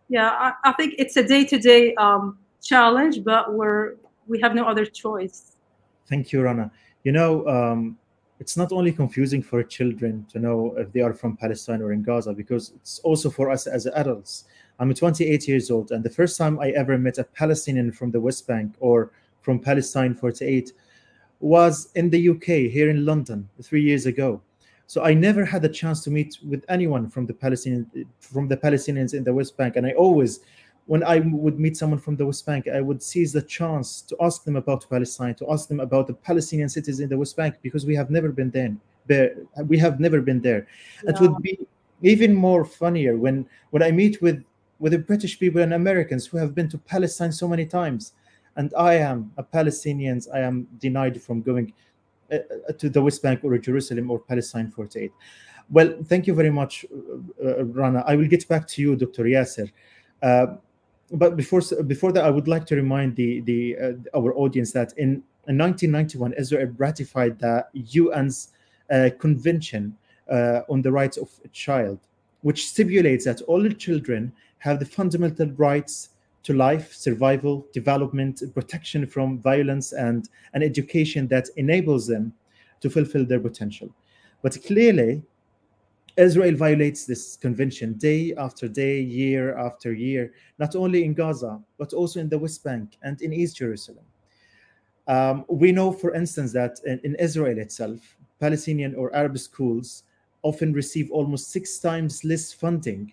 yeah, 0.08 0.30
I, 0.46 0.48
I 0.68 0.72
think 0.78 0.90
it's 1.02 1.16
a 1.22 1.24
day-to-day 1.34 1.82
um, 2.06 2.38
challenge, 2.70 3.16
but 3.30 3.42
we're 3.58 3.82
we 4.30 4.36
have 4.44 4.54
no 4.60 4.64
other 4.72 4.86
choice. 5.02 5.38
Thank 6.10 6.32
you, 6.32 6.38
Rana. 6.46 6.66
You 7.06 7.12
know, 7.18 7.30
um, 7.56 7.80
it's 8.42 8.56
not 8.56 8.72
only 8.78 8.92
confusing 9.02 9.42
for 9.50 9.58
children 9.62 10.26
to 10.32 10.38
know 10.44 10.58
if 10.82 10.88
they 10.94 11.02
are 11.06 11.14
from 11.20 11.36
Palestine 11.36 11.80
or 11.84 11.90
in 11.92 12.02
Gaza, 12.08 12.32
because 12.42 12.64
it's 12.78 12.94
also 13.08 13.28
for 13.38 13.46
us 13.54 13.66
as 13.76 13.86
adults. 14.02 14.32
I'm 14.78 14.92
28 14.92 15.46
years 15.48 15.70
old, 15.70 15.92
and 15.92 16.02
the 16.02 16.10
first 16.10 16.36
time 16.38 16.58
I 16.58 16.70
ever 16.70 16.98
met 16.98 17.18
a 17.18 17.24
Palestinian 17.24 17.92
from 17.92 18.10
the 18.10 18.20
West 18.20 18.46
Bank 18.46 18.74
or 18.80 19.10
from 19.40 19.58
Palestine 19.58 20.14
48 20.14 20.72
was 21.40 21.90
in 21.94 22.10
the 22.10 22.28
UK, 22.30 22.70
here 22.70 22.88
in 22.88 23.04
London, 23.04 23.48
three 23.62 23.82
years 23.82 24.06
ago. 24.06 24.40
So 24.86 25.02
I 25.02 25.14
never 25.14 25.44
had 25.44 25.62
the 25.62 25.68
chance 25.68 26.02
to 26.04 26.10
meet 26.10 26.38
with 26.46 26.64
anyone 26.68 27.08
from 27.08 27.26
the 27.26 27.34
Palestinian 27.34 27.90
from 28.20 28.48
the 28.48 28.56
Palestinians 28.56 29.14
in 29.14 29.24
the 29.24 29.32
West 29.32 29.56
Bank, 29.56 29.76
and 29.76 29.86
I 29.86 29.92
always 29.92 30.40
when 30.86 31.02
I 31.04 31.20
would 31.20 31.58
meet 31.60 31.76
someone 31.76 32.00
from 32.00 32.16
the 32.16 32.26
West 32.26 32.44
Bank, 32.44 32.66
I 32.68 32.80
would 32.80 33.02
seize 33.02 33.32
the 33.32 33.42
chance 33.42 34.02
to 34.02 34.16
ask 34.20 34.44
them 34.44 34.56
about 34.56 34.88
Palestine, 34.90 35.34
to 35.36 35.50
ask 35.50 35.68
them 35.68 35.80
about 35.80 36.08
the 36.08 36.14
Palestinian 36.14 36.68
cities 36.68 36.98
in 37.00 37.08
the 37.08 37.16
West 37.16 37.36
Bank, 37.36 37.54
because 37.62 37.86
we 37.86 37.94
have 37.94 38.10
never 38.10 38.30
been 38.30 38.50
there. 38.50 39.36
we 39.68 39.78
have 39.78 40.00
never 40.00 40.20
been 40.20 40.40
there. 40.40 40.66
Yeah. 41.04 41.10
It 41.10 41.20
would 41.20 41.36
be 41.40 41.58
even 42.02 42.34
more 42.34 42.64
funnier 42.64 43.16
when 43.16 43.46
when 43.70 43.82
I 43.82 43.90
meet 43.90 44.20
with 44.20 44.44
with 44.82 44.90
the 44.90 44.98
British 44.98 45.38
people 45.38 45.62
and 45.62 45.72
Americans 45.72 46.26
who 46.26 46.36
have 46.38 46.56
been 46.56 46.68
to 46.68 46.76
Palestine 46.76 47.30
so 47.30 47.46
many 47.46 47.64
times, 47.64 48.14
and 48.56 48.74
I 48.76 48.94
am 48.94 49.32
a 49.36 49.42
Palestinian. 49.44 50.20
I 50.34 50.40
am 50.40 50.66
denied 50.78 51.22
from 51.22 51.40
going 51.40 51.72
uh, 52.32 52.38
uh 52.68 52.72
to 52.80 52.90
the 52.90 53.00
West 53.00 53.22
Bank 53.22 53.44
or 53.44 53.56
Jerusalem 53.58 54.10
or 54.10 54.18
Palestine 54.18 54.72
48. 54.72 55.12
Well, 55.70 55.90
thank 56.10 56.26
you 56.26 56.34
very 56.34 56.50
much, 56.50 56.84
uh, 56.84 57.48
uh 57.48 57.64
Rana. 57.64 58.02
I 58.08 58.16
will 58.16 58.26
get 58.26 58.48
back 58.48 58.66
to 58.72 58.82
you, 58.82 58.96
Dr. 58.96 59.24
Yasser. 59.34 59.70
Uh, 60.20 60.46
but 61.12 61.36
before 61.36 61.62
before 61.86 62.10
that, 62.14 62.24
I 62.24 62.30
would 62.30 62.48
like 62.48 62.66
to 62.66 62.74
remind 62.74 63.14
the 63.14 63.40
the 63.42 63.60
uh, 63.84 64.18
our 64.18 64.34
audience 64.34 64.72
that 64.72 64.92
in, 64.98 65.10
in 65.46 65.56
1991, 65.58 66.32
Israel 66.32 66.72
ratified 66.76 67.38
the 67.38 67.64
UN's 68.00 68.48
convention 69.20 69.96
on 70.72 70.82
the 70.82 70.90
rights 70.90 71.16
of 71.18 71.28
a 71.44 71.48
child, 71.48 72.00
which 72.40 72.66
stipulates 72.66 73.24
that 73.26 73.42
all 73.42 73.62
children 73.86 74.32
have 74.62 74.78
the 74.78 74.86
fundamental 74.86 75.50
rights 75.56 76.10
to 76.44 76.54
life, 76.54 76.94
survival, 76.94 77.66
development, 77.72 78.42
protection 78.54 79.04
from 79.06 79.40
violence, 79.40 79.92
and 79.92 80.28
an 80.54 80.62
education 80.62 81.26
that 81.26 81.48
enables 81.56 82.06
them 82.06 82.32
to 82.80 82.88
fulfill 82.88 83.26
their 83.26 83.40
potential. 83.40 83.88
But 84.40 84.56
clearly, 84.64 85.22
Israel 86.16 86.54
violates 86.54 87.06
this 87.06 87.36
convention 87.36 87.94
day 87.94 88.34
after 88.38 88.68
day, 88.68 89.00
year 89.00 89.58
after 89.58 89.92
year, 89.92 90.32
not 90.60 90.76
only 90.76 91.04
in 91.04 91.14
Gaza, 91.14 91.60
but 91.76 91.92
also 91.92 92.20
in 92.20 92.28
the 92.28 92.38
West 92.38 92.62
Bank 92.62 92.98
and 93.02 93.20
in 93.20 93.32
East 93.32 93.56
Jerusalem. 93.56 94.04
Um, 95.08 95.44
we 95.48 95.72
know, 95.72 95.92
for 95.92 96.14
instance, 96.14 96.52
that 96.52 96.78
in, 96.86 97.00
in, 97.02 97.16
Israel 97.16 97.58
itself, 97.58 98.16
Palestinian 98.38 98.94
or 98.94 99.14
Arab 99.16 99.36
schools 99.38 100.04
often 100.42 100.72
receive 100.72 101.10
almost 101.10 101.50
six 101.50 101.80
times 101.80 102.22
less 102.22 102.52
funding 102.52 103.12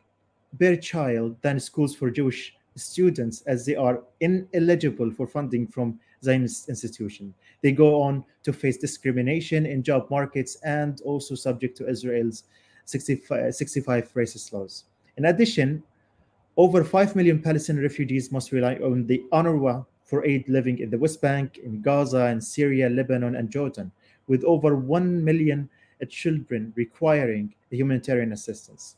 per 0.57 0.75
child 0.75 1.35
than 1.41 1.59
schools 1.59 1.95
for 1.95 2.09
Jewish 2.09 2.55
students, 2.75 3.41
as 3.41 3.65
they 3.65 3.75
are 3.75 4.01
ineligible 4.21 5.11
for 5.11 5.27
funding 5.27 5.67
from 5.67 5.99
Zionist 6.23 6.69
institution. 6.69 7.33
They 7.61 7.71
go 7.71 8.01
on 8.01 8.23
to 8.43 8.53
face 8.53 8.77
discrimination 8.77 9.65
in 9.65 9.83
job 9.83 10.09
markets 10.09 10.57
and 10.63 11.01
also 11.01 11.35
subject 11.35 11.77
to 11.77 11.89
Israel's 11.89 12.43
65, 12.85 13.53
65 13.53 14.13
racist 14.13 14.53
laws. 14.53 14.85
In 15.17 15.25
addition, 15.25 15.83
over 16.57 16.83
5 16.83 17.15
million 17.15 17.41
Palestinian 17.41 17.83
refugees 17.83 18.31
must 18.31 18.51
rely 18.51 18.75
on 18.75 19.05
the 19.07 19.23
UNRWA 19.31 19.85
for 20.03 20.25
aid 20.25 20.47
living 20.49 20.79
in 20.79 20.89
the 20.89 20.97
West 20.97 21.21
Bank, 21.21 21.59
in 21.59 21.81
Gaza, 21.81 22.25
and 22.25 22.43
Syria, 22.43 22.89
Lebanon, 22.89 23.35
and 23.35 23.49
Jordan, 23.49 23.91
with 24.27 24.43
over 24.43 24.75
1 24.75 25.23
million 25.23 25.69
children 26.09 26.73
requiring 26.75 27.53
humanitarian 27.69 28.33
assistance. 28.33 28.95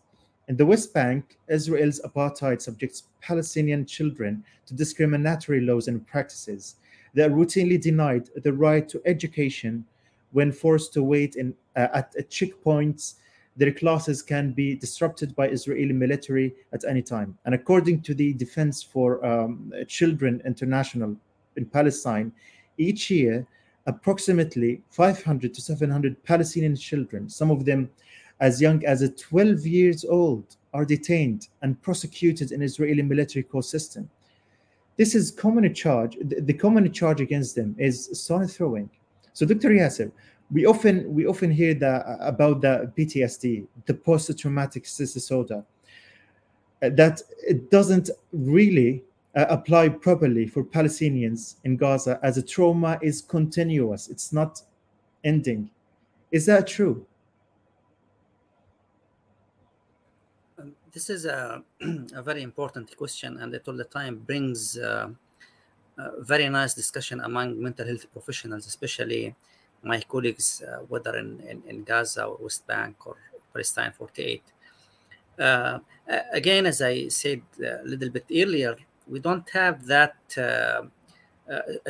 In 0.48 0.58
the 0.58 0.66
West 0.66 0.94
Bank, 0.94 1.38
Israel's 1.48 2.02
apartheid 2.02 2.62
subjects 2.62 3.04
Palestinian 3.22 3.86
children 3.86 4.44
to 4.66 4.74
discriminatory 4.74 5.62
laws 5.62 5.88
and 5.88 6.06
practices. 6.06 6.76
They 7.14 7.24
are 7.24 7.30
routinely 7.30 7.80
denied 7.80 8.30
the 8.36 8.54
right 8.54 8.88
to 8.90 9.02
education 9.06 9.86
when 10.32 10.52
forced 10.52 10.94
to 10.94 11.04
wait 11.04 11.36
in, 11.36 11.54
uh, 11.76 11.88
at, 11.94 12.16
checkpoints 12.30 13.16
their 13.58 13.72
classes 13.72 14.22
can 14.22 14.52
be 14.52 14.76
disrupted 14.76 15.36
by 15.36 15.48
Israeli 15.48 15.94
military 15.94 16.56
at 16.74 16.86
any 16.86 17.02
time. 17.02 17.38
And 17.46 17.54
according 17.54 18.02
to 18.04 18.14
the 18.14 18.34
Defense 18.34 18.82
for 18.82 19.24
um, 19.26 19.74
Children 19.88 20.42
International 20.46 21.16
in 21.58 21.66
Palestine, 21.66 22.32
each 22.78 23.12
year, 23.12 23.46
approximately 23.88 24.82
500 24.90 25.54
to 25.54 25.62
700 25.62 26.24
Palestinian 26.24 26.76
children, 26.76 27.30
some 27.30 27.52
of 27.52 27.66
them 27.66 27.90
as 28.42 28.60
young 28.60 28.84
as 28.86 29.10
12 29.18 29.66
years 29.66 30.04
old, 30.04 30.58
are 30.74 30.86
detained 30.86 31.48
and 31.62 31.82
prosecuted 31.82 32.52
in 32.52 32.62
Israeli 32.62 33.02
military 33.04 33.44
court 33.44 33.66
system. 33.66 34.10
This 34.98 35.16
is 35.16 35.32
common 35.32 35.74
charge. 35.74 36.18
The 36.22 36.54
common 36.54 36.92
charge 36.92 37.22
against 37.22 37.56
them 37.56 37.76
is 37.78 38.10
stone 38.14 38.48
throwing. 38.48 38.90
So, 39.34 39.46
Dr. 39.46 39.70
Yasser, 39.70 40.12
we 40.52 40.66
often 40.66 41.14
we 41.14 41.26
often 41.26 41.50
hear 41.52 41.74
that 41.76 42.18
about 42.20 42.62
the 42.62 42.92
PTSD, 42.98 43.68
the 43.86 43.94
post-traumatic 43.94 44.86
stress 44.86 45.14
disorder, 45.14 45.64
uh, 46.84 46.90
that 46.90 47.22
it 47.48 47.72
doesn't 47.72 48.10
really 48.34 49.04
uh, 49.36 49.46
apply 49.50 49.90
properly 49.90 50.46
for 50.46 50.64
Palestinians 50.64 51.56
in 51.64 51.78
Gaza 51.78 52.20
as 52.22 52.38
a 52.38 52.42
trauma 52.44 53.00
is 53.02 53.22
continuous. 53.22 54.10
It's 54.10 54.34
not 54.34 54.62
ending. 55.24 55.70
Is 56.32 56.46
that 56.48 56.68
true? 56.68 57.06
This 60.92 61.10
is 61.10 61.26
a, 61.26 61.64
a 62.14 62.22
very 62.22 62.44
important 62.44 62.96
question, 62.98 63.38
and 63.38 63.54
it 63.54 63.68
all 63.68 63.76
the 63.76 63.86
time 63.86 64.18
brings 64.26 64.78
uh, 64.78 65.10
a 65.98 66.24
very 66.24 66.48
nice 66.50 66.74
discussion 66.74 67.22
among 67.22 67.62
mental 67.62 67.86
health 67.86 68.06
professionals, 68.12 68.68
especially 68.68 69.36
my 69.84 70.00
colleagues, 70.02 70.62
uh, 70.62 70.80
whether 70.88 71.18
in, 71.18 71.40
in, 71.42 71.64
in, 71.68 71.84
Gaza 71.84 72.26
or 72.26 72.38
West 72.42 72.68
Bank 72.68 72.96
or 73.08 73.16
Palestine 73.52 73.92
48. 73.92 74.44
Uh, 75.40 75.80
again, 76.32 76.66
as 76.68 76.82
I 76.82 77.08
said 77.08 77.42
a 77.60 77.84
little 77.84 78.10
bit 78.10 78.26
earlier, 78.32 78.76
we 79.08 79.20
don't 79.20 79.50
have 79.50 79.86
that 79.88 80.16
uh 80.38 80.84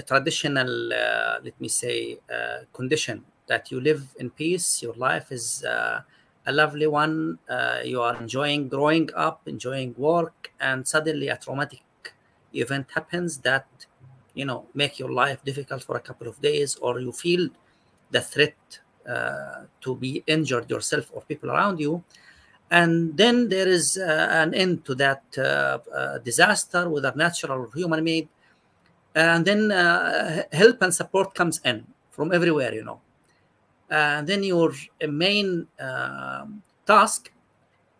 traditional, 0.07 0.93
uh, 0.93 1.39
let 1.43 1.59
me 1.59 1.67
say, 1.67 2.17
uh, 2.34 2.59
condition 2.74 3.24
that 3.47 3.69
you 3.69 3.80
live 3.80 4.15
in 4.17 4.30
peace, 4.30 4.82
your 4.82 4.93
life 4.93 5.32
is 5.32 5.63
a 6.45 6.51
lovely 6.51 6.87
one, 6.87 7.39
you 7.83 8.01
are 8.01 8.15
enjoying 8.15 8.67
growing 8.67 9.09
up, 9.15 9.41
enjoying 9.47 9.93
work, 9.97 10.51
and 10.59 10.87
suddenly 10.87 11.27
a 11.27 11.37
traumatic 11.37 11.83
event 12.53 12.87
happens 12.93 13.37
that 13.39 13.67
you 14.33 14.45
know 14.45 14.65
make 14.73 14.99
your 14.99 15.11
life 15.11 15.43
difficult 15.43 15.83
for 15.83 15.95
a 15.97 15.99
couple 15.99 16.27
of 16.27 16.41
days 16.41 16.75
or 16.75 16.99
you 16.99 17.11
feel 17.11 17.49
the 18.11 18.21
threat 18.21 18.79
uh, 19.07 19.63
to 19.81 19.95
be 19.95 20.23
injured 20.27 20.69
yourself 20.69 21.09
or 21.13 21.21
people 21.21 21.51
around 21.51 21.79
you. 21.79 22.03
And 22.69 23.17
then 23.17 23.49
there 23.49 23.67
is 23.67 23.97
uh, 23.97 24.27
an 24.31 24.53
end 24.53 24.85
to 24.85 24.95
that 24.95 25.23
uh, 25.37 25.79
uh 25.93 26.17
disaster 26.19 26.89
whether 26.89 27.11
natural 27.15 27.59
or 27.63 27.69
human 27.73 28.03
made 28.03 28.29
and 29.13 29.45
then 29.45 29.71
uh, 29.71 30.43
help 30.53 30.81
and 30.81 30.93
support 30.93 31.35
comes 31.35 31.59
in 31.65 31.85
from 32.11 32.31
everywhere 32.31 32.73
you 32.73 32.83
know 32.83 33.01
and 33.91 34.25
then 34.27 34.43
your 34.43 34.73
main 35.07 35.67
um, 35.79 36.63
task 36.87 37.31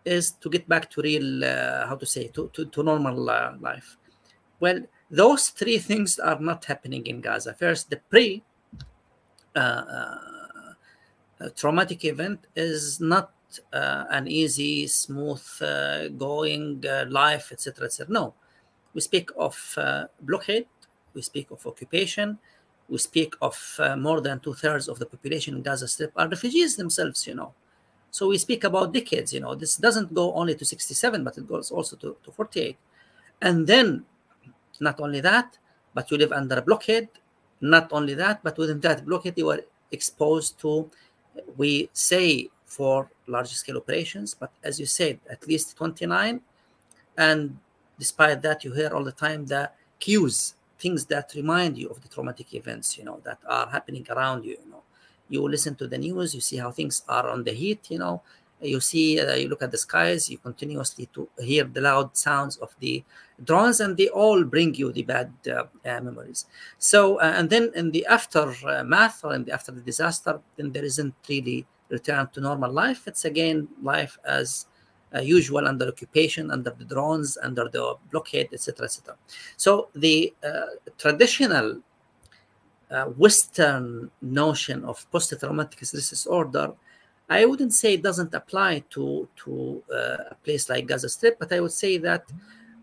is 0.04 0.32
to 0.32 0.50
get 0.50 0.68
back 0.68 0.90
to 0.90 1.02
real 1.02 1.46
uh, 1.46 1.86
how 1.86 1.96
to 1.96 2.06
say 2.06 2.28
to, 2.30 2.50
to, 2.54 2.66
to 2.66 2.82
normal 2.82 3.16
life 3.16 3.98
well 4.60 4.80
those 5.12 5.50
three 5.50 5.78
things 5.78 6.18
are 6.18 6.40
not 6.40 6.66
happening 6.66 7.06
in 7.06 7.22
gaza 7.22 7.54
first 7.54 7.90
the 7.90 7.98
pre 8.10 8.42
uh, 9.56 9.60
uh, 9.60 11.50
traumatic 11.56 12.06
event 12.06 12.46
is 12.56 13.02
not 13.02 13.34
uh, 13.74 14.06
an 14.12 14.28
easy, 14.28 14.88
smooth 14.88 15.44
going 16.18 16.82
life, 17.10 17.52
etc., 17.52 17.86
etc. 17.86 18.14
No, 18.14 18.34
we 18.94 19.02
speak 19.02 19.30
of 19.36 19.58
blockade, 20.22 20.68
we 21.14 21.22
speak 21.22 21.50
of 21.52 21.66
occupation, 21.66 22.38
we 22.92 22.98
speak 22.98 23.36
of 23.42 23.56
uh, 23.80 23.96
more 23.96 24.20
than 24.20 24.42
two 24.42 24.54
thirds 24.54 24.90
of 24.90 25.00
the 25.00 25.06
population 25.06 25.56
in 25.56 25.62
Gaza 25.62 25.88
Strip 25.88 26.12
are 26.18 26.28
refugees 26.28 26.76
themselves, 26.76 27.26
you 27.26 27.34
know. 27.34 27.54
So 28.12 28.28
we 28.28 28.38
speak 28.38 28.66
about 28.66 28.92
decades, 28.92 29.32
you 29.32 29.40
know. 29.40 29.56
This 29.56 29.78
doesn't 29.78 30.14
go 30.14 30.34
only 30.34 30.56
to 30.56 30.66
67, 30.66 31.24
but 31.24 31.38
it 31.38 31.48
goes 31.48 31.72
also 31.72 31.96
to, 31.96 32.18
to 32.22 32.32
48. 32.32 32.78
And 33.42 33.66
then, 33.66 34.04
not 34.82 35.00
only 35.00 35.22
that, 35.22 35.58
but 35.94 36.12
you 36.12 36.18
live 36.18 36.34
under 36.34 36.56
a 36.56 36.62
blockade, 36.62 37.08
not 37.62 37.88
only 37.94 38.14
that, 38.16 38.44
but 38.44 38.58
within 38.58 38.82
that 38.82 39.06
blockade, 39.06 39.38
you 39.38 39.50
are 39.50 39.62
exposed 39.94 40.60
to, 40.60 40.92
we 41.56 41.90
say, 41.94 42.50
for 42.66 43.10
large 43.28 43.52
scale 43.54 43.78
operations, 43.78 44.34
but 44.34 44.52
as 44.64 44.80
you 44.82 44.86
said, 44.86 45.18
at 45.30 45.48
least 45.48 45.78
29. 45.78 46.42
And 47.18 47.58
despite 47.98 48.42
that, 48.42 48.66
you 48.66 48.74
hear 48.74 48.94
all 48.94 49.04
the 49.06 49.12
time 49.14 49.46
the 49.46 49.72
cues, 50.00 50.56
things 50.82 51.06
that 51.06 51.32
remind 51.36 51.78
you 51.78 51.88
of 51.90 52.02
the 52.02 52.08
traumatic 52.08 52.54
events, 52.54 52.98
you 52.98 53.04
know, 53.04 53.20
that 53.24 53.40
are 53.48 53.68
happening 53.70 54.06
around 54.10 54.44
you. 54.44 54.58
You 54.64 54.72
know, 54.72 54.84
you 55.30 55.48
listen 55.48 55.76
to 55.76 55.88
the 55.88 55.98
news, 55.98 56.34
you 56.36 56.42
see 56.42 56.58
how 56.58 56.72
things 56.72 57.04
are 57.08 57.30
on 57.30 57.44
the 57.44 57.52
heat, 57.52 57.90
you 57.90 58.00
know, 58.00 58.22
you 58.62 58.80
see 58.80 59.20
uh, 59.20 59.36
you 59.36 59.48
look 59.50 59.62
at 59.64 59.72
the 59.72 59.78
skies 59.78 60.30
you 60.30 60.38
continuously 60.38 61.08
to 61.14 61.28
hear 61.40 61.64
the 61.64 61.82
loud 61.82 62.16
sounds 62.16 62.58
of 62.58 62.76
the 62.80 63.04
drones 63.44 63.80
and 63.80 63.98
they 63.98 64.08
all 64.10 64.44
bring 64.44 64.74
you 64.76 64.92
the 64.92 65.04
bad 65.04 65.32
uh, 65.48 65.64
uh, 65.86 66.02
memories. 66.02 66.46
So 66.78 67.18
uh, 67.20 67.34
and 67.38 67.50
then 67.50 67.72
in 67.76 67.92
the 67.92 68.06
aftermath 68.06 69.24
or 69.24 69.34
in 69.34 69.46
the 69.46 69.54
after 69.54 69.72
the 69.72 69.82
disaster 69.82 70.40
then 70.58 70.72
there 70.72 70.86
isn't 70.86 71.16
really 71.28 71.66
return 71.90 72.30
to 72.34 72.42
normal 72.42 72.72
life. 72.72 73.08
It's 73.08 73.26
again 73.26 73.68
life 73.82 74.18
as 74.26 74.68
usual 75.20 75.68
under 75.68 75.88
occupation 75.88 76.50
under 76.52 76.72
the 76.72 76.86
drones 76.86 77.38
under 77.44 77.68
the 77.70 77.96
blockade 78.12 78.50
etc 78.54 78.86
etc 78.86 79.16
so 79.58 79.90
the 79.96 80.34
uh, 80.44 80.68
traditional 80.98 81.82
western 83.16 84.12
notion 84.22 84.84
of 84.84 85.10
post-traumatic 85.12 85.84
stress 85.86 86.10
disorder 86.10 86.74
I 87.32 87.46
wouldn't 87.46 87.74
say 87.74 87.94
it 87.94 88.04
doesn't 88.04 88.34
apply 88.34 88.84
to 88.90 89.30
to 89.44 89.82
uh, 89.90 90.32
a 90.32 90.36
place 90.44 90.68
like 90.68 90.86
Gaza 90.86 91.08
Strip, 91.08 91.40
but 91.40 91.54
I 91.54 91.62
would 91.62 91.72
say 91.72 91.98
that 91.98 92.24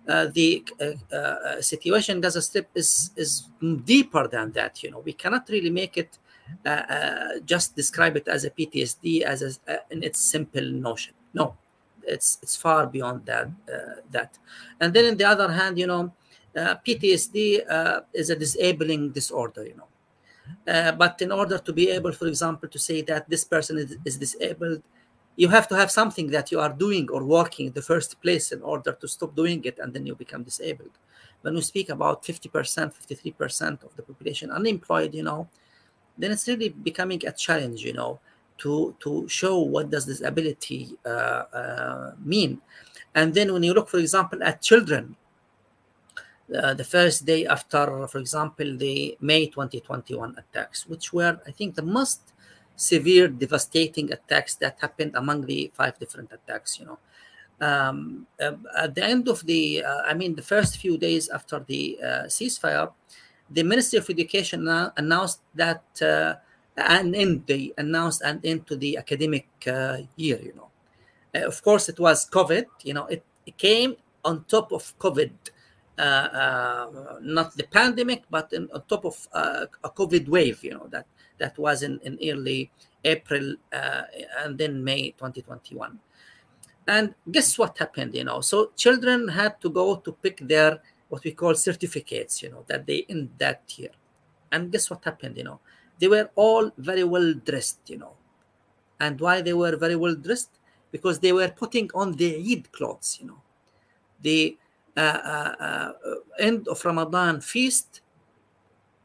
uh, 0.08 0.26
the 0.32 0.64
uh, 0.80 1.14
uh 1.14 1.60
situation 1.60 2.16
in 2.16 2.22
Gaza 2.22 2.40
Strip 2.40 2.68
is 2.74 3.10
is 3.14 3.50
deeper 3.84 4.26
than 4.26 4.52
that. 4.52 4.82
You 4.82 4.90
know, 4.90 5.00
we 5.00 5.12
cannot 5.12 5.50
really 5.50 5.68
make 5.68 5.98
it 5.98 6.18
uh, 6.64 6.68
uh, 6.68 7.28
just 7.44 7.76
describe 7.76 8.16
it 8.16 8.26
as 8.26 8.44
a 8.44 8.50
PTSD 8.50 9.20
as 9.20 9.42
a, 9.42 9.78
in 9.90 10.02
its 10.02 10.18
simple 10.18 10.64
notion. 10.64 11.12
No, 11.34 11.54
it's 12.08 12.38
it's 12.42 12.56
far 12.56 12.86
beyond 12.86 13.26
that. 13.26 13.46
Uh, 13.72 14.00
that, 14.10 14.38
and 14.80 14.92
then 14.94 15.10
on 15.12 15.16
the 15.16 15.24
other 15.24 15.50
hand, 15.52 15.78
you 15.78 15.86
know, 15.86 16.12
uh, 16.56 16.74
PTSD 16.86 17.70
uh, 17.70 18.00
is 18.12 18.30
a 18.30 18.36
disabling 18.36 19.10
disorder. 19.10 19.64
You 19.64 19.76
know 19.76 19.88
uh, 20.66 20.92
but 20.92 21.20
in 21.22 21.32
order 21.32 21.58
to 21.58 21.72
be 21.72 21.90
able, 21.90 22.12
for 22.12 22.26
example, 22.26 22.68
to 22.68 22.78
say 22.78 23.02
that 23.02 23.28
this 23.28 23.44
person 23.44 23.78
is, 23.78 23.96
is 24.04 24.18
disabled, 24.18 24.82
you 25.36 25.48
have 25.48 25.68
to 25.68 25.76
have 25.76 25.90
something 25.90 26.28
that 26.28 26.50
you 26.50 26.60
are 26.60 26.72
doing 26.72 27.08
or 27.10 27.24
working 27.24 27.66
in 27.68 27.72
the 27.72 27.82
first 27.82 28.20
place 28.20 28.52
in 28.52 28.60
order 28.62 28.92
to 28.92 29.06
stop 29.06 29.34
doing 29.36 29.64
it 29.64 29.78
and 29.78 29.94
then 29.94 30.04
you 30.04 30.14
become 30.14 30.42
disabled 30.42 30.90
when 31.42 31.54
we 31.54 31.60
speak 31.60 31.90
about 31.90 32.24
50% 32.24 32.50
53% 32.50 33.84
of 33.84 33.94
the 33.94 34.02
population 34.02 34.50
unemployed 34.50 35.14
you 35.14 35.22
know 35.22 35.48
then 36.18 36.32
it's 36.32 36.48
really 36.48 36.70
becoming 36.70 37.24
a 37.24 37.30
challenge 37.30 37.82
you 37.84 37.92
know 37.92 38.18
to 38.58 38.94
to 39.00 39.28
show 39.28 39.58
what 39.58 39.90
does 39.90 40.04
disability 40.06 40.96
uh, 41.06 41.44
uh, 41.52 42.12
mean. 42.22 42.60
And 43.14 43.34
then 43.34 43.52
when 43.52 43.62
you 43.62 43.74
look 43.74 43.88
for 43.88 43.98
example 43.98 44.42
at 44.42 44.62
children 44.62 45.16
uh, 46.54 46.74
the 46.74 46.84
first 46.84 47.26
day 47.26 47.46
after 47.46 48.06
for 48.06 48.18
example 48.18 48.76
the 48.76 49.16
may 49.20 49.46
2021 49.46 50.34
attacks 50.38 50.86
which 50.86 51.12
were 51.12 51.38
i 51.46 51.50
think 51.50 51.74
the 51.74 51.82
most 51.82 52.32
severe 52.74 53.28
devastating 53.28 54.10
attacks 54.12 54.54
that 54.54 54.78
happened 54.80 55.12
among 55.14 55.44
the 55.44 55.70
five 55.74 55.98
different 55.98 56.32
attacks 56.32 56.78
you 56.78 56.86
know. 56.86 56.98
Um, 57.60 58.26
uh, 58.40 58.52
at 58.78 58.94
the 58.94 59.04
end 59.04 59.28
of 59.28 59.44
the 59.44 59.82
uh, 59.84 60.02
i 60.06 60.14
mean 60.14 60.36
the 60.36 60.42
first 60.42 60.78
few 60.78 60.96
days 60.96 61.28
after 61.28 61.58
the 61.66 61.98
uh, 62.02 62.24
ceasefire 62.28 62.92
the 63.50 63.62
ministry 63.62 63.98
of 63.98 64.08
education 64.08 64.68
announced 64.96 65.40
that 65.54 65.82
an 66.78 67.14
end 67.14 67.44
they 67.46 67.72
announced 67.78 68.22
an 68.22 68.40
end 68.44 68.66
to 68.66 68.76
the 68.76 68.96
academic 68.96 69.48
uh, 69.66 69.98
year 70.16 70.38
you 70.42 70.54
know 70.54 70.70
of 71.34 71.62
course 71.62 71.88
it 71.88 71.98
was 71.98 72.28
covid 72.28 72.64
you 72.82 72.94
know 72.94 73.06
it, 73.06 73.24
it 73.46 73.56
came 73.58 73.96
on 74.24 74.44
top 74.48 74.72
of 74.72 74.96
covid 74.98 75.30
not 77.22 77.56
the 77.56 77.66
pandemic 77.70 78.22
but 78.30 78.52
in, 78.52 78.68
on 78.72 78.82
top 78.88 79.04
of 79.04 79.28
a 79.32 79.90
covid 79.90 80.28
wave 80.28 80.62
you 80.62 80.70
know 80.70 80.86
that 80.90 81.06
that 81.38 81.56
was 81.58 81.82
in, 81.82 81.98
in 82.02 82.18
early 82.22 82.70
April 83.04 83.54
uh, 83.72 84.02
and 84.44 84.58
then 84.58 84.82
May 84.82 85.10
2021. 85.12 85.98
And 86.86 87.14
guess 87.30 87.58
what 87.58 87.78
happened? 87.78 88.14
You 88.14 88.24
know, 88.24 88.40
so 88.40 88.72
children 88.76 89.28
had 89.28 89.60
to 89.60 89.70
go 89.70 89.96
to 89.96 90.12
pick 90.12 90.38
their 90.46 90.80
what 91.08 91.24
we 91.24 91.32
call 91.32 91.54
certificates. 91.54 92.42
You 92.42 92.50
know, 92.50 92.64
that 92.66 92.86
they 92.86 92.98
in 93.08 93.30
that 93.38 93.62
year. 93.76 93.90
And 94.50 94.72
guess 94.72 94.88
what 94.90 95.04
happened? 95.04 95.36
You 95.36 95.44
know, 95.44 95.60
they 95.98 96.08
were 96.08 96.30
all 96.34 96.70
very 96.78 97.04
well 97.04 97.34
dressed. 97.34 97.80
You 97.86 97.98
know, 97.98 98.12
and 99.00 99.20
why 99.20 99.40
they 99.42 99.54
were 99.54 99.76
very 99.76 99.96
well 99.96 100.14
dressed? 100.14 100.50
Because 100.90 101.18
they 101.18 101.32
were 101.32 101.48
putting 101.48 101.90
on 101.94 102.12
the 102.12 102.36
Eid 102.36 102.72
clothes. 102.72 103.18
You 103.20 103.28
know, 103.28 103.42
the 104.22 104.56
uh, 104.96 105.00
uh, 105.00 105.54
uh 105.60 105.92
end 106.38 106.66
of 106.68 106.84
Ramadan 106.84 107.40
feast 107.40 108.00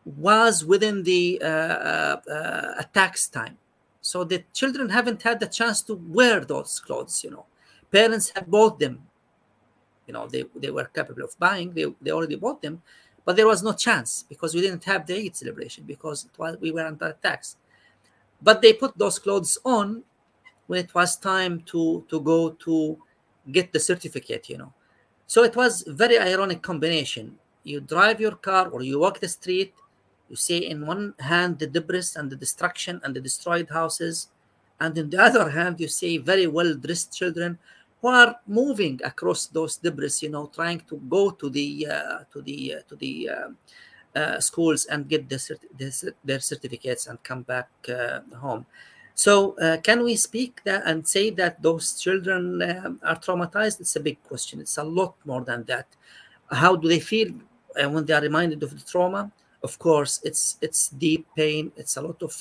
was 0.05 0.65
within 0.65 1.03
the 1.03 1.41
uh, 1.41 1.47
uh, 1.47 2.21
uh, 2.31 2.83
tax 2.93 3.27
time. 3.27 3.57
So 4.01 4.23
the 4.23 4.43
children 4.53 4.89
haven't 4.89 5.21
had 5.21 5.39
the 5.39 5.47
chance 5.47 5.81
to 5.83 5.95
wear 5.95 6.41
those 6.41 6.79
clothes, 6.79 7.23
you 7.23 7.31
know. 7.31 7.45
Parents 7.91 8.31
have 8.35 8.49
bought 8.49 8.79
them. 8.79 9.01
You 10.07 10.13
know, 10.13 10.27
they, 10.27 10.43
they 10.55 10.71
were 10.71 10.85
capable 10.85 11.23
of 11.23 11.37
buying, 11.39 11.73
they, 11.73 11.85
they 12.01 12.11
already 12.11 12.35
bought 12.35 12.61
them, 12.61 12.81
but 13.25 13.35
there 13.35 13.47
was 13.47 13.63
no 13.63 13.73
chance 13.73 14.25
because 14.27 14.53
we 14.53 14.61
didn't 14.61 14.83
have 14.83 15.05
the 15.05 15.15
Eid 15.15 15.35
celebration 15.35 15.83
because 15.85 16.27
was, 16.37 16.57
we 16.59 16.71
were 16.71 16.85
under 16.85 17.15
tax. 17.21 17.57
But 18.41 18.61
they 18.61 18.73
put 18.73 18.97
those 18.97 19.19
clothes 19.19 19.57
on 19.63 20.03
when 20.67 20.79
it 20.79 20.93
was 20.93 21.17
time 21.17 21.61
to, 21.67 22.05
to 22.09 22.19
go 22.19 22.51
to 22.51 22.97
get 23.51 23.71
the 23.71 23.79
certificate, 23.79 24.49
you 24.49 24.57
know. 24.57 24.73
So 25.27 25.43
it 25.43 25.55
was 25.55 25.83
very 25.87 26.19
ironic 26.19 26.61
combination. 26.61 27.37
You 27.63 27.79
drive 27.79 28.19
your 28.19 28.35
car 28.35 28.67
or 28.67 28.81
you 28.81 28.99
walk 28.99 29.19
the 29.19 29.29
street 29.29 29.73
you 30.33 30.37
see, 30.37 30.65
in 30.65 30.87
one 30.87 31.13
hand, 31.19 31.59
the 31.59 31.67
debris 31.67 32.15
and 32.15 32.27
the 32.31 32.35
destruction 32.35 32.99
and 33.03 33.15
the 33.15 33.21
destroyed 33.21 33.69
houses, 33.69 34.29
and 34.79 34.97
in 34.97 35.11
the 35.11 35.21
other 35.27 35.49
hand, 35.51 35.79
you 35.79 35.87
see 35.87 36.17
very 36.17 36.47
well 36.47 36.73
dressed 36.73 37.15
children 37.15 37.59
who 38.03 38.09
are 38.09 38.35
moving 38.45 38.99
across 39.05 39.47
those 39.47 39.77
debris, 39.77 40.19
you 40.19 40.29
know, 40.29 40.51
trying 40.53 40.81
to 40.81 40.97
go 41.07 41.31
to 41.31 41.49
the 41.49 41.87
uh, 41.89 42.19
to 42.33 42.41
the 42.41 42.75
uh, 42.75 42.81
to 42.89 42.95
the 42.97 43.29
uh, 43.29 43.49
uh 44.19 44.39
schools 44.41 44.85
and 44.85 45.07
get 45.07 45.29
the 45.29 45.37
cert- 45.37 46.13
their 46.23 46.41
certificates 46.41 47.07
and 47.07 47.23
come 47.23 47.43
back 47.43 47.69
uh, 47.87 48.19
home. 48.35 48.65
So, 49.15 49.57
uh, 49.57 49.77
can 49.77 50.03
we 50.03 50.17
speak 50.17 50.61
that 50.65 50.83
and 50.85 51.07
say 51.07 51.29
that 51.31 51.61
those 51.61 51.93
children 51.93 52.61
are 52.61 53.19
traumatized? 53.19 53.79
It's 53.79 53.95
a 53.95 54.01
big 54.01 54.21
question. 54.23 54.59
It's 54.59 54.77
a 54.77 54.83
lot 54.83 55.15
more 55.23 55.43
than 55.45 55.63
that. 55.65 55.87
How 56.51 56.75
do 56.75 56.89
they 56.89 56.99
feel 56.99 57.29
when 57.75 58.05
they 58.05 58.13
are 58.13 58.21
reminded 58.21 58.61
of 58.63 58.71
the 58.71 58.83
trauma? 58.83 59.31
of 59.63 59.79
course 59.79 60.19
it's 60.25 60.57
it's 60.61 60.89
deep 60.89 61.25
pain 61.37 61.71
it's 61.77 61.95
a 61.95 62.01
lot 62.01 62.21
of 62.21 62.33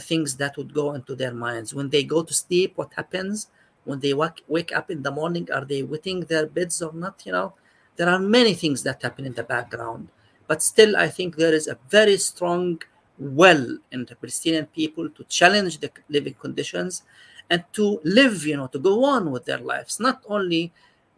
things 0.00 0.36
that 0.36 0.56
would 0.56 0.72
go 0.72 0.94
into 0.94 1.16
their 1.16 1.34
minds 1.34 1.74
when 1.74 1.90
they 1.90 2.04
go 2.04 2.22
to 2.22 2.32
sleep 2.32 2.72
what 2.76 2.94
happens 2.94 3.48
when 3.84 4.00
they 4.00 4.14
wake, 4.14 4.42
wake 4.48 4.74
up 4.74 4.90
in 4.90 5.02
the 5.02 5.10
morning 5.10 5.48
are 5.52 5.64
they 5.64 5.82
wetting 5.82 6.20
their 6.20 6.46
beds 6.46 6.80
or 6.82 6.92
not 6.92 7.22
you 7.24 7.32
know 7.32 7.52
there 7.96 8.08
are 8.08 8.18
many 8.18 8.54
things 8.54 8.82
that 8.82 9.02
happen 9.02 9.24
in 9.26 9.34
the 9.34 9.42
background 9.42 10.08
but 10.46 10.62
still 10.62 10.96
i 10.96 11.08
think 11.08 11.36
there 11.36 11.54
is 11.54 11.68
a 11.68 11.78
very 11.88 12.16
strong 12.16 12.80
will 13.18 13.78
in 13.92 14.04
the 14.06 14.16
palestinian 14.16 14.66
people 14.66 15.08
to 15.08 15.24
challenge 15.24 15.78
the 15.78 15.90
living 16.08 16.34
conditions 16.34 17.02
and 17.50 17.62
to 17.72 18.00
live 18.04 18.44
you 18.44 18.56
know 18.56 18.66
to 18.66 18.78
go 18.78 19.04
on 19.04 19.30
with 19.30 19.44
their 19.44 19.58
lives 19.58 20.00
not 20.00 20.22
only 20.28 20.72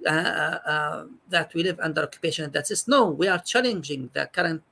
uh, 0.04 0.10
uh, 0.10 0.58
uh, 0.70 1.04
that 1.30 1.52
we 1.54 1.62
live 1.64 1.80
under 1.80 2.02
occupation 2.02 2.50
that's 2.52 2.70
it. 2.70 2.84
No, 2.86 3.06
we 3.10 3.28
are 3.28 3.38
challenging 3.38 4.10
the 4.12 4.26
current 4.26 4.62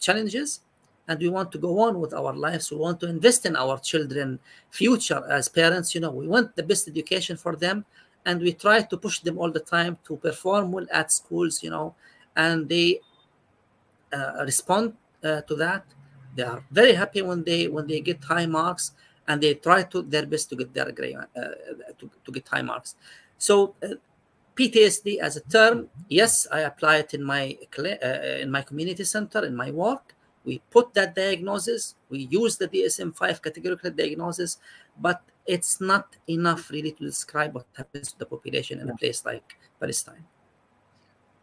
challenges 0.00 0.60
and 1.08 1.20
we 1.20 1.28
want 1.28 1.52
to 1.52 1.58
go 1.58 1.80
on 1.80 2.00
with 2.00 2.14
our 2.14 2.32
lives. 2.32 2.70
We 2.70 2.78
want 2.78 3.00
to 3.00 3.08
invest 3.08 3.46
in 3.46 3.56
our 3.56 3.78
children 3.78 4.38
future 4.70 5.22
as 5.30 5.48
parents. 5.48 5.94
You 5.94 6.00
know 6.00 6.10
we 6.10 6.26
want 6.26 6.56
the 6.56 6.62
best 6.62 6.88
education 6.88 7.36
for 7.36 7.56
them 7.56 7.84
and 8.26 8.40
we 8.40 8.52
try 8.52 8.82
to 8.82 8.96
push 8.96 9.20
them 9.20 9.38
all 9.38 9.50
the 9.50 9.60
time 9.60 9.98
to 10.06 10.16
perform 10.16 10.72
well 10.72 10.86
at 10.90 11.12
schools 11.12 11.62
you 11.62 11.68
know 11.70 11.94
and 12.36 12.68
they 12.68 13.00
uh, 14.12 14.44
respond 14.44 14.94
uh, 15.22 15.40
to 15.42 15.54
that. 15.56 15.84
They 16.34 16.42
are 16.42 16.64
very 16.70 16.94
happy 16.94 17.22
when 17.22 17.44
they 17.44 17.68
when 17.68 17.86
they 17.86 18.00
get 18.00 18.22
high 18.24 18.46
marks 18.46 18.92
and 19.26 19.40
they 19.40 19.54
try 19.54 19.82
to 19.84 20.02
their 20.02 20.26
best 20.26 20.50
to 20.50 20.56
get 20.56 20.72
their 20.74 20.90
grade 20.92 21.16
uh, 21.16 21.40
to, 21.98 22.10
to 22.24 22.32
get 22.32 22.46
high 22.48 22.62
marks. 22.62 22.96
So 23.38 23.74
uh, 23.82 23.94
PTSD 24.56 25.18
as 25.18 25.36
a 25.36 25.40
term, 25.40 25.88
yes, 26.08 26.46
I 26.50 26.60
apply 26.60 26.96
it 26.98 27.14
in 27.14 27.22
my 27.24 27.56
uh, 27.78 28.40
in 28.40 28.50
my 28.50 28.62
community 28.62 29.04
center 29.04 29.44
in 29.44 29.56
my 29.56 29.70
work. 29.70 30.13
We 30.44 30.60
put 30.70 30.94
that 30.94 31.14
diagnosis. 31.14 31.94
We 32.10 32.28
use 32.30 32.56
the 32.56 32.68
DSM-5 32.68 33.42
categorical 33.42 33.90
diagnosis, 33.90 34.58
but 35.00 35.22
it's 35.46 35.80
not 35.80 36.16
enough 36.28 36.70
really 36.70 36.92
to 36.92 37.04
describe 37.04 37.54
what 37.54 37.66
happens 37.76 38.12
to 38.12 38.18
the 38.18 38.26
population 38.26 38.80
in 38.80 38.88
yeah. 38.88 38.94
a 38.94 38.96
place 38.96 39.24
like 39.24 39.56
Palestine. 39.80 40.24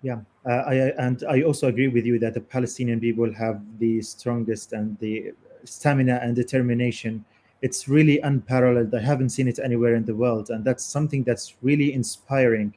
Yeah, 0.04 0.22
uh, 0.46 0.64
I, 0.66 0.74
and 0.98 1.24
I 1.30 1.44
also 1.44 1.68
agree 1.68 1.88
with 1.88 2.06
you 2.06 2.18
that 2.20 2.34
the 2.34 2.42
Palestinian 2.42 3.00
people 3.00 3.32
have 3.34 3.62
the 3.78 4.02
strongest 4.02 4.74
and 4.74 4.98
the 5.00 5.34
stamina 5.64 6.20
and 6.24 6.36
determination 6.36 7.24
it's 7.62 7.88
really 7.88 8.20
unparalleled. 8.20 8.94
I 8.94 9.00
haven't 9.00 9.30
seen 9.30 9.48
it 9.48 9.60
anywhere 9.60 9.96
in 9.96 10.06
the 10.06 10.16
world, 10.16 10.50
and 10.50 10.66
that's 10.66 10.84
something 10.84 11.24
that's 11.24 11.56
really 11.62 11.94
inspiring 11.94 12.74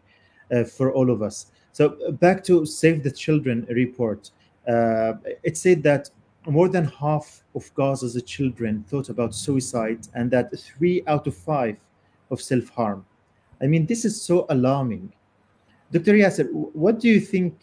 uh, 0.54 0.64
for 0.64 0.92
all 0.92 1.10
of 1.10 1.22
us. 1.22 1.46
So 1.72 1.96
uh, 2.06 2.12
back 2.12 2.44
to 2.44 2.66
Save 2.66 3.02
the 3.02 3.10
Children 3.10 3.66
report, 3.70 4.30
Uh, 4.68 5.14
it 5.42 5.56
said 5.56 5.82
that 5.82 6.10
more 6.46 6.68
than 6.68 6.84
half 6.84 7.42
of 7.54 7.72
Gaza's 7.74 8.20
children 8.24 8.84
thought 8.88 9.08
about 9.08 9.34
suicide, 9.34 10.08
and 10.14 10.30
that 10.30 10.56
three 10.58 11.02
out 11.06 11.26
of 11.26 11.36
five 11.36 11.76
of 12.30 12.40
self-harm. 12.40 13.04
I 13.62 13.66
mean, 13.66 13.86
this 13.86 14.04
is 14.04 14.20
so 14.20 14.46
alarming. 14.50 15.12
Dr. 15.92 16.14
Yasser, 16.14 16.50
what 16.52 17.00
do 17.00 17.08
you 17.08 17.20
think 17.20 17.54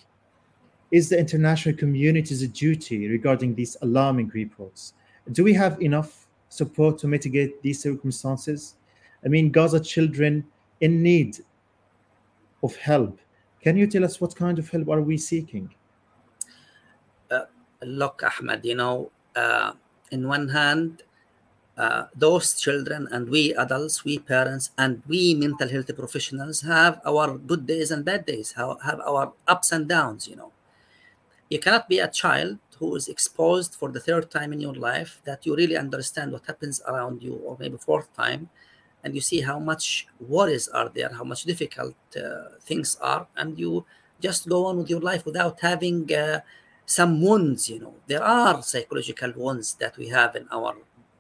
is 0.92 1.10
the 1.10 1.20
international 1.20 1.76
community's 1.76 2.48
duty 2.50 3.08
regarding 3.08 3.56
these 3.56 3.78
alarming 3.82 4.32
reports? 4.34 4.94
Do 5.32 5.44
we 5.44 5.54
have 5.54 5.82
enough 5.82 6.28
support 6.50 6.98
to 7.00 7.08
mitigate 7.08 7.62
these 7.62 7.82
circumstances? 7.82 8.76
I 9.24 9.28
mean, 9.28 9.52
Gaza 9.52 9.80
children 9.80 10.46
in 10.82 11.04
need 11.04 11.38
of 12.64 12.76
help. 12.78 13.20
Can 13.62 13.78
you 13.78 13.88
tell 13.88 14.04
us 14.04 14.20
what 14.20 14.36
kind 14.36 14.58
of 14.60 14.70
help 14.70 14.90
are 14.90 15.02
we 15.02 15.18
seeking? 15.18 15.74
Look, 17.84 18.22
Ahmed, 18.24 18.64
you 18.66 18.76
know, 18.76 19.12
uh, 19.36 19.74
in 20.12 20.28
one 20.28 20.50
hand, 20.50 21.04
uh, 21.78 22.06
those 22.16 22.60
children 22.60 23.08
and 23.12 23.30
we 23.30 23.54
adults, 23.56 24.04
we 24.04 24.20
parents, 24.20 24.72
and 24.78 25.02
we 25.08 25.34
mental 25.36 25.70
health 25.70 25.96
professionals 25.96 26.62
have 26.62 27.02
our 27.06 27.38
good 27.38 27.66
days 27.66 27.92
and 27.92 28.06
bad 28.06 28.26
days, 28.26 28.54
have, 28.54 28.78
have 28.84 29.00
our 29.02 29.34
ups 29.48 29.72
and 29.72 29.88
downs, 29.88 30.28
you 30.28 30.36
know. 30.36 30.52
You 31.50 31.60
cannot 31.60 31.90
be 31.90 32.00
a 32.00 32.08
child 32.08 32.58
who 32.80 32.96
is 32.96 33.08
exposed 33.08 33.76
for 33.76 33.92
the 33.92 34.00
third 34.00 34.32
time 34.32 34.54
in 34.54 34.62
your 34.62 34.74
life 34.74 35.22
that 35.26 35.46
you 35.46 35.56
really 35.56 35.78
understand 35.78 36.32
what 36.32 36.46
happens 36.48 36.82
around 36.88 37.22
you 37.22 37.36
or 37.46 37.58
maybe 37.60 37.78
fourth 37.78 38.12
time 38.16 38.50
and 39.04 39.14
you 39.16 39.22
see 39.22 39.42
how 39.42 39.60
much 39.60 40.08
worries 40.20 40.68
are 40.70 40.90
there 40.90 41.10
how 41.10 41.24
much 41.24 41.44
difficult 41.44 41.96
uh, 42.18 42.50
things 42.62 42.98
are 43.02 43.28
and 43.38 43.60
you 43.60 43.86
just 44.20 44.48
go 44.50 44.66
on 44.66 44.78
with 44.78 44.90
your 44.90 45.02
life 45.02 45.26
without 45.26 45.60
having 45.62 46.12
uh, 46.14 46.40
some 46.92 47.22
wounds 47.22 47.70
you 47.70 47.80
know 47.80 47.96
there 48.08 48.24
are 48.24 48.62
psychological 48.62 49.32
wounds 49.36 49.76
that 49.76 49.98
we 49.98 50.08
have 50.18 50.36
in 50.36 50.46
our 50.52 50.76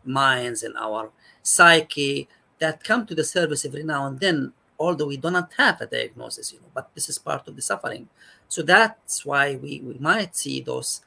minds 0.05 0.63
and 0.63 0.75
our 0.77 1.11
psyche 1.43 2.27
that 2.61 2.83
come 2.83 3.05
to 3.05 3.15
the 3.15 3.23
service 3.23 3.65
every 3.65 3.83
now 3.83 4.05
and 4.05 4.19
then, 4.19 4.53
although 4.79 5.07
we 5.07 5.17
do 5.17 5.31
not 5.31 5.51
have 5.57 5.81
a 5.81 5.87
diagnosis, 5.87 6.53
you 6.53 6.59
know, 6.59 6.67
but 6.73 6.91
this 6.93 7.09
is 7.09 7.17
part 7.17 7.47
of 7.47 7.55
the 7.55 7.61
suffering. 7.61 8.07
So 8.47 8.61
that's 8.61 9.25
why 9.25 9.55
we, 9.55 9.81
we 9.81 9.95
might 9.99 10.35
see 10.35 10.61
those 10.61 11.01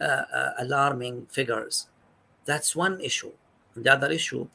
uh, 0.00 0.04
uh, 0.32 0.52
alarming 0.58 1.26
figures. 1.26 1.88
That's 2.44 2.76
one 2.76 3.00
issue. 3.00 3.32
And 3.74 3.84
the 3.84 3.92
other 3.92 4.10
issue, 4.10 4.48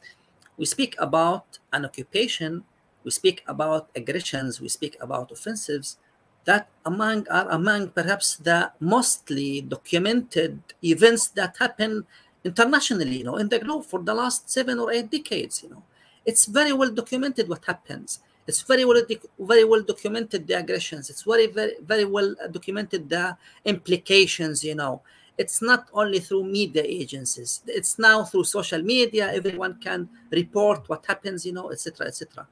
we 0.56 0.64
speak 0.64 0.96
about 0.98 1.58
an 1.72 1.84
occupation, 1.84 2.64
we 3.04 3.10
speak 3.10 3.44
about 3.46 3.90
aggressions, 3.94 4.60
we 4.60 4.68
speak 4.68 4.96
about 5.00 5.30
offensives 5.30 5.98
that 6.46 6.68
among 6.84 7.28
are 7.28 7.48
among 7.50 7.90
perhaps 7.90 8.36
the 8.36 8.72
mostly 8.80 9.60
documented 9.60 10.58
events 10.82 11.28
that 11.28 11.56
happen 11.58 12.06
internationally, 12.44 13.18
you 13.18 13.24
know, 13.24 13.36
in 13.36 13.48
the 13.48 13.58
globe 13.58 13.84
for 13.84 14.00
the 14.00 14.14
last 14.14 14.48
seven 14.48 14.78
or 14.78 14.90
eight 14.92 15.10
decades, 15.10 15.62
you 15.62 15.68
know. 15.68 15.82
It's 16.24 16.46
very 16.46 16.72
well 16.72 16.90
documented 16.90 17.48
what 17.48 17.64
happens. 17.64 18.20
It's 18.46 18.62
very 18.62 18.84
well 18.84 19.02
very 19.38 19.64
well 19.64 19.82
documented 19.82 20.46
the 20.46 20.54
aggressions. 20.54 21.10
It's 21.10 21.22
very 21.22 21.48
very 21.48 21.74
very 21.82 22.04
well 22.04 22.34
documented 22.50 23.08
the 23.08 23.36
implications, 23.64 24.62
you 24.62 24.76
know. 24.76 25.02
It's 25.36 25.60
not 25.60 25.88
only 25.92 26.20
through 26.20 26.44
media 26.44 26.82
agencies. 26.86 27.60
It's 27.66 27.98
now 27.98 28.24
through 28.24 28.44
social 28.44 28.82
media. 28.82 29.32
Everyone 29.32 29.74
can 29.74 30.08
report 30.30 30.88
what 30.88 31.04
happens, 31.06 31.44
you 31.44 31.52
know, 31.52 31.70
etc., 31.72 32.06
etc. 32.06 32.46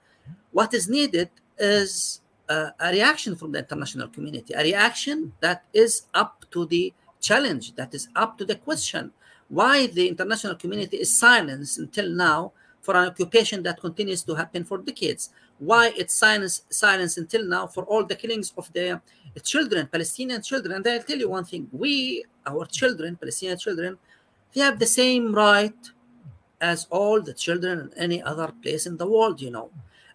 What 0.50 0.74
is 0.74 0.88
needed 0.88 1.30
is 1.58 2.20
uh, 2.48 2.70
a 2.80 2.90
reaction 2.90 3.36
from 3.36 3.52
the 3.52 3.58
international 3.58 4.08
community, 4.08 4.54
a 4.54 4.62
reaction 4.62 5.32
that 5.40 5.64
is 5.72 6.02
up 6.14 6.44
to 6.50 6.66
the 6.66 6.92
challenge, 7.20 7.74
that 7.74 7.94
is 7.94 8.08
up 8.14 8.36
to 8.38 8.44
the 8.44 8.56
question 8.56 9.12
why 9.48 9.86
the 9.86 10.08
international 10.08 10.54
community 10.54 10.96
is 10.96 11.16
silenced 11.16 11.78
until 11.78 12.08
now 12.08 12.52
for 12.80 12.96
an 12.96 13.06
occupation 13.06 13.62
that 13.62 13.80
continues 13.80 14.22
to 14.22 14.34
happen 14.34 14.64
for 14.64 14.78
decades. 14.78 15.30
Why 15.58 15.92
it's 15.96 16.14
silence 16.14 16.62
silence 16.68 17.16
until 17.16 17.44
now 17.46 17.66
for 17.68 17.84
all 17.84 18.04
the 18.04 18.16
killings 18.16 18.52
of 18.58 18.70
the 18.72 19.00
children, 19.42 19.86
Palestinian 19.86 20.42
children. 20.42 20.76
And 20.76 20.86
I'll 20.86 21.02
tell 21.02 21.18
you 21.18 21.30
one 21.30 21.44
thing: 21.44 21.68
we, 21.72 22.24
our 22.46 22.66
children, 22.66 23.16
Palestinian 23.16 23.58
children, 23.58 23.96
they 24.52 24.60
have 24.60 24.78
the 24.78 24.86
same 24.86 25.34
right 25.34 25.76
as 26.60 26.86
all 26.90 27.22
the 27.22 27.32
children 27.32 27.80
in 27.80 27.90
any 27.96 28.22
other 28.22 28.52
place 28.62 28.86
in 28.86 28.96
the 28.96 29.06
world. 29.06 29.40
You 29.40 29.52
know, 29.52 29.70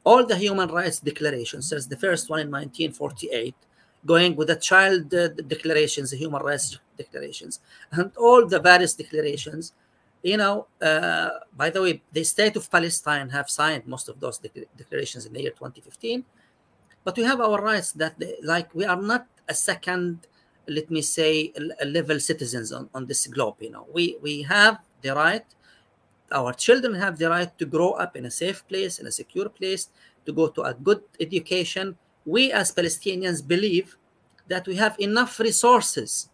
all 0.10 0.26
the 0.26 0.40
human 0.46 0.70
rights 0.80 1.00
declarations, 1.12 1.70
since 1.70 1.86
the 1.86 2.00
first 2.06 2.24
one 2.34 2.40
in 2.40 2.50
1948, 2.50 3.54
going 4.14 4.36
with 4.36 4.48
the 4.48 4.56
child 4.56 5.14
uh, 5.14 5.28
declarations, 5.56 6.10
the 6.10 6.18
human 6.18 6.42
rights 6.42 6.80
declarations, 6.98 7.60
and 7.92 8.10
all 8.18 8.42
the 8.54 8.60
various 8.72 8.94
declarations. 9.04 9.74
You 10.24 10.38
know, 10.42 10.56
uh, 10.82 11.30
by 11.56 11.70
the 11.70 11.82
way, 11.84 12.02
the 12.12 12.24
state 12.24 12.56
of 12.56 12.70
Palestine 12.78 13.30
have 13.30 13.50
signed 13.50 13.84
most 13.86 14.10
of 14.10 14.20
those 14.20 14.40
de- 14.40 14.66
declarations 14.82 15.28
in 15.28 15.32
the 15.34 15.42
year 15.44 15.52
2015, 15.52 16.26
but 17.04 17.16
we 17.16 17.24
have 17.24 17.40
our 17.40 17.62
rights 17.62 17.92
that, 18.02 18.18
they, 18.20 18.36
like, 18.44 18.74
we 18.74 18.86
are 18.86 19.02
not 19.14 19.28
a 19.48 19.54
second, 19.54 20.28
let 20.68 20.90
me 20.90 21.02
say, 21.04 21.54
level 21.86 22.20
citizens 22.20 22.72
on, 22.72 22.90
on 22.96 23.06
this 23.06 23.28
globe. 23.28 23.58
You 23.60 23.72
know, 23.76 23.86
we 23.94 24.18
we 24.26 24.42
have 24.56 24.80
the 25.04 25.14
right 25.14 25.46
our 26.32 26.54
children 26.54 26.94
have 26.96 27.18
the 27.18 27.30
right 27.30 27.52
to 27.58 27.66
grow 27.66 27.92
up 27.92 28.16
in 28.16 28.26
a 28.26 28.32
safe 28.32 28.68
place, 28.68 29.00
in 29.00 29.08
a 29.08 29.12
secure 29.12 29.50
place, 29.50 29.90
to 30.26 30.32
go 30.34 30.48
to 30.50 30.62
a 30.64 30.74
good 30.74 31.02
education. 31.20 31.98
We 32.26 32.52
as 32.52 32.72
Palestinians 32.72 33.46
believe 33.46 33.98
that 34.48 34.68
we 34.68 34.76
have 34.76 34.96
enough 35.00 35.40
resources, 35.40 36.30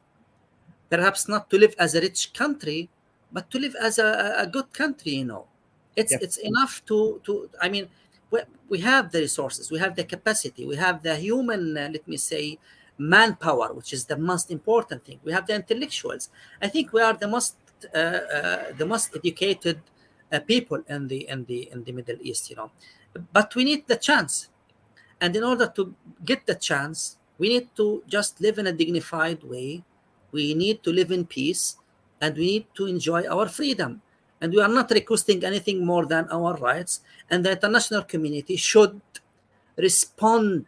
perhaps 0.89 1.27
not 1.27 1.49
to 1.49 1.57
live 1.57 1.75
as 1.79 1.95
a 1.95 2.01
rich 2.01 2.33
country, 2.33 2.89
but 3.31 3.49
to 3.51 3.59
live 3.59 3.75
as 3.81 3.99
a, 3.99 4.35
a 4.39 4.47
good 4.47 4.71
country, 4.73 5.13
you 5.13 5.25
know. 5.25 5.45
It's 5.95 6.11
Yes. 6.11 6.21
it's 6.21 6.37
enough 6.37 6.83
to 6.87 7.21
to 7.25 7.49
I 7.61 7.69
mean 7.69 7.87
we, 8.31 8.39
we 8.69 8.79
have 8.81 9.11
the 9.11 9.19
resources, 9.19 9.71
we 9.71 9.79
have 9.79 9.95
the 9.95 10.03
capacity, 10.03 10.65
we 10.65 10.75
have 10.75 11.03
the 11.03 11.15
human, 11.15 11.77
uh, 11.77 11.89
let 11.91 12.07
me 12.07 12.17
say, 12.17 12.59
manpower, 12.97 13.73
which 13.73 13.93
is 13.93 14.05
the 14.05 14.17
most 14.17 14.51
important 14.51 15.05
thing. 15.05 15.19
We 15.23 15.31
have 15.31 15.47
the 15.47 15.55
intellectuals. 15.55 16.29
I 16.61 16.67
think 16.67 16.91
we 16.93 17.01
are 17.01 17.13
the 17.13 17.27
most 17.27 17.55
the 17.91 18.85
most 18.87 19.15
educated 19.15 19.81
uh, 20.31 20.39
people 20.39 20.81
in 20.87 21.07
the 21.07 21.27
in 21.29 21.45
the 21.45 21.69
in 21.71 21.83
the 21.83 21.91
Middle 21.91 22.17
East, 22.21 22.49
you 22.49 22.55
know. 22.55 22.71
But 23.31 23.55
we 23.55 23.63
need 23.63 23.87
the 23.87 23.95
chance, 23.95 24.49
and 25.21 25.35
in 25.35 25.43
order 25.43 25.67
to 25.75 25.93
get 26.23 26.45
the 26.45 26.55
chance, 26.55 27.17
we 27.37 27.49
need 27.49 27.69
to 27.75 28.03
just 28.07 28.41
live 28.41 28.57
in 28.59 28.67
a 28.67 28.73
dignified 28.73 29.43
way. 29.43 29.83
We 30.31 30.53
need 30.53 30.83
to 30.83 30.91
live 30.91 31.11
in 31.11 31.25
peace, 31.25 31.77
and 32.19 32.35
we 32.35 32.45
need 32.45 32.65
to 32.75 32.87
enjoy 32.87 33.27
our 33.27 33.47
freedom. 33.47 34.01
And 34.41 34.51
we 34.53 34.61
are 34.61 34.67
not 34.67 34.91
requesting 34.91 35.43
anything 35.45 35.85
more 35.85 36.05
than 36.05 36.27
our 36.29 36.55
rights. 36.57 36.99
And 37.29 37.45
the 37.45 37.51
international 37.51 38.03
community 38.03 38.57
should 38.57 38.99
respond 39.77 40.65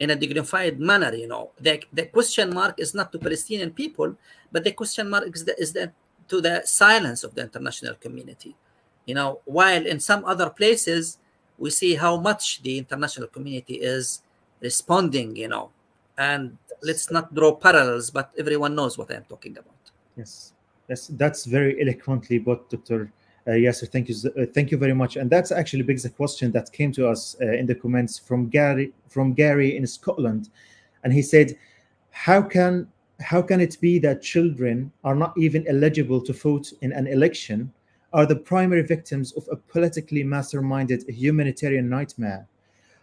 in 0.00 0.10
a 0.10 0.16
dignified 0.16 0.78
manner. 0.78 1.14
You 1.14 1.28
know, 1.28 1.50
the, 1.60 1.82
the 1.92 2.06
question 2.06 2.54
mark 2.54 2.78
is 2.78 2.94
not 2.94 3.12
to 3.12 3.18
Palestinian 3.18 3.70
people, 3.70 4.16
but 4.52 4.64
the 4.64 4.72
question 4.72 5.10
mark 5.10 5.34
is, 5.34 5.44
the, 5.44 5.60
is 5.60 5.72
the, 5.72 5.92
to 6.28 6.40
the 6.40 6.62
silence 6.64 7.24
of 7.24 7.34
the 7.34 7.42
international 7.42 7.94
community. 7.94 8.54
You 9.06 9.14
know, 9.14 9.40
while 9.44 9.86
in 9.86 10.00
some 10.00 10.24
other 10.24 10.50
places 10.50 11.18
we 11.58 11.70
see 11.70 11.96
how 11.96 12.16
much 12.16 12.62
the 12.62 12.78
international 12.78 13.26
community 13.28 13.74
is 13.74 14.22
responding. 14.60 15.36
You 15.36 15.48
know, 15.48 15.70
and 16.16 16.56
let's 16.82 17.10
not 17.10 17.34
draw 17.34 17.54
parallels, 17.54 18.10
but 18.10 18.32
everyone 18.38 18.74
knows 18.74 18.96
what 18.96 19.12
I'm 19.12 19.24
talking 19.24 19.58
about. 19.58 19.74
Yes, 20.16 20.52
that's 20.86 21.08
that's 21.08 21.44
very 21.44 21.80
eloquently 21.82 22.38
put, 22.38 22.70
Dr. 22.70 23.10
Uh, 23.48 23.52
Yasser. 23.52 23.88
Thank 23.90 24.10
you, 24.10 24.14
uh, 24.36 24.44
thank 24.52 24.70
you 24.70 24.76
very 24.76 24.92
much. 24.92 25.16
And 25.16 25.30
that's 25.30 25.50
actually 25.50 25.82
begs 25.82 26.04
a 26.04 26.10
question 26.10 26.52
that 26.52 26.70
came 26.70 26.92
to 26.92 27.08
us 27.08 27.34
uh, 27.40 27.46
in 27.46 27.64
the 27.64 27.74
comments 27.74 28.18
from 28.18 28.48
Gary 28.50 28.92
from 29.08 29.32
Gary 29.32 29.74
in 29.74 29.86
Scotland, 29.86 30.50
and 31.02 31.14
he 31.14 31.22
said, 31.22 31.56
"How 32.10 32.42
can 32.42 32.88
how 33.20 33.40
can 33.40 33.60
it 33.62 33.78
be 33.80 33.98
that 34.00 34.20
children 34.20 34.92
are 35.02 35.14
not 35.14 35.32
even 35.38 35.66
eligible 35.66 36.20
to 36.24 36.32
vote 36.34 36.74
in 36.82 36.92
an 36.92 37.06
election? 37.06 37.72
Are 38.12 38.26
the 38.26 38.36
primary 38.36 38.82
victims 38.82 39.32
of 39.32 39.48
a 39.50 39.56
politically 39.56 40.24
masterminded 40.24 41.08
humanitarian 41.08 41.88
nightmare? 41.88 42.46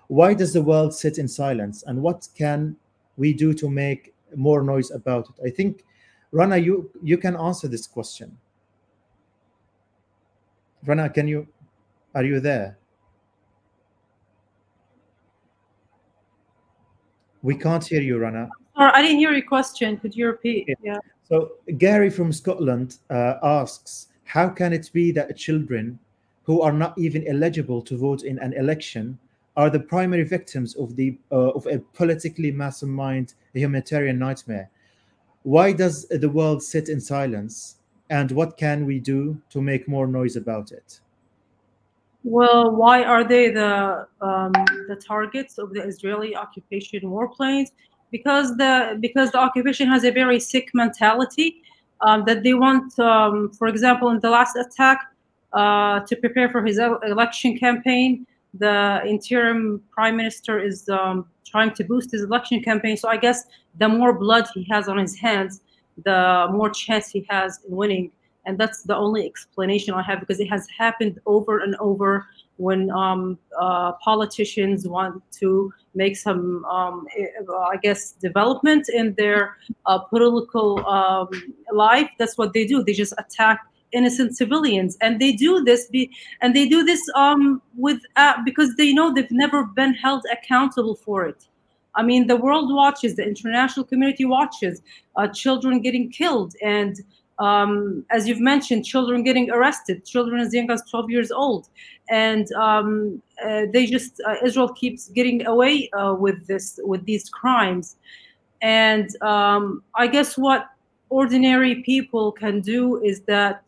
Why 0.10 0.36
does 0.36 0.54
the 0.54 0.62
world 0.62 0.94
sit 0.94 1.18
in 1.18 1.28
silence? 1.28 1.84
And 1.88 2.04
what 2.04 2.28
can 2.38 2.76
we 3.18 3.34
do 3.34 3.52
to 3.56 3.68
make 3.68 4.14
more 4.36 4.62
noise 4.62 4.92
about 4.92 5.28
it?" 5.30 5.48
I 5.48 5.50
think. 5.50 5.84
Rana, 6.32 6.58
you 6.58 6.92
you 7.02 7.18
can 7.18 7.36
answer 7.36 7.68
this 7.68 7.88
question. 7.88 8.38
Rana, 10.86 11.10
can 11.10 11.28
you 11.28 11.48
are 12.14 12.24
you 12.24 12.40
there? 12.40 12.78
We 17.42 17.56
can't 17.56 17.86
hear 17.86 18.02
you, 18.02 18.18
Rana. 18.18 18.50
Sorry, 18.76 18.92
I 18.94 19.02
didn't 19.02 19.20
hear 19.20 19.32
your 19.32 19.46
question. 19.46 19.98
Could 19.98 20.16
you 20.16 20.28
repeat? 20.28 20.66
Yeah. 20.68 20.76
Yeah. 20.82 20.98
So 21.28 21.52
Gary 21.78 22.10
from 22.10 22.32
Scotland 22.32 22.98
uh, 23.10 23.36
asks, 23.44 24.08
how 24.24 24.50
can 24.50 24.74
it 24.74 24.90
be 24.94 25.12
that 25.12 25.36
children 25.38 26.00
who 26.44 26.62
are 26.62 26.74
not 26.74 26.98
even 26.98 27.28
eligible 27.28 27.82
to 27.84 27.98
vote 27.98 28.24
in 28.24 28.40
an 28.40 28.54
election 28.54 29.18
are 29.58 29.70
the 29.70 29.80
primary 29.80 30.24
victims 30.24 30.76
of 30.76 30.96
the 30.96 31.18
uh, 31.32 31.52
of 31.52 31.66
a 31.68 31.80
politically 31.94 32.52
mastermind 32.52 33.34
humanitarian 33.54 34.20
nightmare? 34.20 34.70
Why 35.44 35.72
does 35.72 36.08
the 36.08 36.30
world 36.30 36.64
sit 36.64 36.90
in 36.90 37.00
silence? 37.00 37.78
And 38.10 38.32
what 38.32 38.58
can 38.58 38.86
we 38.86 39.00
do 39.00 39.42
to 39.50 39.62
make 39.62 39.88
more 39.88 40.08
noise 40.08 40.36
about 40.36 40.72
it? 40.72 41.00
Well, 42.24 42.72
why 42.72 43.04
are 43.04 43.24
they 43.24 43.52
the 43.52 44.08
um, 44.22 44.52
the 44.88 44.96
targets 44.96 45.58
of 45.58 45.74
the 45.74 45.82
Israeli 45.84 46.36
occupation 46.36 47.02
warplanes? 47.04 47.70
Because 48.12 48.58
the 48.58 48.98
because 49.00 49.32
the 49.32 49.38
occupation 49.38 49.88
has 49.90 50.04
a 50.04 50.12
very 50.12 50.40
sick 50.40 50.70
mentality 50.74 51.62
um, 52.02 52.24
that 52.26 52.44
they 52.44 52.54
want, 52.54 52.98
um, 53.00 53.52
for 53.54 53.68
example, 53.68 54.10
in 54.10 54.20
the 54.20 54.30
last 54.30 54.56
attack, 54.56 55.00
uh, 55.54 56.00
to 56.02 56.16
prepare 56.16 56.50
for 56.50 56.66
his 56.66 56.80
election 56.80 57.58
campaign, 57.58 58.26
the 58.56 59.02
interim 59.06 59.82
prime 59.92 60.16
minister 60.18 60.60
is 60.60 60.90
um, 60.90 61.28
trying 61.46 61.72
to 61.76 61.84
boost 61.84 62.12
his 62.12 62.24
election 62.24 62.62
campaign. 62.62 62.98
So 62.98 63.08
I 63.08 63.18
guess 63.18 63.46
the 63.78 63.88
more 63.88 64.14
blood 64.14 64.46
he 64.54 64.64
has 64.70 64.88
on 64.88 64.98
his 64.98 65.16
hands, 65.16 65.62
the 66.04 66.48
more 66.52 66.70
chance 66.70 67.10
he 67.10 67.26
has 67.30 67.60
in 67.68 67.76
winning. 67.76 68.12
And 68.48 68.60
that's 68.60 68.84
the 68.84 68.96
only 68.96 69.26
explanation 69.26 69.94
I 69.94 70.04
have 70.04 70.20
because 70.20 70.40
it 70.40 70.48
has 70.48 70.68
happened 70.78 71.20
over 71.26 71.60
and 71.60 71.76
over 71.78 72.28
when 72.58 72.92
um, 72.92 73.40
uh, 73.60 73.94
politicians 73.94 74.88
want 74.88 75.22
to 75.40 75.74
make 75.96 76.16
some, 76.16 76.64
um, 76.66 77.08
I 77.72 77.78
guess, 77.82 78.12
development 78.12 78.88
in 78.90 79.16
their 79.16 79.58
uh, 79.86 80.00
political 80.00 80.86
um, 80.88 81.30
life. 81.72 82.10
That's 82.20 82.38
what 82.38 82.54
they 82.54 82.66
do. 82.66 82.84
They 82.84 82.94
just 82.94 83.14
attack 83.18 83.62
innocent 83.92 84.36
civilians, 84.38 84.98
and 85.02 85.20
they 85.20 85.32
do 85.32 85.64
this. 85.64 85.88
Be, 85.88 86.12
and 86.42 86.56
they 86.56 86.68
do 86.68 86.84
this 86.84 87.02
um, 87.16 87.62
with 87.76 88.00
uh, 88.16 88.36
because 88.46 88.76
they 88.76 88.94
know 88.94 89.14
they've 89.14 89.32
never 89.32 89.64
been 89.64 89.94
held 89.94 90.26
accountable 90.32 90.96
for 90.96 91.26
it. 91.26 91.48
I 91.96 92.04
mean, 92.04 92.28
the 92.28 92.36
world 92.36 92.74
watches, 92.74 93.16
the 93.16 93.24
international 93.24 93.86
community 93.86 94.26
watches 94.26 94.82
uh, 95.16 95.28
children 95.28 95.82
getting 95.82 96.10
killed, 96.12 96.54
and 96.62 97.00
um, 97.40 98.06
as 98.12 98.28
you've 98.28 98.40
mentioned, 98.40 98.86
children 98.86 99.24
getting 99.24 99.52
arrested, 99.52 100.06
children 100.06 100.40
as 100.40 100.54
young 100.54 100.72
as 100.72 100.82
12 100.90 101.10
years 101.10 101.32
old, 101.32 101.68
and 102.10 102.52
um, 102.54 103.22
uh, 103.46 103.64
they 103.74 103.86
just 103.86 104.22
uh, 104.28 104.36
Israel 104.44 104.74
keeps 104.74 105.10
getting 105.10 105.46
away 105.46 105.90
uh, 105.92 106.16
with 106.18 106.48
this 106.48 106.80
with 106.84 107.06
these 107.06 107.30
crimes, 107.30 107.98
and 108.62 109.10
um, 109.22 109.84
I 109.96 110.08
guess 110.08 110.38
what 110.38 110.68
ordinary 111.10 111.84
people 111.84 112.32
can 112.32 112.62
do 112.62 113.02
is 113.04 113.22
that 113.22 113.64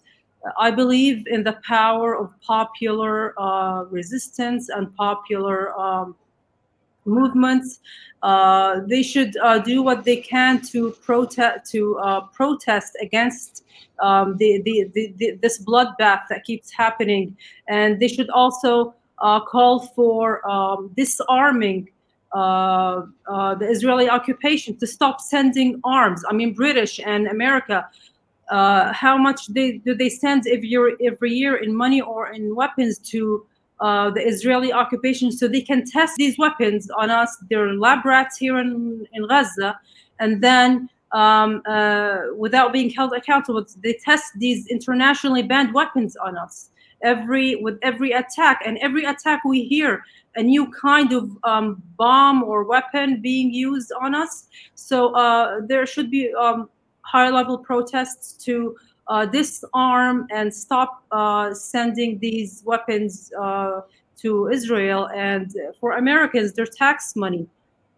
I 0.58 0.72
believe 0.72 1.28
in 1.28 1.44
the 1.44 1.60
power 1.68 2.18
of 2.18 2.34
popular 2.42 3.34
uh, 3.40 3.84
resistance 3.90 4.70
and 4.70 4.96
popular 4.96 5.78
um, 5.78 6.16
movements. 7.08 7.80
Uh, 8.24 8.82
they 8.88 9.04
should 9.04 9.38
uh, 9.38 9.60
do 9.60 9.84
what 9.84 10.04
they 10.04 10.18
can 10.18 10.62
to 10.62 10.92
protest 11.04 11.72
to 11.72 11.98
uh, 12.00 12.22
protest 12.28 12.98
against 13.02 13.64
um, 14.00 14.38
the, 14.38 14.62
the, 14.64 14.90
the, 14.94 15.14
the, 15.18 15.32
this 15.42 15.64
bloodbath 15.64 16.22
that 16.30 16.44
keeps 16.44 16.72
happening, 16.72 17.36
and 17.68 18.00
they 18.00 18.08
should 18.08 18.30
also 18.30 18.94
uh, 19.20 19.40
call 19.40 19.80
for 19.80 20.48
um, 20.50 20.92
disarming 20.96 21.90
uh, 22.34 23.04
uh, 23.28 23.56
the 23.56 23.68
Israeli 23.68 24.10
occupation 24.10 24.78
to 24.78 24.88
stop 24.88 25.22
sending 25.22 25.80
arms. 25.84 26.24
I 26.30 26.34
mean, 26.34 26.54
British 26.54 27.00
and 27.00 27.28
America. 27.28 27.90
how 28.50 29.18
much 29.18 29.48
they, 29.48 29.80
do 29.86 29.94
they 29.96 30.10
send 30.10 30.48
every 30.48 30.68
year, 30.68 30.96
every 31.04 31.34
year 31.34 31.56
in 31.58 31.76
money 31.76 32.02
or 32.02 32.32
in 32.32 32.56
weapons 32.56 33.00
to 33.12 33.46
uh, 33.80 34.10
the 34.10 34.26
Israeli 34.26 34.74
occupation 34.74 35.32
so 35.32 35.48
they 35.48 35.62
can 35.62 35.86
test 35.86 36.16
these 36.18 36.38
weapons 36.38 36.90
on 36.90 37.10
us. 37.10 37.38
They're 37.50 37.74
lab 37.74 38.06
rats 38.06 38.38
here 38.38 38.58
in, 38.58 39.08
in 39.14 39.28
Gaza. 39.28 39.80
And 40.20 40.44
then, 40.44 40.90
um, 41.12 41.62
uh, 41.66 42.18
without 42.36 42.74
being 42.74 42.90
held 42.90 43.14
accountable, 43.14 43.66
they 43.84 43.94
test 44.04 44.34
these 44.38 44.68
internationally 44.68 45.44
banned 45.44 45.74
weapons 45.74 46.16
on 46.18 46.38
us. 46.38 46.70
Every 47.04 47.56
with 47.58 47.78
every 47.84 48.12
attack, 48.12 48.62
and 48.66 48.80
every 48.80 49.06
attack 49.06 49.44
we 49.46 49.64
hear 49.64 50.04
a 50.36 50.42
new 50.42 50.72
kind 50.72 51.14
of 51.14 51.38
um, 51.44 51.82
bomb 51.96 52.44
or 52.44 52.64
weapon 52.64 53.22
being 53.22 53.54
used 53.54 53.92
on 54.02 54.16
us. 54.16 54.48
So 54.74 55.14
uh, 55.14 55.62
there 55.68 55.86
should 55.86 56.10
be 56.10 56.34
um, 56.34 56.70
high 57.02 57.30
level 57.30 57.58
protests 57.58 58.34
to 58.46 58.76
disarm 59.26 60.28
and 60.32 60.54
stop 60.54 61.04
uh, 61.12 61.54
sending 61.54 62.20
these 62.20 62.64
weapons 62.66 63.32
uh, 63.40 63.82
to 64.22 64.50
Israel. 64.50 65.10
And 65.16 65.54
for 65.80 65.94
Americans, 65.94 66.54
their 66.54 66.66
tax 66.66 67.16
money, 67.16 67.48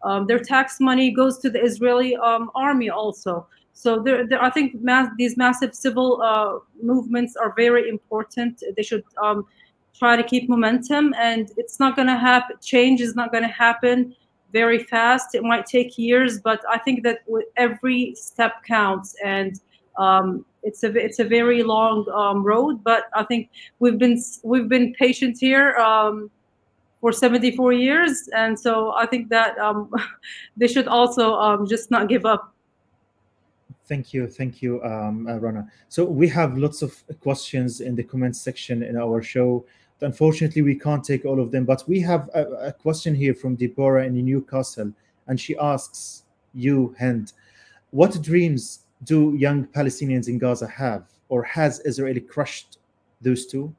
um, 0.03 0.27
their 0.27 0.39
tax 0.39 0.79
money 0.79 1.11
goes 1.11 1.39
to 1.39 1.49
the 1.49 1.61
Israeli 1.61 2.15
um, 2.17 2.51
army 2.55 2.89
also. 2.89 3.47
So 3.73 3.99
there, 3.99 4.27
there 4.27 4.43
I 4.43 4.49
think 4.49 4.81
mass, 4.81 5.09
these 5.17 5.37
massive 5.37 5.73
civil 5.73 6.21
uh, 6.21 6.59
movements 6.81 7.35
are 7.35 7.53
very 7.55 7.87
important. 7.87 8.61
They 8.75 8.83
should 8.83 9.05
um, 9.23 9.45
try 9.97 10.15
to 10.15 10.23
keep 10.23 10.49
momentum, 10.49 11.13
and 11.17 11.51
it's 11.57 11.79
not 11.79 11.95
going 11.95 12.07
to 12.07 12.17
happen. 12.17 12.57
Change 12.61 12.99
is 13.01 13.15
not 13.15 13.31
going 13.31 13.43
to 13.43 13.49
happen 13.49 14.15
very 14.51 14.79
fast. 14.83 15.33
It 15.33 15.43
might 15.43 15.65
take 15.65 15.97
years, 15.97 16.39
but 16.39 16.61
I 16.69 16.77
think 16.77 17.03
that 17.03 17.19
every 17.55 18.15
step 18.15 18.63
counts, 18.65 19.15
and 19.23 19.59
um, 19.97 20.45
it's 20.63 20.83
a 20.83 20.95
it's 20.95 21.19
a 21.19 21.23
very 21.23 21.63
long 21.63 22.05
um, 22.13 22.43
road, 22.43 22.83
but 22.83 23.05
I 23.13 23.23
think 23.23 23.49
we've 23.79 23.97
been 23.97 24.21
we've 24.43 24.67
been 24.67 24.93
patient 24.93 25.37
here 25.39 25.75
um, 25.77 26.29
for 27.01 27.11
74 27.11 27.73
years, 27.73 28.29
and 28.35 28.59
so 28.59 28.93
I 28.93 29.05
think 29.05 29.29
that 29.29 29.57
um, 29.57 29.89
they 30.57 30.67
should 30.67 30.87
also 30.87 31.35
um, 31.35 31.67
just 31.67 31.91
not 31.91 32.09
give 32.09 32.25
up. 32.25 32.53
Thank 33.85 34.13
you, 34.13 34.27
thank 34.27 34.61
you, 34.61 34.83
um, 34.83 35.27
uh, 35.27 35.37
Rana. 35.37 35.67
So 35.87 36.05
we 36.05 36.27
have 36.27 36.57
lots 36.57 36.83
of 36.83 37.01
questions 37.21 37.81
in 37.81 37.95
the 37.95 38.03
comments 38.03 38.39
section 38.39 38.83
in 38.83 38.95
our 38.95 39.21
show. 39.21 39.65
Unfortunately, 40.01 40.61
we 40.61 40.75
can't 40.75 41.03
take 41.03 41.25
all 41.25 41.41
of 41.41 41.51
them, 41.51 41.65
but 41.65 41.83
we 41.87 41.99
have 42.01 42.29
a, 42.35 42.43
a 42.67 42.73
question 42.73 43.15
here 43.15 43.33
from 43.33 43.55
Deborah 43.55 44.05
in 44.05 44.13
Newcastle, 44.13 44.93
and 45.27 45.39
she 45.39 45.57
asks 45.57 46.23
you, 46.53 46.95
Hind, 46.99 47.33
what 47.91 48.21
dreams 48.21 48.81
do 49.03 49.35
young 49.35 49.65
Palestinians 49.65 50.27
in 50.27 50.37
Gaza 50.37 50.67
have, 50.67 51.07
or 51.29 51.43
has 51.43 51.81
Israeli 51.85 52.19
crushed 52.19 52.79
those 53.21 53.45
two? 53.45 53.73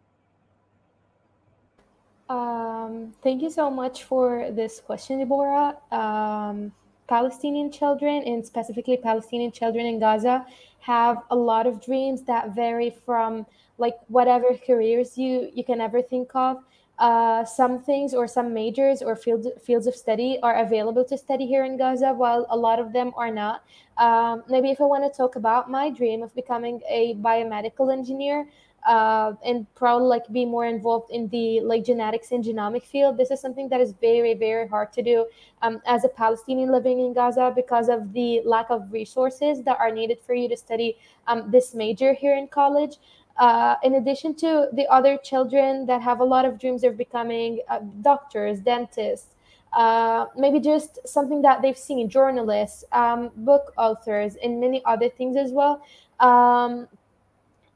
Um, 2.29 3.13
thank 3.23 3.43
you 3.43 3.51
so 3.51 3.71
much 3.71 4.05
for 4.05 4.51
this 4.53 4.81
question, 4.81 5.19
Deborah. 5.19 5.77
Um, 5.91 6.73
Palestinian 7.09 7.73
children, 7.73 8.23
and 8.25 8.47
specifically 8.47 8.97
Palestinian 8.97 9.51
children 9.51 9.85
in 9.85 9.99
Gaza, 9.99 10.47
have 10.79 11.23
a 11.31 11.37
lot 11.37 11.67
of 11.67 11.85
dreams 11.85 12.23
that 12.23 12.55
vary 12.55 12.91
from 13.05 13.45
like 13.79 13.97
whatever 14.09 14.57
careers 14.67 15.19
you 15.19 15.51
you 15.53 15.65
can 15.65 15.81
ever 15.81 16.01
think 16.01 16.31
of 16.35 16.63
uh, 17.01 17.47
some 17.47 17.83
things 17.83 18.13
or 18.13 18.29
some 18.29 18.53
majors 18.53 19.01
or 19.01 19.17
fields 19.17 19.49
fields 19.65 19.87
of 19.87 19.97
study 19.97 20.39
are 20.43 20.57
available 20.61 21.05
to 21.05 21.17
study 21.17 21.47
here 21.47 21.65
in 21.65 21.79
Gaza, 21.79 22.13
while 22.13 22.47
a 22.51 22.57
lot 22.57 22.79
of 22.79 22.93
them 22.93 23.13
are 23.17 23.31
not. 23.31 23.65
Um, 23.97 24.45
maybe 24.49 24.71
if 24.71 24.81
I 24.81 24.85
want 24.85 25.11
to 25.11 25.17
talk 25.17 25.37
about 25.37 25.71
my 25.71 25.89
dream 25.89 26.23
of 26.23 26.35
becoming 26.35 26.81
a 26.89 27.15
biomedical 27.15 27.91
engineer, 27.91 28.47
uh, 28.87 29.33
and 29.45 29.67
probably 29.75 30.09
like 30.09 30.31
be 30.31 30.45
more 30.45 30.67
involved 30.67 31.11
in 31.11 31.29
the 31.29 31.61
like 31.61 31.85
genetics 31.85 32.33
and 32.33 32.45
genomic 32.45 32.85
field. 32.85 33.17
This 33.17 33.31
is 33.31 33.41
something 33.41 33.69
that 33.71 33.81
is 33.81 33.93
very 34.01 34.35
very 34.35 34.69
hard 34.69 34.93
to 34.95 35.03
do 35.03 35.27
um, 35.63 35.81
as 35.87 36.05
a 36.05 36.09
Palestinian 36.09 36.71
living 36.71 37.01
in 37.01 37.15
Gaza 37.15 37.53
because 37.55 37.89
of 37.89 38.13
the 38.13 38.43
lack 38.45 38.71
of 38.71 38.93
resources 38.93 39.63
that 39.63 39.79
are 39.79 39.91
needed 39.91 40.19
for 40.21 40.35
you 40.35 40.49
to 40.51 40.57
study 40.57 40.97
um, 41.27 41.51
this 41.51 41.75
major 41.75 42.13
here 42.13 42.37
in 42.37 42.47
college 42.47 42.97
uh, 43.41 43.77
in 43.83 43.95
addition 43.95 44.35
to 44.35 44.69
the 44.75 44.87
other 44.89 45.17
children 45.17 45.87
that 45.87 46.03
have 46.03 46.21
a 46.21 46.25
lot 46.25 46.45
of 46.45 46.61
dreams 46.61 46.85
of 46.85 46.97
becoming 46.99 47.61
uh, 47.71 47.81
doctors, 48.03 48.61
dentists, 48.61 49.35
uh, 49.73 50.27
maybe 50.37 50.61
just 50.61 50.99
something 51.09 51.41
that 51.41 51.63
they've 51.63 51.79
seen, 51.79 52.09
journalists, 52.09 52.85
um, 52.93 53.31
book 53.37 53.73
authors, 53.79 54.37
and 54.45 54.61
many 54.61 54.85
other 54.85 55.09
things 55.09 55.37
as 55.37 55.53
well. 55.53 55.83
Um, 56.21 56.87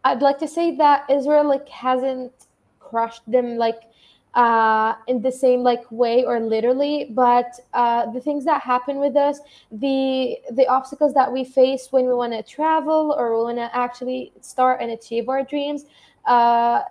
I'd 0.05 0.21
like 0.21 0.39
to 0.41 0.49
say 0.49 0.77
that 0.77 1.09
Israel 1.09 1.49
like 1.49 1.69
hasn't 1.71 2.33
crushed 2.79 3.23
them 3.27 3.57
like 3.57 3.85
uh, 4.35 4.95
in 5.07 5.23
the 5.23 5.31
same 5.31 5.61
like 5.61 5.85
way 5.91 6.25
or 6.25 6.41
literally 6.41 7.07
but 7.11 7.59
uh, 7.73 8.11
the 8.11 8.21
things 8.21 8.45
that 8.45 8.61
happen 8.63 8.99
with 8.99 9.17
us 9.17 9.41
the 9.71 10.37
the 10.53 10.67
obstacles 10.67 11.15
that 11.15 11.31
we 11.33 11.45
face 11.45 11.89
when 11.93 12.07
we 12.07 12.15
want 12.15 12.33
to 12.33 12.43
travel 12.43 13.15
or 13.17 13.37
we 13.37 13.45
want 13.45 13.59
to 13.59 13.77
actually 13.77 14.33
start 14.41 14.81
and 14.81 14.91
achieve 14.91 15.29
our 15.29 15.45
dreams 15.45 15.85
uh, 16.27 16.83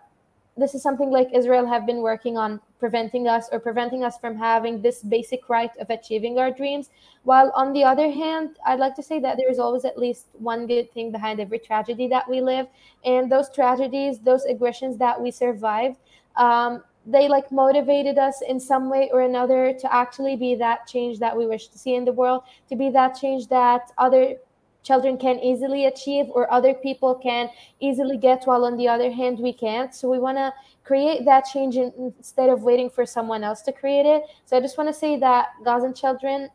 this 0.55 0.73
is 0.73 0.81
something 0.81 1.09
like 1.09 1.27
israel 1.33 1.65
have 1.65 1.85
been 1.85 1.97
working 1.97 2.37
on 2.37 2.61
preventing 2.79 3.27
us 3.27 3.49
or 3.51 3.59
preventing 3.59 4.03
us 4.03 4.17
from 4.17 4.37
having 4.37 4.81
this 4.81 5.01
basic 5.01 5.49
right 5.49 5.71
of 5.79 5.89
achieving 5.89 6.37
our 6.37 6.51
dreams 6.51 6.89
while 7.23 7.51
on 7.55 7.73
the 7.73 7.83
other 7.83 8.09
hand 8.09 8.57
i'd 8.67 8.79
like 8.79 8.95
to 8.95 9.03
say 9.03 9.19
that 9.19 9.35
there 9.35 9.49
is 9.49 9.59
always 9.59 9.83
at 9.83 9.97
least 9.97 10.27
one 10.33 10.65
good 10.67 10.89
thing 10.93 11.11
behind 11.11 11.39
every 11.39 11.59
tragedy 11.59 12.07
that 12.07 12.29
we 12.29 12.39
live 12.39 12.67
and 13.03 13.31
those 13.31 13.49
tragedies 13.49 14.19
those 14.19 14.45
aggressions 14.45 14.95
that 14.97 15.19
we 15.19 15.31
survived 15.31 15.97
um, 16.35 16.83
they 17.05 17.27
like 17.27 17.51
motivated 17.51 18.17
us 18.17 18.41
in 18.41 18.59
some 18.59 18.89
way 18.89 19.09
or 19.11 19.21
another 19.21 19.73
to 19.73 19.93
actually 19.93 20.35
be 20.35 20.55
that 20.55 20.87
change 20.87 21.19
that 21.19 21.35
we 21.35 21.45
wish 21.45 21.67
to 21.67 21.77
see 21.77 21.95
in 21.95 22.05
the 22.05 22.13
world 22.13 22.43
to 22.69 22.75
be 22.75 22.89
that 22.89 23.17
change 23.19 23.47
that 23.47 23.91
other 23.97 24.35
children 24.83 25.17
can 25.17 25.39
easily 25.39 25.85
achieve 25.85 26.27
or 26.29 26.51
other 26.51 26.73
people 26.73 27.15
can 27.15 27.49
easily 27.79 28.17
get 28.17 28.43
while 28.45 28.65
on 28.65 28.77
the 28.77 28.87
other 28.87 29.11
hand 29.11 29.39
we 29.39 29.53
can't. 29.53 29.95
So 29.95 30.09
we 30.09 30.19
want 30.19 30.37
to 30.37 30.53
create 30.83 31.25
that 31.25 31.45
change 31.45 31.77
in, 31.77 31.91
instead 32.17 32.49
of 32.49 32.63
waiting 32.63 32.89
for 32.89 33.05
someone 33.05 33.43
else 33.43 33.61
to 33.63 33.71
create 33.71 34.05
it. 34.05 34.23
So 34.45 34.57
i 34.57 34.59
just 34.59 34.77
want 34.77 34.89
to 34.89 34.93
say 34.93 35.17
that 35.17 35.49
gazan 35.63 35.93
children 35.93 36.49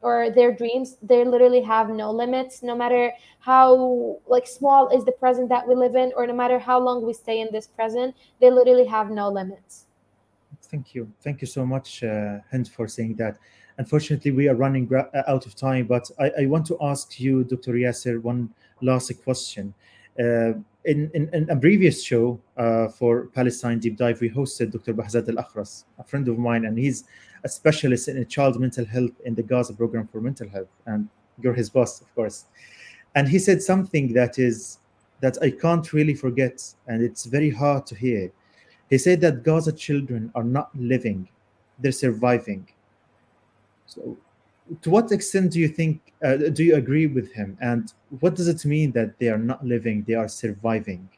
or 0.00 0.30
their 0.30 0.52
dreams 0.52 0.96
they 1.02 1.24
literally 1.24 1.60
have 1.60 1.90
no 1.90 2.10
limits 2.12 2.62
no 2.62 2.76
matter 2.76 3.12
how 3.40 4.20
like 4.28 4.46
small 4.46 4.88
is 4.88 5.04
the 5.04 5.12
present 5.12 5.48
that 5.48 5.66
we 5.66 5.74
live 5.74 5.96
in 5.96 6.12
or 6.16 6.24
no 6.26 6.34
matter 6.34 6.58
how 6.58 6.78
long 6.78 7.04
we 7.04 7.12
stay 7.12 7.40
in 7.40 7.48
this 7.50 7.66
present 7.66 8.14
they 8.40 8.48
literally 8.48 8.86
have 8.86 9.10
no 9.10 9.28
limits 9.28 9.87
Thank 10.70 10.94
you. 10.94 11.10
Thank 11.22 11.40
you 11.40 11.46
so 11.46 11.64
much, 11.64 12.04
uh, 12.04 12.38
for 12.70 12.86
saying 12.86 13.14
that. 13.16 13.38
Unfortunately, 13.78 14.32
we 14.32 14.48
are 14.48 14.54
running 14.54 14.92
uh, 14.94 15.04
out 15.26 15.46
of 15.46 15.54
time, 15.54 15.86
but 15.86 16.10
I, 16.18 16.30
I, 16.42 16.46
want 16.46 16.66
to 16.66 16.76
ask 16.82 17.18
you, 17.18 17.44
Dr. 17.44 17.72
Yasser, 17.72 18.20
one 18.20 18.52
last 18.82 19.10
question. 19.22 19.72
Uh, 20.18 20.52
in, 20.84 21.10
in, 21.14 21.30
in, 21.32 21.48
a 21.48 21.56
previous 21.56 22.02
show 22.02 22.40
uh, 22.56 22.88
for 22.88 23.26
Palestine 23.28 23.78
Deep 23.78 23.96
Dive, 23.96 24.20
we 24.20 24.28
hosted 24.28 24.72
Dr. 24.72 24.92
Bahzad 24.92 25.28
Al 25.28 25.42
Akhras, 25.42 25.84
a 25.98 26.04
friend 26.04 26.28
of 26.28 26.38
mine, 26.38 26.64
and 26.64 26.76
he's 26.76 27.04
a 27.44 27.48
specialist 27.48 28.08
in 28.08 28.26
child 28.26 28.58
mental 28.60 28.84
health 28.84 29.12
in 29.24 29.34
the 29.34 29.42
Gaza 29.42 29.72
program 29.72 30.06
for 30.08 30.20
mental 30.20 30.48
health. 30.48 30.68
And 30.86 31.08
you're 31.40 31.54
his 31.54 31.70
boss, 31.70 32.00
of 32.00 32.12
course. 32.14 32.46
And 33.14 33.28
he 33.28 33.38
said 33.38 33.62
something 33.62 34.12
that 34.14 34.38
is 34.38 34.78
that 35.20 35.38
I 35.40 35.50
can't 35.50 35.92
really 35.92 36.14
forget, 36.14 36.62
and 36.88 37.02
it's 37.02 37.24
very 37.24 37.50
hard 37.50 37.86
to 37.86 37.94
hear 37.94 38.30
he 38.90 38.98
said 38.98 39.20
that 39.20 39.42
Gaza 39.42 39.72
children 39.72 40.30
are 40.34 40.44
not 40.44 40.70
living, 40.74 41.28
they're 41.78 41.92
surviving. 41.92 42.66
So, 43.86 44.16
to 44.82 44.90
what 44.90 45.12
extent 45.12 45.52
do 45.52 45.60
you 45.60 45.68
think 45.68 46.00
uh, 46.22 46.36
do 46.36 46.64
you 46.64 46.74
agree 46.76 47.06
with 47.06 47.32
him? 47.32 47.56
And 47.60 47.92
what 48.20 48.34
does 48.34 48.48
it 48.48 48.64
mean 48.64 48.92
that 48.92 49.18
they 49.18 49.28
are 49.28 49.38
not 49.38 49.64
living 49.64 50.04
they 50.06 50.14
are 50.14 50.28
surviving? 50.28 51.08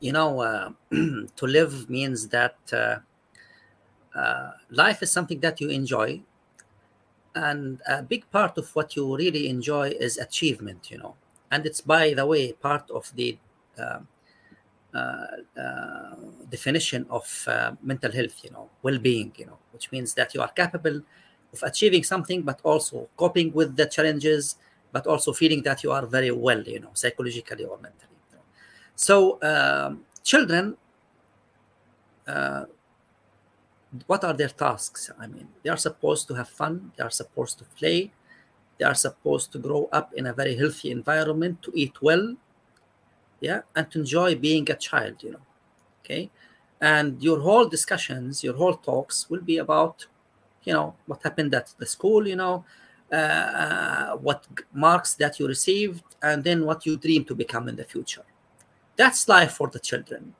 You 0.00 0.12
know 0.12 0.40
uh, 0.40 0.70
to 0.90 1.46
live 1.46 1.88
means 1.88 2.28
that 2.28 2.56
uh, 2.72 2.98
uh, 4.14 4.52
life 4.70 5.02
is 5.02 5.10
something 5.10 5.40
that 5.40 5.60
you 5.60 5.68
enjoy. 5.68 6.22
And 7.34 7.80
a 7.88 8.02
big 8.02 8.30
part 8.30 8.58
of 8.58 8.74
what 8.76 8.94
you 8.94 9.16
really 9.16 9.48
enjoy 9.48 9.90
is 9.90 10.18
achievement 10.18 10.90
you 10.90 10.98
know. 10.98 11.14
And 11.50 11.66
it's 11.66 11.80
by 11.80 12.14
the 12.14 12.26
way 12.26 12.52
part 12.52 12.90
of 12.90 13.12
the 13.14 13.38
uh, 13.78 14.00
definition 16.50 17.06
of 17.08 17.24
uh, 17.48 17.72
mental 17.82 18.12
health 18.12 18.44
you 18.44 18.50
know 18.50 18.68
well-being 18.82 19.32
you 19.36 19.46
know 19.46 19.58
which 19.72 19.90
means 19.90 20.14
that 20.14 20.34
you 20.34 20.40
are 20.40 20.52
capable 20.62 21.00
of 21.52 21.62
achieving 21.62 22.04
something 22.04 22.42
but 22.42 22.60
also 22.62 23.08
coping 23.16 23.52
with 23.52 23.76
the 23.76 23.86
challenges 23.86 24.56
but 24.92 25.06
also 25.06 25.32
feeling 25.32 25.62
that 25.62 25.82
you 25.82 25.90
are 25.90 26.06
very 26.06 26.30
well 26.30 26.62
you 26.62 26.80
know 26.80 26.90
psychologically 26.92 27.64
or 27.64 27.76
mentally 27.78 28.18
you 28.30 28.36
know? 28.36 28.44
so 28.94 29.38
um, 29.42 30.04
children 30.22 30.76
uh, 32.28 32.64
what 34.06 34.22
are 34.24 34.34
their 34.34 34.48
tasks 34.48 35.10
i 35.18 35.26
mean 35.26 35.48
they 35.62 35.70
are 35.70 35.82
supposed 35.88 36.28
to 36.28 36.34
have 36.34 36.48
fun 36.48 36.92
they 36.96 37.04
are 37.04 37.10
supposed 37.22 37.58
to 37.58 37.64
play 37.78 38.10
they 38.78 38.84
are 38.84 38.94
supposed 38.94 39.52
to 39.52 39.58
grow 39.58 39.88
up 39.92 40.12
in 40.14 40.26
a 40.26 40.32
very 40.32 40.54
healthy 40.56 40.90
environment 40.90 41.60
to 41.62 41.72
eat 41.74 42.00
well 42.02 42.36
yeah 43.42 43.60
and 43.74 43.90
to 43.90 43.98
enjoy 43.98 44.34
being 44.36 44.70
a 44.70 44.76
child 44.76 45.22
you 45.22 45.32
know 45.32 45.44
okay? 46.02 46.30
And 46.80 47.22
your 47.22 47.40
whole 47.40 47.66
discussions 47.68 48.42
your 48.42 48.54
whole 48.54 48.74
talks 48.74 49.28
will 49.28 49.42
be 49.42 49.58
about 49.58 50.06
you 50.64 50.72
know 50.72 50.94
what 51.06 51.22
happened 51.22 51.52
at 51.54 51.74
the 51.78 51.86
school 51.86 52.26
you 52.26 52.36
know 52.36 52.64
uh, 53.12 53.16
uh, 53.64 54.16
what 54.16 54.46
marks 54.72 55.14
that 55.14 55.38
you 55.38 55.46
received 55.46 56.04
and 56.22 56.42
then 56.44 56.64
what 56.64 56.86
you 56.86 56.96
dream 56.96 57.24
to 57.26 57.34
become 57.34 57.68
in 57.68 57.76
the 57.76 57.84
future. 57.84 58.24
That's 58.96 59.28
life 59.28 59.52
for 59.52 59.68
the 59.68 59.78
children. 59.78 60.34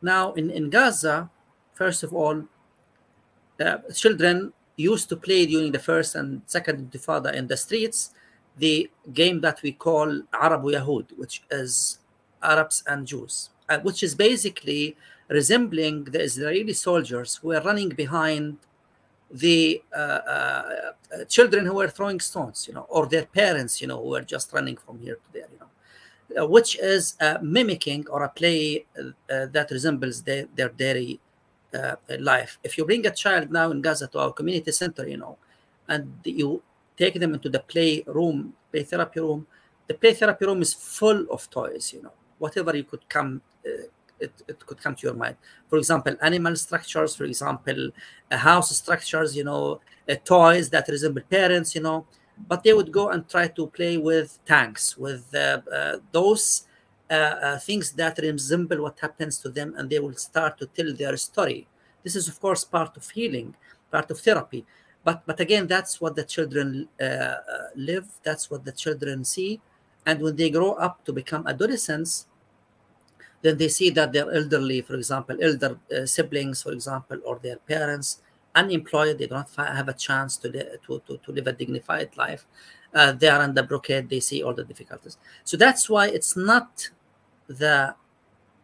Now 0.00 0.32
in, 0.34 0.50
in 0.50 0.70
gaza 0.70 1.30
first 1.74 2.02
of 2.02 2.12
all 2.14 2.44
uh, 3.60 3.78
children 3.94 4.52
used 4.76 5.08
to 5.08 5.16
play 5.16 5.46
during 5.46 5.72
the 5.72 5.78
first 5.78 6.14
and 6.14 6.42
second 6.46 6.76
intifada 6.90 7.32
in 7.34 7.46
the 7.46 7.56
streets 7.56 8.10
the 8.58 8.90
game 9.12 9.40
that 9.40 9.62
we 9.62 9.72
call 9.72 10.22
Arab 10.32 10.62
Yahud, 10.62 11.16
which 11.18 11.42
is 11.50 11.98
Arabs 12.52 12.82
and 12.86 13.06
Jews, 13.06 13.50
uh, 13.68 13.78
which 13.80 14.02
is 14.02 14.14
basically 14.14 14.96
resembling 15.28 16.04
the 16.04 16.20
Israeli 16.22 16.72
soldiers 16.72 17.36
who 17.36 17.48
were 17.48 17.60
running 17.60 17.90
behind 17.90 18.58
the 19.30 19.82
uh, 19.94 19.98
uh, 19.98 20.92
children 21.28 21.66
who 21.66 21.74
were 21.74 21.88
throwing 21.88 22.20
stones, 22.20 22.66
you 22.68 22.74
know, 22.74 22.86
or 22.88 23.06
their 23.06 23.26
parents, 23.26 23.80
you 23.80 23.88
know, 23.88 24.00
who 24.02 24.10
were 24.10 24.22
just 24.22 24.52
running 24.52 24.76
from 24.76 24.98
here 25.00 25.16
to 25.16 25.28
there, 25.32 25.48
you 25.52 25.58
know, 25.60 26.42
uh, 26.42 26.46
which 26.46 26.78
is 26.78 27.16
mimicking 27.42 28.06
or 28.08 28.22
a 28.22 28.28
play 28.28 28.84
uh, 28.98 29.46
that 29.56 29.68
resembles 29.70 30.22
their, 30.22 30.46
their 30.54 30.68
daily 30.68 31.20
uh, 31.74 31.96
life. 32.20 32.58
If 32.62 32.78
you 32.78 32.84
bring 32.84 33.04
a 33.06 33.10
child 33.10 33.50
now 33.50 33.70
in 33.70 33.80
Gaza 33.80 34.06
to 34.08 34.18
our 34.20 34.32
community 34.32 34.72
center, 34.72 35.08
you 35.08 35.16
know, 35.16 35.36
and 35.88 36.12
you 36.24 36.62
take 36.96 37.14
them 37.14 37.34
into 37.34 37.48
the 37.48 37.60
play 37.60 38.02
room, 38.06 38.54
play 38.70 38.84
therapy 38.84 39.20
room, 39.20 39.46
the 39.86 39.94
play 39.94 40.14
therapy 40.14 40.46
room 40.46 40.62
is 40.62 40.72
full 40.72 41.26
of 41.30 41.48
toys, 41.50 41.92
you 41.92 42.02
know, 42.02 42.12
whatever 42.38 42.76
you 42.76 42.84
could 42.84 43.08
come 43.08 43.40
uh, 43.66 43.86
it, 44.18 44.32
it 44.48 44.64
could 44.66 44.80
come 44.82 44.94
to 44.94 45.06
your 45.06 45.14
mind. 45.14 45.36
For 45.68 45.78
example 45.78 46.16
animal 46.22 46.56
structures 46.56 47.14
for 47.14 47.24
example 47.24 47.90
uh, 48.30 48.36
house 48.36 48.74
structures 48.76 49.36
you 49.36 49.44
know 49.44 49.80
uh, 50.08 50.14
toys 50.24 50.70
that 50.70 50.88
resemble 50.88 51.22
parents 51.22 51.74
you 51.74 51.82
know. 51.82 52.06
But 52.48 52.62
they 52.64 52.74
would 52.74 52.92
go 52.92 53.08
and 53.10 53.28
try 53.28 53.48
to 53.48 53.66
play 53.68 53.96
with 53.96 54.38
tanks 54.44 54.96
with 54.96 55.34
uh, 55.34 55.60
uh 55.72 55.96
those 56.12 56.66
uh, 57.08 57.58
things 57.58 57.92
that 57.92 58.18
resemble 58.18 58.82
what 58.82 58.98
happens 59.00 59.38
to 59.38 59.48
them 59.48 59.74
and 59.76 59.88
they 59.88 59.98
will 59.98 60.14
start 60.14 60.58
to 60.58 60.66
tell 60.66 60.92
their 60.94 61.16
story. 61.16 61.66
This 62.02 62.16
is 62.16 62.28
of 62.28 62.40
course 62.40 62.64
part 62.64 62.96
of 62.96 63.08
healing 63.10 63.54
part 63.90 64.10
of 64.10 64.20
therapy. 64.20 64.64
But 65.04 65.22
but 65.26 65.40
again 65.40 65.66
that's 65.66 66.00
what 66.00 66.16
the 66.16 66.24
children 66.24 66.88
live 67.74 68.06
that's 68.22 68.50
what 68.50 68.64
the 68.64 68.72
children 68.72 69.24
see 69.24 69.60
and 70.06 70.22
when 70.22 70.36
they 70.36 70.50
grow 70.50 70.72
up 70.72 71.04
to 71.04 71.12
become 71.12 71.46
adolescents 71.46 72.26
then 73.42 73.58
they 73.58 73.68
see 73.68 73.90
that 73.90 74.12
they're 74.12 74.32
elderly 74.32 74.80
for 74.80 74.94
example 74.94 75.36
elder 75.42 75.78
uh, 75.96 76.06
siblings 76.06 76.62
for 76.62 76.72
example 76.72 77.18
or 77.24 77.38
their 77.42 77.58
parents 77.58 78.22
unemployed 78.56 79.18
they 79.18 79.26
don't 79.26 79.46
have 79.56 79.88
a 79.88 79.92
chance 79.92 80.36
to, 80.38 80.50
to, 80.50 81.00
to, 81.06 81.18
to 81.18 81.32
live 81.32 81.46
a 81.46 81.52
dignified 81.52 82.16
life. 82.16 82.46
Uh, 82.92 83.12
they 83.12 83.28
are 83.28 83.42
under 83.42 83.62
blockade 83.62 84.08
they 84.08 84.20
see 84.20 84.42
all 84.42 84.54
the 84.54 84.64
difficulties. 84.64 85.18
So 85.44 85.56
that's 85.56 85.88
why 85.88 86.08
it's 86.08 86.36
not 86.36 86.88
the 87.46 87.94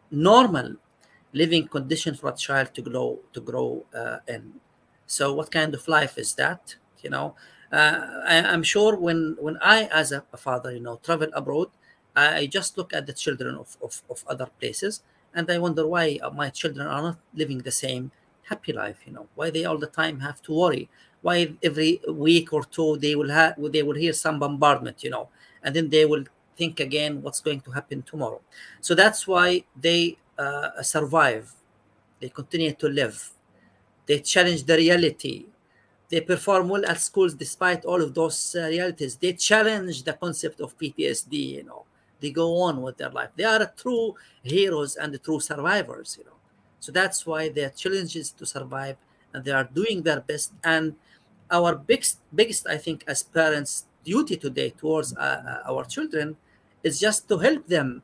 normal 0.09 0.75
living 1.31 1.67
condition 1.67 2.15
for 2.15 2.29
a 2.29 2.35
child 2.35 2.73
to 2.73 2.81
grow 2.81 3.19
to 3.31 3.41
grow 3.41 3.85
uh, 3.95 4.17
in. 4.27 4.53
So 5.05 5.33
what 5.33 5.51
kind 5.51 5.73
of 5.75 5.87
life 5.87 6.17
is 6.17 6.33
that 6.35 6.75
you 7.01 7.11
know 7.11 7.35
I, 7.73 8.35
am 8.53 8.63
sure 8.63 8.95
when 8.95 9.37
when 9.39 9.57
I, 9.61 9.85
as 9.85 10.11
a, 10.11 10.23
father, 10.37 10.71
you 10.71 10.79
know, 10.79 10.99
travel 11.03 11.29
abroad, 11.33 11.69
I 12.15 12.45
just 12.45 12.77
look 12.77 12.93
at 12.93 13.07
the 13.07 13.13
children 13.13 13.55
of, 13.55 13.77
of, 13.81 14.03
of 14.09 14.23
other 14.27 14.47
places 14.59 15.01
and 15.33 15.49
I 15.49 15.57
wonder 15.57 15.87
why 15.87 16.19
my 16.33 16.49
children 16.49 16.87
are 16.87 17.01
not 17.01 17.17
living 17.33 17.59
the 17.59 17.71
same 17.71 18.11
happy 18.43 18.73
life. 18.73 18.99
You 19.05 19.13
know, 19.13 19.27
why 19.35 19.49
they 19.49 19.65
all 19.65 19.77
the 19.77 19.87
time 19.87 20.19
have 20.19 20.41
to 20.43 20.53
worry. 20.53 20.89
Why 21.21 21.53
every 21.63 22.01
week 22.07 22.53
or 22.53 22.63
two 22.63 22.97
they 22.97 23.15
will 23.15 23.29
have 23.29 23.55
they 23.71 23.83
will 23.83 23.95
hear 23.95 24.13
some 24.13 24.39
bombardment. 24.39 25.03
You 25.03 25.09
know, 25.09 25.29
and 25.63 25.75
then 25.75 25.89
they 25.89 26.05
will 26.05 26.25
think 26.55 26.79
again 26.79 27.21
what's 27.21 27.41
going 27.41 27.61
to 27.61 27.71
happen 27.71 28.03
tomorrow. 28.03 28.41
So 28.81 28.93
that's 28.93 29.27
why 29.27 29.63
they 29.79 30.17
uh, 30.37 30.81
survive. 30.83 31.53
They 32.19 32.29
continue 32.29 32.73
to 32.73 32.87
live. 32.87 33.31
They 34.05 34.19
challenge 34.19 34.65
the 34.65 34.77
reality 34.77 35.45
they 36.09 36.21
perform 36.21 36.69
well 36.69 36.85
at 36.85 36.99
schools 36.99 37.33
despite 37.33 37.85
all 37.85 38.01
of 38.01 38.13
those 38.13 38.55
uh, 38.55 38.67
realities. 38.67 39.15
They 39.15 39.33
challenge 39.33 40.03
the 40.03 40.13
concept 40.13 40.59
of 40.61 40.77
PTSD, 40.77 41.33
you 41.33 41.63
know. 41.63 41.85
They 42.19 42.31
go 42.31 42.61
on 42.61 42.81
with 42.81 42.97
their 42.97 43.09
life. 43.09 43.29
They 43.35 43.43
are 43.43 43.71
true 43.75 44.15
heroes 44.43 44.95
and 44.95 45.21
true 45.23 45.39
survivors, 45.39 46.15
you 46.17 46.25
know. 46.25 46.37
So 46.79 46.91
that's 46.91 47.25
why 47.25 47.49
their 47.49 47.69
challenge 47.69 48.15
is 48.15 48.31
to 48.31 48.45
survive 48.45 48.97
and 49.33 49.43
they 49.43 49.51
are 49.51 49.63
doing 49.63 50.03
their 50.03 50.21
best. 50.21 50.53
And 50.63 50.95
our 51.49 51.75
biggest, 51.75 52.19
biggest 52.33 52.67
I 52.67 52.77
think, 52.77 53.03
as 53.07 53.23
parents, 53.23 53.85
duty 54.03 54.35
today 54.35 54.69
towards 54.69 55.15
uh, 55.15 55.61
uh 55.65 55.71
our 55.71 55.85
children 55.85 56.35
is 56.83 56.99
just 56.99 57.27
to 57.29 57.37
help 57.37 57.65
them 57.67 58.03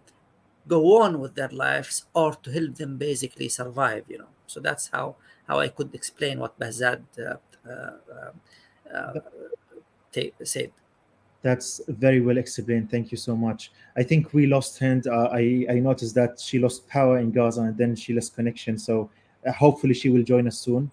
go 0.68 1.02
on 1.02 1.20
with 1.20 1.36
their 1.36 1.50
lives 1.50 2.06
or 2.14 2.34
to 2.36 2.52
help 2.52 2.76
them 2.76 2.98
basically 2.98 3.50
survive, 3.50 4.06
you 4.08 4.18
know. 4.18 4.32
So 4.48 4.60
that's 4.60 4.88
how, 4.88 5.16
how 5.50 5.60
I 5.60 5.68
could 5.68 5.94
explain 5.96 6.40
what 6.40 6.58
Bahzad 6.60 7.02
uh, 7.18 7.38
uh, 7.68 7.92
uh, 8.94 9.14
uh, 10.16 10.24
said. 10.44 10.72
That's 11.42 11.82
very 11.88 12.22
well 12.22 12.38
explained. 12.38 12.92
Thank 12.92 13.12
you 13.12 13.18
so 13.18 13.36
much. 13.36 13.72
I 13.98 14.04
think 14.04 14.34
we 14.34 14.46
lost 14.46 14.78
Hind. 14.80 15.08
I, 15.08 15.66
I 15.70 15.80
noticed 15.80 16.14
that 16.16 16.40
she 16.40 16.60
lost 16.60 16.88
power 16.88 17.18
in 17.18 17.32
Gaza 17.32 17.62
and 17.62 17.78
then 17.78 17.96
she 17.96 18.14
lost 18.14 18.36
connection. 18.36 18.78
So 18.78 19.10
hopefully 19.58 19.96
she 19.96 20.10
will 20.10 20.24
join 20.24 20.48
us 20.48 20.60
soon. 20.60 20.92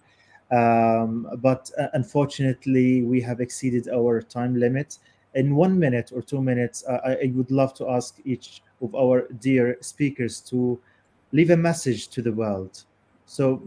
Um, 0.49 1.29
but 1.37 1.69
uh, 1.77 1.87
unfortunately, 1.93 3.03
we 3.03 3.21
have 3.21 3.41
exceeded 3.41 3.89
our 3.89 4.21
time 4.21 4.57
limit. 4.57 4.97
In 5.35 5.55
one 5.55 5.77
minute 5.77 6.11
or 6.15 6.21
two 6.21 6.41
minutes, 6.41 6.85
uh, 6.87 6.99
I, 7.05 7.11
I, 7.11 7.31
would 7.35 7.51
love 7.51 7.73
to 7.75 7.89
ask 7.89 8.17
each 8.23 8.63
of 8.81 8.95
our 8.95 9.27
dear 9.41 9.77
speakers 9.81 10.39
to 10.49 10.79
leave 11.33 11.49
a 11.49 11.57
message 11.57 12.07
to 12.07 12.21
the 12.21 12.31
world. 12.31 12.85
So, 13.25 13.61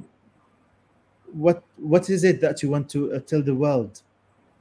what 1.33 1.63
what 1.77 2.11
is 2.11 2.25
it 2.25 2.41
that 2.41 2.63
you 2.63 2.71
want 2.71 2.89
to 2.91 3.15
uh, 3.15 3.21
tell 3.21 3.43
the 3.43 3.55
world 3.55 4.03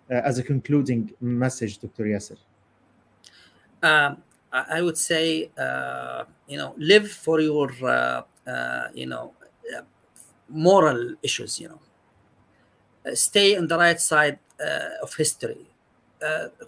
uh, 0.09 0.15
as 0.26 0.38
a 0.38 0.43
concluding 0.43 1.11
message, 1.22 1.80
Dr. 1.80 2.05
Yasser? 2.05 2.38
Um, 3.82 4.24
I 4.51 4.82
would 4.82 4.97
say, 4.97 5.51
uh, 5.57 6.24
you 6.47 6.57
know, 6.57 6.74
live 6.78 7.11
for 7.11 7.39
your, 7.39 7.72
uh, 7.84 8.24
uh, 8.47 8.88
you 8.95 9.05
know, 9.05 9.34
uh, 9.78 9.82
moral 10.49 11.13
issues. 11.22 11.59
You 11.59 11.70
know, 11.70 13.13
stay 13.13 13.55
on 13.55 13.67
the 13.67 13.78
right 13.78 13.99
side 13.99 14.39
of 15.01 15.13
history. 15.15 15.67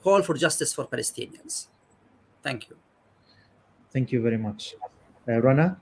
call 0.03 0.21
for 0.21 0.35
justice 0.35 0.73
for 0.73 0.85
Palestinians. 0.85 1.67
Thank 2.43 2.69
you. 2.69 2.77
Thank 3.91 4.11
you 4.11 4.21
very 4.21 4.37
much, 4.37 4.75
Rana. 5.27 5.81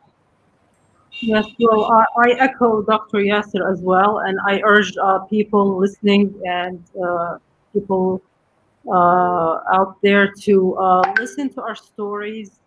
Yes, 1.21 1.45
well, 1.59 1.91
I, 1.91 2.05
I, 2.17 2.31
echo 2.39 2.81
Dr. 2.81 3.17
Yasser 3.19 3.69
as 3.71 3.81
well, 3.81 4.19
and 4.19 4.39
I 4.45 4.61
urge 4.63 4.95
uh, 4.97 5.19
people 5.19 5.77
listening 5.77 6.33
and 6.45 6.81
uh, 7.03 7.37
people 7.73 8.21
uh, 8.87 9.59
out 9.73 9.97
there 10.01 10.31
to 10.31 10.75
uh, 10.77 11.13
listen 11.19 11.49
to 11.55 11.61
our 11.61 11.75
stories 11.75 12.59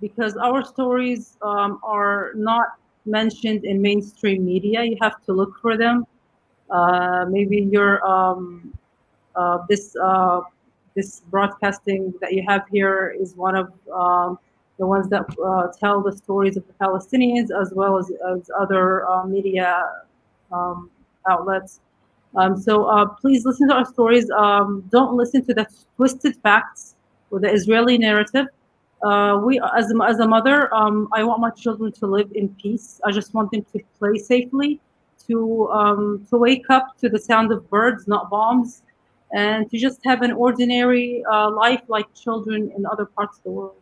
because 0.00 0.36
our 0.36 0.62
stories 0.62 1.36
um, 1.40 1.80
are 1.82 2.32
not 2.34 2.74
mentioned 3.06 3.64
in 3.64 3.80
mainstream 3.80 4.44
media. 4.44 4.82
You 4.84 4.98
have 5.00 5.24
to 5.24 5.32
look 5.32 5.58
for 5.60 5.78
them. 5.78 6.06
Uh, 6.70 7.24
maybe 7.28 7.68
your 7.72 8.06
um, 8.06 8.76
uh, 9.34 9.58
this 9.68 9.96
uh, 9.96 10.42
this 10.94 11.20
broadcasting 11.30 12.12
that 12.20 12.34
you 12.34 12.44
have 12.46 12.66
here 12.70 13.16
is 13.18 13.34
one 13.34 13.56
of 13.56 13.72
um, 13.90 14.38
the 14.78 14.86
ones 14.86 15.08
that 15.10 15.24
uh, 15.44 15.66
tell 15.78 16.00
the 16.02 16.12
stories 16.12 16.56
of 16.56 16.64
the 16.66 16.72
Palestinians 16.74 17.48
as 17.60 17.72
well 17.74 17.98
as, 17.98 18.10
as 18.32 18.50
other 18.58 19.08
uh, 19.08 19.24
media 19.24 19.84
um, 20.52 20.90
outlets. 21.28 21.80
Um, 22.36 22.56
so 22.60 22.84
uh, 22.84 23.06
please 23.06 23.44
listen 23.44 23.68
to 23.68 23.74
our 23.74 23.84
stories. 23.84 24.30
Um, 24.30 24.84
don't 24.90 25.14
listen 25.16 25.44
to 25.46 25.54
the 25.54 25.66
twisted 25.96 26.36
facts 26.36 26.94
or 27.30 27.40
the 27.40 27.50
Israeli 27.50 27.98
narrative. 27.98 28.46
Uh, 29.02 29.40
we, 29.44 29.60
as 29.76 29.92
a, 29.92 30.04
as 30.04 30.18
a 30.18 30.28
mother, 30.28 30.72
um, 30.74 31.08
I 31.12 31.22
want 31.24 31.40
my 31.40 31.50
children 31.50 31.92
to 31.92 32.06
live 32.06 32.30
in 32.34 32.48
peace. 32.60 33.00
I 33.04 33.12
just 33.12 33.32
want 33.34 33.50
them 33.50 33.64
to 33.72 33.80
play 33.98 34.16
safely, 34.18 34.80
to 35.26 35.68
um, 35.70 36.26
to 36.30 36.36
wake 36.36 36.68
up 36.68 36.98
to 36.98 37.08
the 37.08 37.18
sound 37.18 37.52
of 37.52 37.68
birds, 37.70 38.08
not 38.08 38.28
bombs, 38.28 38.82
and 39.32 39.70
to 39.70 39.78
just 39.78 40.00
have 40.04 40.22
an 40.22 40.32
ordinary 40.32 41.22
uh, 41.30 41.50
life 41.50 41.82
like 41.86 42.12
children 42.14 42.72
in 42.76 42.86
other 42.86 43.06
parts 43.06 43.38
of 43.38 43.44
the 43.44 43.50
world. 43.50 43.76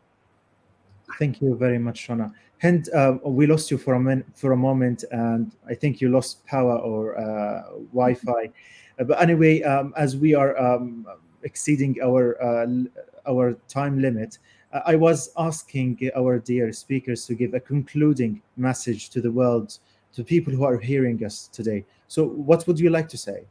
Thank 1.15 1.41
you 1.41 1.55
very 1.57 1.79
much, 1.79 2.07
Shona. 2.07 2.33
And 2.63 2.89
uh, 2.93 3.19
we 3.25 3.47
lost 3.47 3.71
you 3.71 3.79
for 3.79 3.95
a 3.95 4.01
min- 4.01 4.25
for 4.35 4.53
a 4.53 4.57
moment, 4.57 5.05
and 5.11 5.53
I 5.69 5.75
think 5.75 6.01
you 6.01 6.09
lost 6.09 6.45
power 6.47 6.77
or 6.79 7.19
uh, 7.19 7.63
Wi-Fi. 7.93 8.51
Uh, 8.99 9.05
but 9.05 9.21
anyway, 9.21 9.63
um, 9.63 9.93
as 9.97 10.17
we 10.17 10.35
are 10.35 10.59
um, 10.59 11.07
exceeding 11.43 11.97
our 12.03 12.43
uh, 12.43 12.67
our 13.29 13.55
time 13.69 14.01
limit, 14.01 14.39
uh, 14.73 14.81
I 14.87 14.97
was 14.97 15.31
asking 15.37 16.11
our 16.17 16.39
dear 16.39 16.73
speakers 16.73 17.27
to 17.27 17.35
give 17.35 17.55
a 17.55 17.61
concluding 17.61 18.43
message 18.57 19.11
to 19.11 19.21
the 19.21 19.31
world, 19.31 19.79
to 20.15 20.25
people 20.25 20.53
who 20.53 20.65
are 20.65 20.79
hearing 20.79 21.25
us 21.25 21.49
today. 21.49 21.85
So, 22.09 22.25
what 22.25 22.67
would 22.67 22.81
you 22.81 22.91
like 22.91 23.09
to 23.11 23.19
say? 23.19 23.45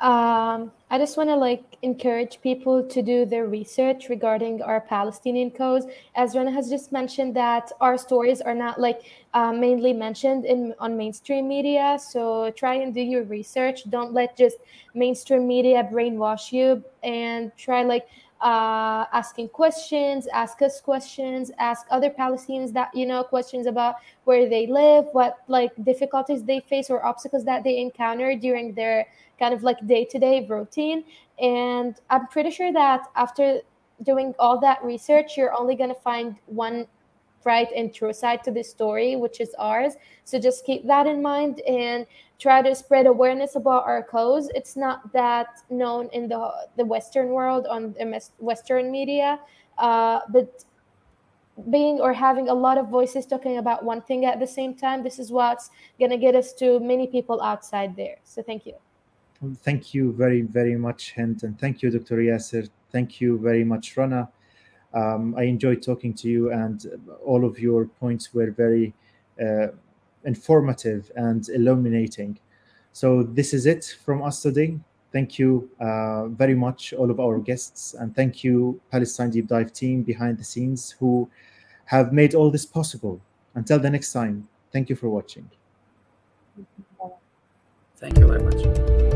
Um, 0.00 0.72
I 0.90 0.96
just 0.96 1.18
want 1.18 1.28
to 1.28 1.36
like 1.36 1.62
encourage 1.82 2.40
people 2.40 2.82
to 2.82 3.02
do 3.02 3.26
their 3.26 3.46
research 3.46 4.08
regarding 4.08 4.62
our 4.62 4.80
Palestinian 4.80 5.50
cause. 5.50 5.84
As 6.14 6.34
Rana 6.34 6.50
has 6.50 6.70
just 6.70 6.90
mentioned, 6.90 7.36
that 7.36 7.70
our 7.82 7.98
stories 7.98 8.40
are 8.40 8.54
not 8.54 8.80
like 8.80 9.02
uh, 9.34 9.52
mainly 9.52 9.92
mentioned 9.92 10.46
in 10.46 10.74
on 10.78 10.96
mainstream 10.96 11.48
media. 11.48 11.98
So 12.00 12.50
try 12.52 12.76
and 12.76 12.94
do 12.94 13.02
your 13.02 13.24
research. 13.24 13.90
Don't 13.90 14.14
let 14.14 14.38
just 14.38 14.56
mainstream 14.94 15.46
media 15.46 15.86
brainwash 15.92 16.50
you, 16.50 16.82
and 17.02 17.52
try 17.58 17.82
like 17.82 18.08
uh, 18.40 19.04
asking 19.12 19.48
questions, 19.48 20.26
ask 20.28 20.62
us 20.62 20.80
questions, 20.80 21.50
ask 21.58 21.86
other 21.90 22.10
Palestinians 22.10 22.72
that 22.72 22.90
you 22.94 23.06
know 23.06 23.22
questions 23.22 23.66
about 23.66 23.96
where 24.24 24.48
they 24.48 24.66
live, 24.66 25.06
what 25.12 25.38
like 25.48 25.72
difficulties 25.84 26.42
they 26.44 26.60
face 26.60 26.88
or 26.90 27.04
obstacles 27.04 27.44
that 27.44 27.64
they 27.64 27.78
encounter 27.78 28.34
during 28.34 28.74
their 28.74 29.06
kind 29.38 29.52
of 29.52 29.62
like 29.62 29.86
day 29.86 30.04
to 30.06 30.18
day 30.18 30.46
routine. 30.48 31.04
And 31.38 31.96
I'm 32.08 32.28
pretty 32.28 32.50
sure 32.50 32.72
that 32.72 33.08
after 33.14 33.60
doing 34.02 34.34
all 34.38 34.58
that 34.60 34.82
research, 34.82 35.36
you're 35.36 35.54
only 35.54 35.74
going 35.74 35.90
to 35.90 36.00
find 36.00 36.36
one 36.46 36.86
right 37.44 37.68
and 37.74 37.92
true 37.94 38.12
side 38.12 38.44
to 38.44 38.50
the 38.50 38.62
story, 38.62 39.16
which 39.16 39.40
is 39.40 39.54
ours. 39.58 39.94
So 40.24 40.38
just 40.38 40.64
keep 40.64 40.86
that 40.86 41.06
in 41.06 41.22
mind 41.22 41.60
and 41.60 42.06
try 42.38 42.62
to 42.62 42.74
spread 42.74 43.06
awareness 43.06 43.56
about 43.56 43.84
our 43.84 44.02
cause. 44.02 44.50
It's 44.54 44.76
not 44.76 45.12
that 45.12 45.48
known 45.70 46.08
in 46.12 46.28
the 46.28 46.50
the 46.76 46.84
Western 46.84 47.28
world 47.28 47.66
on 47.66 47.92
the 47.92 48.20
Western 48.38 48.90
media, 48.90 49.38
uh, 49.78 50.20
but 50.30 50.64
being 51.68 52.00
or 52.00 52.12
having 52.12 52.48
a 52.48 52.54
lot 52.54 52.78
of 52.78 52.88
voices 52.88 53.26
talking 53.26 53.58
about 53.58 53.84
one 53.84 54.00
thing 54.02 54.24
at 54.24 54.40
the 54.40 54.46
same 54.46 54.74
time, 54.74 55.02
this 55.02 55.18
is 55.18 55.30
what's 55.30 55.70
gonna 55.98 56.16
get 56.16 56.34
us 56.34 56.52
to 56.54 56.80
many 56.80 57.06
people 57.06 57.42
outside 57.42 57.94
there. 57.96 58.16
So 58.24 58.42
thank 58.42 58.64
you. 58.66 58.74
Thank 59.62 59.94
you 59.94 60.12
very, 60.12 60.42
very 60.42 60.76
much, 60.76 61.14
Hind, 61.14 61.42
and 61.44 61.58
thank 61.58 61.80
you, 61.80 61.90
Dr. 61.90 62.16
Yasser. 62.16 62.68
Thank 62.92 63.22
you 63.22 63.38
very 63.38 63.64
much, 63.64 63.96
Rana. 63.96 64.28
Um, 64.92 65.34
I 65.36 65.44
enjoyed 65.44 65.82
talking 65.82 66.14
to 66.14 66.28
you, 66.28 66.52
and 66.52 66.84
all 67.24 67.44
of 67.44 67.58
your 67.58 67.86
points 67.86 68.34
were 68.34 68.50
very 68.50 68.92
uh, 69.40 69.68
informative 70.24 71.10
and 71.16 71.48
illuminating. 71.48 72.38
So, 72.92 73.22
this 73.22 73.54
is 73.54 73.66
it 73.66 73.96
from 74.04 74.22
us 74.22 74.42
today. 74.42 74.78
Thank 75.12 75.38
you 75.38 75.68
uh, 75.80 76.28
very 76.28 76.54
much, 76.54 76.92
all 76.92 77.10
of 77.10 77.18
our 77.18 77.38
guests, 77.38 77.94
and 77.94 78.14
thank 78.14 78.44
you, 78.44 78.80
Palestine 78.90 79.30
Deep 79.30 79.48
Dive 79.48 79.72
team 79.72 80.02
behind 80.02 80.38
the 80.38 80.44
scenes 80.44 80.90
who 80.98 81.28
have 81.86 82.12
made 82.12 82.34
all 82.34 82.50
this 82.50 82.66
possible. 82.66 83.20
Until 83.54 83.80
the 83.80 83.90
next 83.90 84.12
time, 84.12 84.48
thank 84.72 84.88
you 84.88 84.96
for 84.96 85.08
watching. 85.08 85.50
Thank 87.96 88.18
you 88.18 88.26
very 88.26 88.42
much. 88.42 89.09